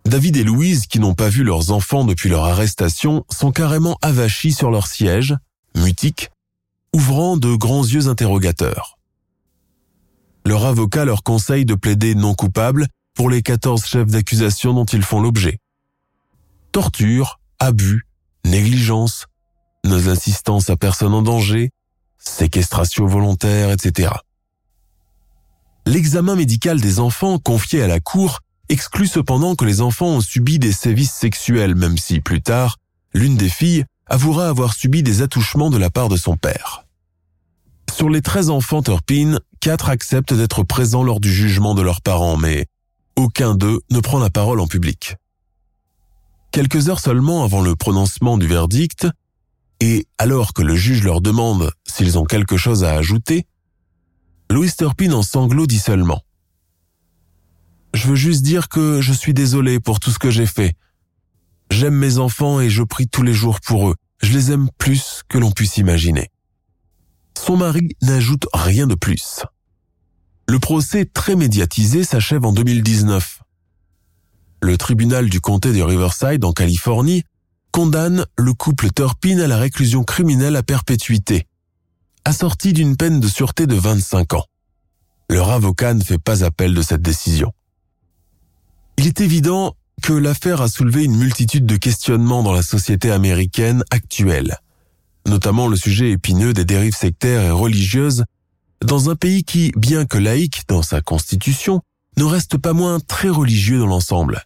David 0.05 0.37
et 0.37 0.43
Louise, 0.43 0.87
qui 0.87 0.99
n'ont 0.99 1.13
pas 1.13 1.29
vu 1.29 1.43
leurs 1.43 1.71
enfants 1.71 2.03
depuis 2.03 2.29
leur 2.29 2.45
arrestation, 2.45 3.25
sont 3.29 3.51
carrément 3.51 3.97
avachis 4.01 4.53
sur 4.53 4.71
leur 4.71 4.87
siège, 4.87 5.35
mutique, 5.75 6.29
ouvrant 6.93 7.37
de 7.37 7.55
grands 7.55 7.83
yeux 7.83 8.07
interrogateurs. 8.07 8.97
Leur 10.45 10.65
avocat 10.65 11.05
leur 11.05 11.23
conseille 11.23 11.65
de 11.65 11.75
plaider 11.75 12.15
non 12.15 12.33
coupable 12.33 12.87
pour 13.13 13.29
les 13.29 13.41
14 13.41 13.85
chefs 13.85 14.07
d'accusation 14.07 14.73
dont 14.73 14.85
ils 14.85 15.03
font 15.03 15.21
l'objet. 15.21 15.59
Torture, 16.71 17.39
abus, 17.59 18.07
négligence, 18.45 19.27
non-assistance 19.85 20.69
à 20.69 20.77
personne 20.77 21.13
en 21.13 21.21
danger, 21.21 21.71
séquestration 22.29 23.05
volontaire, 23.05 23.71
etc. 23.71 24.11
L'examen 25.85 26.35
médical 26.35 26.79
des 26.79 26.99
enfants 26.99 27.39
confié 27.39 27.81
à 27.81 27.87
la 27.87 27.99
Cour 27.99 28.39
exclut 28.69 29.07
cependant 29.07 29.55
que 29.55 29.65
les 29.65 29.81
enfants 29.81 30.07
ont 30.07 30.21
subi 30.21 30.59
des 30.59 30.71
sévices 30.71 31.13
sexuels, 31.13 31.75
même 31.75 31.97
si, 31.97 32.19
plus 32.19 32.41
tard, 32.41 32.77
l'une 33.13 33.35
des 33.35 33.49
filles 33.49 33.85
avouera 34.05 34.47
avoir 34.47 34.73
subi 34.73 35.03
des 35.03 35.21
attouchements 35.21 35.69
de 35.69 35.77
la 35.77 35.89
part 35.89 36.09
de 36.09 36.17
son 36.17 36.37
père. 36.37 36.85
Sur 37.91 38.09
les 38.09 38.21
13 38.21 38.49
enfants 38.49 38.81
Turpin, 38.81 39.39
4 39.61 39.89
acceptent 39.89 40.33
d'être 40.33 40.63
présents 40.63 41.03
lors 41.03 41.19
du 41.19 41.33
jugement 41.33 41.73
de 41.73 41.81
leurs 41.81 42.01
parents, 42.01 42.37
mais 42.37 42.67
aucun 43.15 43.55
d'eux 43.55 43.81
ne 43.89 43.99
prend 43.99 44.19
la 44.19 44.29
parole 44.29 44.59
en 44.59 44.67
public. 44.67 45.15
Quelques 46.51 46.89
heures 46.89 46.99
seulement 46.99 47.43
avant 47.43 47.61
le 47.61 47.75
prononcement 47.75 48.37
du 48.37 48.47
verdict, 48.47 49.07
et 49.79 50.07
alors 50.17 50.53
que 50.53 50.61
le 50.61 50.75
juge 50.75 51.03
leur 51.03 51.21
demande 51.21 51.71
s'ils 51.87 52.17
ont 52.17 52.25
quelque 52.25 52.57
chose 52.57 52.83
à 52.83 52.93
ajouter, 52.93 53.45
Louis 54.49 54.71
Turpin 54.75 55.11
en 55.11 55.21
sanglots 55.21 55.67
dit 55.67 55.79
seulement⁇ 55.79 56.15
Je 57.93 58.07
veux 58.07 58.15
juste 58.15 58.43
dire 58.43 58.67
que 58.67 59.01
je 59.01 59.13
suis 59.13 59.33
désolé 59.33 59.79
pour 59.79 59.99
tout 59.99 60.11
ce 60.11 60.19
que 60.19 60.31
j'ai 60.31 60.47
fait. 60.47 60.75
J'aime 61.71 61.95
mes 61.95 62.17
enfants 62.17 62.59
et 62.59 62.69
je 62.69 62.83
prie 62.83 63.07
tous 63.07 63.21
les 63.21 63.33
jours 63.33 63.61
pour 63.61 63.89
eux. 63.89 63.95
Je 64.21 64.33
les 64.33 64.51
aime 64.51 64.69
plus 64.77 65.21
que 65.29 65.37
l'on 65.37 65.51
puisse 65.51 65.77
imaginer. 65.77 66.29
Son 67.37 67.57
mari 67.57 67.95
n'ajoute 68.01 68.47
rien 68.53 68.85
de 68.85 68.95
plus. 68.95 69.43
Le 70.47 70.59
procès 70.59 71.05
très 71.05 71.35
médiatisé 71.35 72.03
s'achève 72.03 72.43
en 72.43 72.51
2019. 72.51 73.41
Le 74.61 74.77
tribunal 74.77 75.29
du 75.29 75.39
comté 75.39 75.71
de 75.71 75.81
Riverside 75.81 76.43
en 76.43 76.51
Californie 76.51 77.23
condamne 77.71 78.25
le 78.37 78.53
couple 78.53 78.89
Turpin 78.91 79.39
à 79.39 79.47
la 79.47 79.57
réclusion 79.57 80.03
criminelle 80.03 80.55
à 80.55 80.63
perpétuité, 80.63 81.47
assortie 82.25 82.73
d'une 82.73 82.97
peine 82.97 83.19
de 83.19 83.27
sûreté 83.27 83.67
de 83.67 83.75
25 83.75 84.33
ans. 84.33 84.45
Leur 85.29 85.51
avocat 85.51 85.93
ne 85.93 86.03
fait 86.03 86.17
pas 86.17 86.43
appel 86.43 86.73
de 86.73 86.81
cette 86.81 87.01
décision. 87.01 87.53
Il 88.97 89.07
est 89.07 89.21
évident 89.21 89.75
que 90.01 90.13
l'affaire 90.13 90.61
a 90.61 90.67
soulevé 90.67 91.03
une 91.03 91.17
multitude 91.17 91.65
de 91.65 91.77
questionnements 91.77 92.43
dans 92.43 92.53
la 92.53 92.63
société 92.63 93.11
américaine 93.11 93.83
actuelle, 93.91 94.57
notamment 95.27 95.67
le 95.67 95.75
sujet 95.75 96.11
épineux 96.11 96.53
des 96.53 96.65
dérives 96.65 96.95
sectaires 96.95 97.43
et 97.43 97.51
religieuses 97.51 98.23
dans 98.81 99.09
un 99.09 99.15
pays 99.15 99.43
qui, 99.43 99.71
bien 99.75 100.05
que 100.05 100.17
laïque 100.17 100.63
dans 100.67 100.81
sa 100.81 101.01
constitution, 101.01 101.81
ne 102.17 102.23
reste 102.23 102.57
pas 102.57 102.73
moins 102.73 102.99
très 102.99 103.29
religieux 103.29 103.79
dans 103.79 103.87
l'ensemble. 103.87 104.43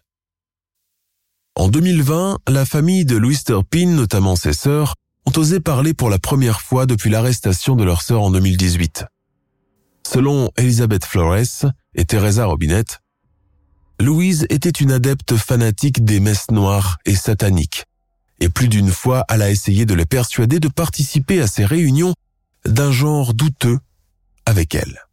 En 1.56 1.68
2020, 1.68 2.38
la 2.48 2.64
famille 2.64 3.04
de 3.04 3.16
Louis 3.16 3.38
Turpin, 3.44 3.86
notamment 3.86 4.34
ses 4.34 4.52
sœurs, 4.52 4.96
ont 5.24 5.32
osé 5.36 5.60
parler 5.60 5.94
pour 5.94 6.10
la 6.10 6.18
première 6.18 6.60
fois 6.60 6.84
depuis 6.84 7.10
l'arrestation 7.10 7.76
de 7.76 7.84
leur 7.84 8.02
sœur 8.02 8.22
en 8.22 8.32
2018. 8.32 9.04
Selon 10.04 10.50
Elizabeth 10.56 11.04
Flores 11.04 11.66
et 11.94 12.04
Teresa 12.04 12.46
Robinette, 12.46 12.98
Louise 14.00 14.46
était 14.50 14.68
une 14.68 14.90
adepte 14.90 15.36
fanatique 15.36 16.04
des 16.04 16.18
messes 16.18 16.50
noires 16.50 16.98
et 17.06 17.14
sataniques, 17.14 17.84
et 18.40 18.48
plus 18.48 18.66
d'une 18.66 18.90
fois 18.90 19.24
elle 19.30 19.42
a 19.42 19.50
essayé 19.50 19.86
de 19.86 19.94
les 19.94 20.06
persuader 20.06 20.58
de 20.58 20.68
participer 20.68 21.40
à 21.40 21.46
ces 21.46 21.64
réunions 21.64 22.14
d'un 22.66 22.90
genre 22.90 23.32
douteux 23.32 23.78
avec 24.44 24.74
elle. 24.74 25.03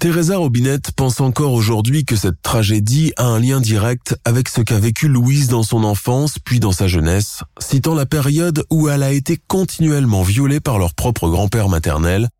Teresa 0.00 0.38
Robinette 0.38 0.92
pense 0.92 1.20
encore 1.20 1.52
aujourd'hui 1.52 2.06
que 2.06 2.16
cette 2.16 2.40
tragédie 2.40 3.12
a 3.18 3.26
un 3.26 3.38
lien 3.38 3.60
direct 3.60 4.16
avec 4.24 4.48
ce 4.48 4.62
qu'a 4.62 4.78
vécu 4.78 5.08
Louise 5.08 5.48
dans 5.48 5.62
son 5.62 5.84
enfance 5.84 6.38
puis 6.42 6.58
dans 6.58 6.72
sa 6.72 6.88
jeunesse, 6.88 7.42
citant 7.58 7.94
la 7.94 8.06
période 8.06 8.64
où 8.70 8.88
elle 8.88 9.02
a 9.02 9.12
été 9.12 9.36
continuellement 9.36 10.22
violée 10.22 10.58
par 10.58 10.78
leur 10.78 10.94
propre 10.94 11.28
grand-père 11.28 11.68
maternel, 11.68 12.30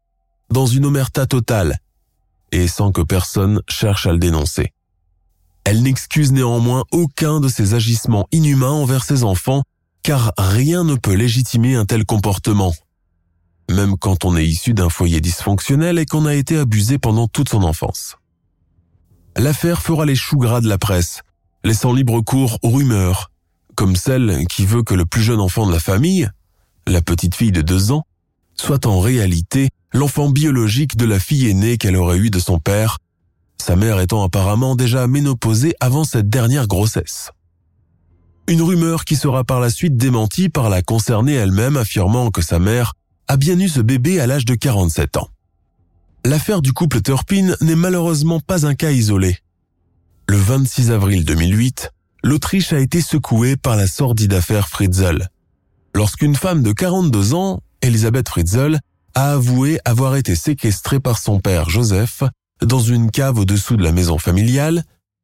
dans 0.51 0.65
une 0.65 0.87
omerta 0.87 1.27
totale 1.27 1.77
et 2.51 2.67
sans 2.67 2.93
que 2.93 3.03
personne 3.03 3.61
cherche 3.69 4.07
à 4.07 4.13
le 4.13 4.19
dénoncer. 4.19 4.73
Elle 5.65 5.83
n'excuse 5.83 6.33
néanmoins 6.33 6.85
aucun 6.93 7.41
de 7.41 7.49
ses 7.49 7.75
agissements 7.75 8.27
inhumains 8.33 8.71
envers 8.71 9.05
ses 9.05 9.23
enfants, 9.23 9.65
car 10.03 10.33
rien 10.39 10.83
ne 10.83 10.95
peut 10.95 11.13
légitimer 11.13 11.75
un 11.75 11.85
tel 11.85 12.07
comportement, 12.07 12.73
même 13.71 13.97
quand 13.97 14.25
on 14.25 14.37
est 14.37 14.47
issu 14.47 14.75
d'un 14.75 14.89
foyer 14.89 15.21
dysfonctionnel 15.21 15.99
et 15.99 16.07
qu'on 16.07 16.27
a 16.27 16.35
été 16.35 16.59
abusé 16.59 16.99
pendant 16.99 17.29
toute 17.29 17.49
son 17.49 17.63
enfance. 17.63 18.17
L'affaire 19.37 19.83
fera 19.83 20.05
les 20.05 20.17
choux 20.17 20.39
gras 20.39 20.61
de 20.61 20.69
la 20.69 20.79
presse, 20.79 21.23
laissant 21.65 21.93
libre 21.93 22.21
cours 22.21 22.59
aux 22.63 22.71
rumeurs, 22.71 23.31
comme 23.77 23.97
celle 23.97 24.47
qui 24.49 24.67
veut 24.67 24.83
que 24.83 24.95
le 24.95 25.07
plus 25.07 25.23
jeune 25.23 25.41
enfant 25.41 25.67
de 25.67 25.73
la 25.73 25.81
famille, 25.81 26.29
la 26.87 27.01
petite 27.01 27.35
fille 27.35 27.53
de 27.53 27.63
deux 27.63 27.93
ans, 27.93 28.05
soit 28.57 28.87
en 28.87 29.01
réalité 29.01 29.69
l'enfant 29.93 30.29
biologique 30.29 30.97
de 30.97 31.07
la 31.07 31.19
fille 31.19 31.49
aînée 31.49 31.79
qu'elle 31.79 31.97
aurait 31.97 32.19
eue 32.19 32.31
de 32.31 32.39
son 32.39 32.59
père, 32.59 32.99
sa 33.59 33.77
mère 33.77 34.01
étant 34.01 34.23
apparemment 34.23 34.75
déjà 34.75 35.07
ménopausée 35.07 35.75
avant 35.81 36.05
cette 36.05 36.29
dernière 36.29 36.67
grossesse. 36.67 37.31
Une 38.49 38.63
rumeur 38.63 39.05
qui 39.05 39.17
sera 39.17 39.45
par 39.45 39.61
la 39.61 39.71
suite 39.71 39.97
démentie 39.97 40.49
par 40.49 40.71
la 40.71 40.83
concernée 40.83 41.35
elle-même 41.35 41.77
affirmant 41.77 42.31
que 42.31 42.43
sa 42.43 42.59
mère 42.59 42.95
a 43.31 43.37
bien 43.37 43.61
eu 43.61 43.69
ce 43.69 43.79
bébé 43.81 44.19
à 44.19 44.27
l'âge 44.27 44.45
de 44.45 44.57
47 44.57 45.17
ans. 45.17 45.29
L'affaire 46.25 46.61
du 46.61 46.73
couple 46.73 47.01
Turpin 47.01 47.55
n'est 47.61 47.77
malheureusement 47.77 48.41
pas 48.41 48.67
un 48.67 48.75
cas 48.75 48.91
isolé. 48.91 49.39
Le 50.29 50.37
26 50.37 50.91
avril 50.91 51.25
2008, 51.25 51.93
l'Autriche 52.25 52.73
a 52.73 52.81
été 52.81 53.01
secouée 53.01 53.57
par 53.57 53.77
la 53.77 53.87
sordide 53.87 54.35
affaire 54.35 54.69
Fritzl. 54.69 55.29
Lorsqu'une 55.95 56.35
femme 56.35 56.65
de 56.65 56.73
42 56.73 57.35
ans, 57.35 57.61
Elisabeth 57.83 58.29
Fritzl, 58.29 58.81
a 59.15 59.35
avoué 59.35 59.79
avoir 59.85 60.17
été 60.17 60.35
séquestrée 60.35 60.99
par 60.99 61.17
son 61.17 61.39
père 61.39 61.71
Joseph 61.71 62.25
dans 62.61 62.81
une 62.81 63.13
cave 63.13 63.39
au-dessous 63.39 63.77
de 63.77 63.85
la 63.85 63.93
maison 63.93 64.19
familiale 64.19 64.83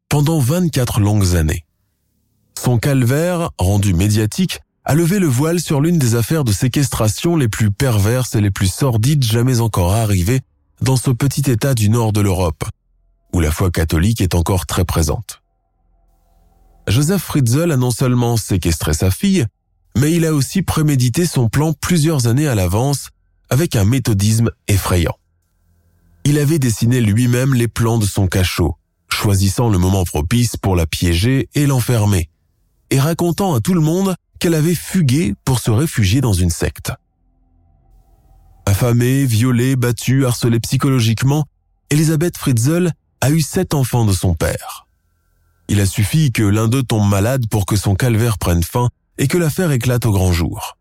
pendant 0.09 0.39
24 0.39 1.01
longues 1.01 1.35
années. 1.35 1.65
Son 2.57 2.79
calvaire, 2.79 3.51
rendu 3.59 3.95
médiatique, 3.95 4.61
a 4.87 4.95
levé 4.95 5.19
le 5.19 5.27
voile 5.27 5.59
sur 5.59 5.81
l'une 5.81 5.99
des 5.99 6.15
affaires 6.15 6.45
de 6.45 6.53
séquestration 6.53 7.37
les 7.37 7.49
plus 7.49 7.73
perverses 7.73 8.37
et 8.37 8.41
les 8.41 8.53
plus 8.53 8.73
sordides 8.73 9.25
jamais 9.25 9.59
encore 9.59 9.93
arrivées 9.93 10.41
dans 10.81 10.97
ce 10.97 11.11
petit 11.11 11.51
État 11.51 11.75
du 11.75 11.91
nord 11.91 12.13
de 12.13 12.21
l'Europe, 12.21 12.63
où 13.33 13.41
la 13.41 13.51
foi 13.51 13.73
catholique 13.73 14.21
est 14.21 14.37
encore 14.37 14.65
très 14.65 14.85
présente. 14.85 15.43
Joseph 16.87 17.23
Fritzl 17.23 17.73
a 17.73 17.77
non 17.77 17.91
seulement 17.91 18.37
séquestré 18.37 18.95
sa 18.95 19.11
fille, 19.11 19.47
mais 19.97 20.13
il 20.13 20.25
a 20.25 20.33
aussi 20.33 20.63
prémédité 20.63 21.27
son 21.27 21.49
plan 21.49 21.73
plusieurs 21.73 22.29
années 22.29 22.47
à 22.47 22.55
l'avance 22.55 23.11
avec 23.51 23.75
un 23.75 23.85
méthodisme 23.85 24.53
effrayant. 24.69 25.17
Il 26.25 26.39
avait 26.39 26.61
dessiné 26.61 27.01
lui-même 27.01 27.55
les 27.55 27.67
plans 27.67 27.99
de 27.99 28.07
son 28.07 28.29
cachot, 28.29 28.77
choisissant 29.09 29.69
le 29.69 29.79
moment 29.79 30.05
propice 30.05 30.57
pour 30.57 30.77
la 30.77 30.87
piéger 30.87 31.49
et 31.55 31.67
l'enfermer, 31.67 32.31
et 32.91 33.01
racontant 33.01 33.55
à 33.55 33.61
tout 33.61 33.75
le 33.75 33.81
monde 33.81 34.15
qu'elle 34.39 34.55
avait 34.55 34.75
fugué 34.75 35.35
pour 35.45 35.61
se 35.61 35.71
réfugier 35.71 36.21
dans 36.21 36.33
une 36.33 36.51
secte. 36.51 36.93
Affamée, 38.67 39.25
violée, 39.25 39.77
battue, 39.77 40.27
harcelée 40.27 40.61
psychologiquement, 40.61 41.45
Elisabeth 41.91 42.37
Fritzl 42.37 42.91
a 43.21 43.31
eu 43.31 43.41
sept 43.41 43.75
enfants 43.75 44.05
de 44.05 44.13
son 44.13 44.35
père. 44.35 44.87
Il 45.69 45.81
a 45.81 45.87
suffi 45.87 46.33
que 46.33 46.43
l'un 46.43 46.69
d'eux 46.69 46.83
tombe 46.83 47.09
malade 47.09 47.49
pour 47.49 47.67
que 47.67 47.77
son 47.77 47.95
calvaire 47.95 48.39
prenne 48.39 48.63
fin 48.63 48.89
et 49.19 49.29
que 49.29 49.39
l'affaire 49.39 49.73
éclate 49.73 50.07
au 50.07 50.13
grand 50.13 50.33
jour. 50.33 50.77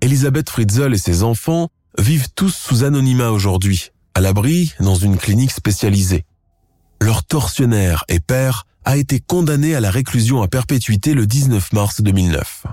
Elisabeth 0.00 0.50
Fritzl 0.50 0.94
et 0.94 0.98
ses 0.98 1.22
enfants 1.22 1.68
vivent 1.98 2.28
tous 2.34 2.54
sous 2.54 2.84
anonymat 2.84 3.30
aujourd'hui, 3.30 3.90
à 4.14 4.20
l'abri 4.20 4.74
dans 4.80 4.94
une 4.94 5.16
clinique 5.16 5.52
spécialisée. 5.52 6.24
Leur 7.00 7.24
tortionnaire 7.24 8.04
et 8.08 8.20
père 8.20 8.66
a 8.86 8.96
été 8.96 9.18
condamné 9.18 9.74
à 9.74 9.80
la 9.80 9.90
réclusion 9.90 10.42
à 10.42 10.48
perpétuité 10.48 11.12
le 11.12 11.26
19 11.26 11.72
mars 11.72 12.00
2009. 12.00 12.66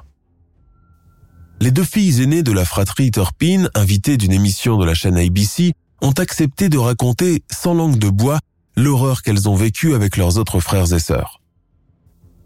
Les 1.59 1.72
deux 1.72 1.84
filles 1.84 2.22
aînées 2.22 2.43
de 2.43 2.51
la 2.51 2.66
fratrie 2.66 3.09
Turpin, 3.09 3.68
invitées 3.74 4.18
d'une 4.18 4.32
émission 4.32 4.78
de 4.78 4.86
la 4.86 4.93
chaîne 4.93 5.18
ABC, 5.18 5.74
ont 6.01 6.11
accepté 6.11 6.70
de 6.70 6.78
raconter 6.78 7.43
sans 7.51 7.74
langue 7.74 7.97
de 7.97 8.09
bois 8.09 8.39
l'horreur 8.76 9.24
qu'elles 9.24 9.49
ont 9.49 9.55
vécue 9.55 9.95
avec 9.95 10.16
leurs 10.16 10.38
autres 10.38 10.59
frères 10.59 10.93
et 10.93 10.99
sœurs. 10.99 11.41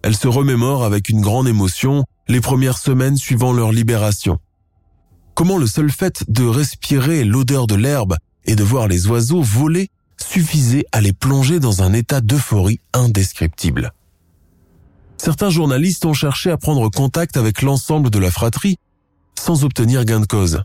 Elles 0.01 0.15
se 0.15 0.29
remémorent 0.29 0.85
avec 0.85 1.09
une 1.09 1.21
grande 1.21 1.49
émotion 1.49 2.05
les 2.29 2.39
premières 2.39 2.77
semaines 2.77 3.17
suivant 3.17 3.51
leur 3.51 3.73
libération. 3.73 4.39
Comment 5.33 5.57
le 5.57 5.67
seul 5.67 5.91
fait 5.91 6.23
de 6.29 6.45
respirer 6.45 7.25
l'odeur 7.25 7.67
de 7.67 7.75
l'herbe 7.75 8.15
et 8.45 8.55
de 8.55 8.63
voir 8.63 8.87
les 8.87 9.07
oiseaux 9.07 9.41
voler 9.41 9.89
suffisait 10.21 10.85
à 10.91 11.01
les 11.01 11.13
plonger 11.13 11.59
dans 11.59 11.83
un 11.83 11.93
état 11.93 12.21
d'euphorie 12.21 12.79
indescriptible. 12.93 13.93
Certains 15.17 15.49
journalistes 15.49 16.05
ont 16.05 16.13
cherché 16.13 16.51
à 16.51 16.57
prendre 16.57 16.89
contact 16.89 17.37
avec 17.37 17.61
l'ensemble 17.61 18.09
de 18.09 18.19
la 18.19 18.31
fratrie 18.31 18.77
sans 19.39 19.63
obtenir 19.63 20.05
gain 20.05 20.19
de 20.19 20.25
cause. 20.25 20.63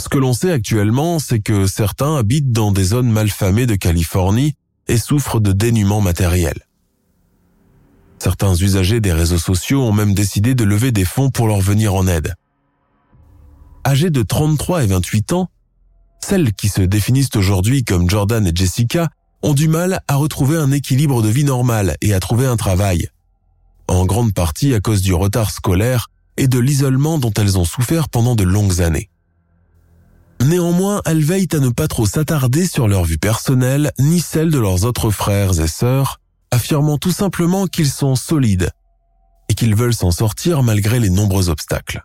Ce 0.00 0.08
que 0.08 0.18
l'on 0.18 0.32
sait 0.32 0.52
actuellement, 0.52 1.18
c'est 1.18 1.40
que 1.40 1.66
certains 1.66 2.16
habitent 2.16 2.52
dans 2.52 2.72
des 2.72 2.84
zones 2.84 3.10
malfamées 3.10 3.66
de 3.66 3.76
Californie 3.76 4.56
et 4.88 4.98
souffrent 4.98 5.40
de 5.40 5.52
dénuement 5.52 6.00
matériel. 6.00 6.66
Certains 8.18 8.54
usagers 8.54 9.00
des 9.00 9.12
réseaux 9.12 9.38
sociaux 9.38 9.82
ont 9.82 9.92
même 9.92 10.14
décidé 10.14 10.54
de 10.54 10.64
lever 10.64 10.92
des 10.92 11.04
fonds 11.04 11.30
pour 11.30 11.46
leur 11.48 11.60
venir 11.60 11.94
en 11.94 12.06
aide. 12.06 12.34
Âgés 13.86 14.10
de 14.10 14.22
33 14.22 14.84
et 14.84 14.86
28 14.86 15.32
ans, 15.32 15.50
celles 16.24 16.52
qui 16.52 16.68
se 16.68 16.82
définissent 16.82 17.34
aujourd'hui 17.36 17.84
comme 17.84 18.08
Jordan 18.08 18.46
et 18.46 18.52
Jessica 18.54 19.08
ont 19.42 19.54
du 19.54 19.68
mal 19.68 20.00
à 20.08 20.16
retrouver 20.16 20.56
un 20.56 20.70
équilibre 20.70 21.22
de 21.22 21.28
vie 21.28 21.44
normal 21.44 21.96
et 22.00 22.14
à 22.14 22.20
trouver 22.20 22.46
un 22.46 22.56
travail. 22.56 23.08
En 23.88 24.06
grande 24.06 24.32
partie 24.32 24.74
à 24.74 24.80
cause 24.80 25.02
du 25.02 25.14
retard 25.14 25.50
scolaire 25.50 26.08
et 26.36 26.48
de 26.48 26.58
l'isolement 26.58 27.18
dont 27.18 27.32
elles 27.36 27.58
ont 27.58 27.64
souffert 27.64 28.08
pendant 28.08 28.34
de 28.34 28.44
longues 28.44 28.80
années. 28.80 29.10
Néanmoins, 30.40 31.02
elles 31.04 31.22
veillent 31.22 31.48
à 31.52 31.58
ne 31.58 31.68
pas 31.68 31.88
trop 31.88 32.06
s'attarder 32.06 32.66
sur 32.66 32.88
leur 32.88 33.04
vie 33.04 33.18
personnelle 33.18 33.92
ni 33.98 34.20
celle 34.20 34.50
de 34.50 34.58
leurs 34.58 34.84
autres 34.84 35.10
frères 35.10 35.60
et 35.60 35.68
sœurs, 35.68 36.20
affirmant 36.50 36.98
tout 36.98 37.12
simplement 37.12 37.66
qu'ils 37.66 37.90
sont 37.90 38.16
solides 38.16 38.70
et 39.48 39.54
qu'ils 39.54 39.74
veulent 39.74 39.94
s'en 39.94 40.10
sortir 40.10 40.62
malgré 40.62 40.98
les 40.98 41.10
nombreux 41.10 41.48
obstacles. 41.48 42.04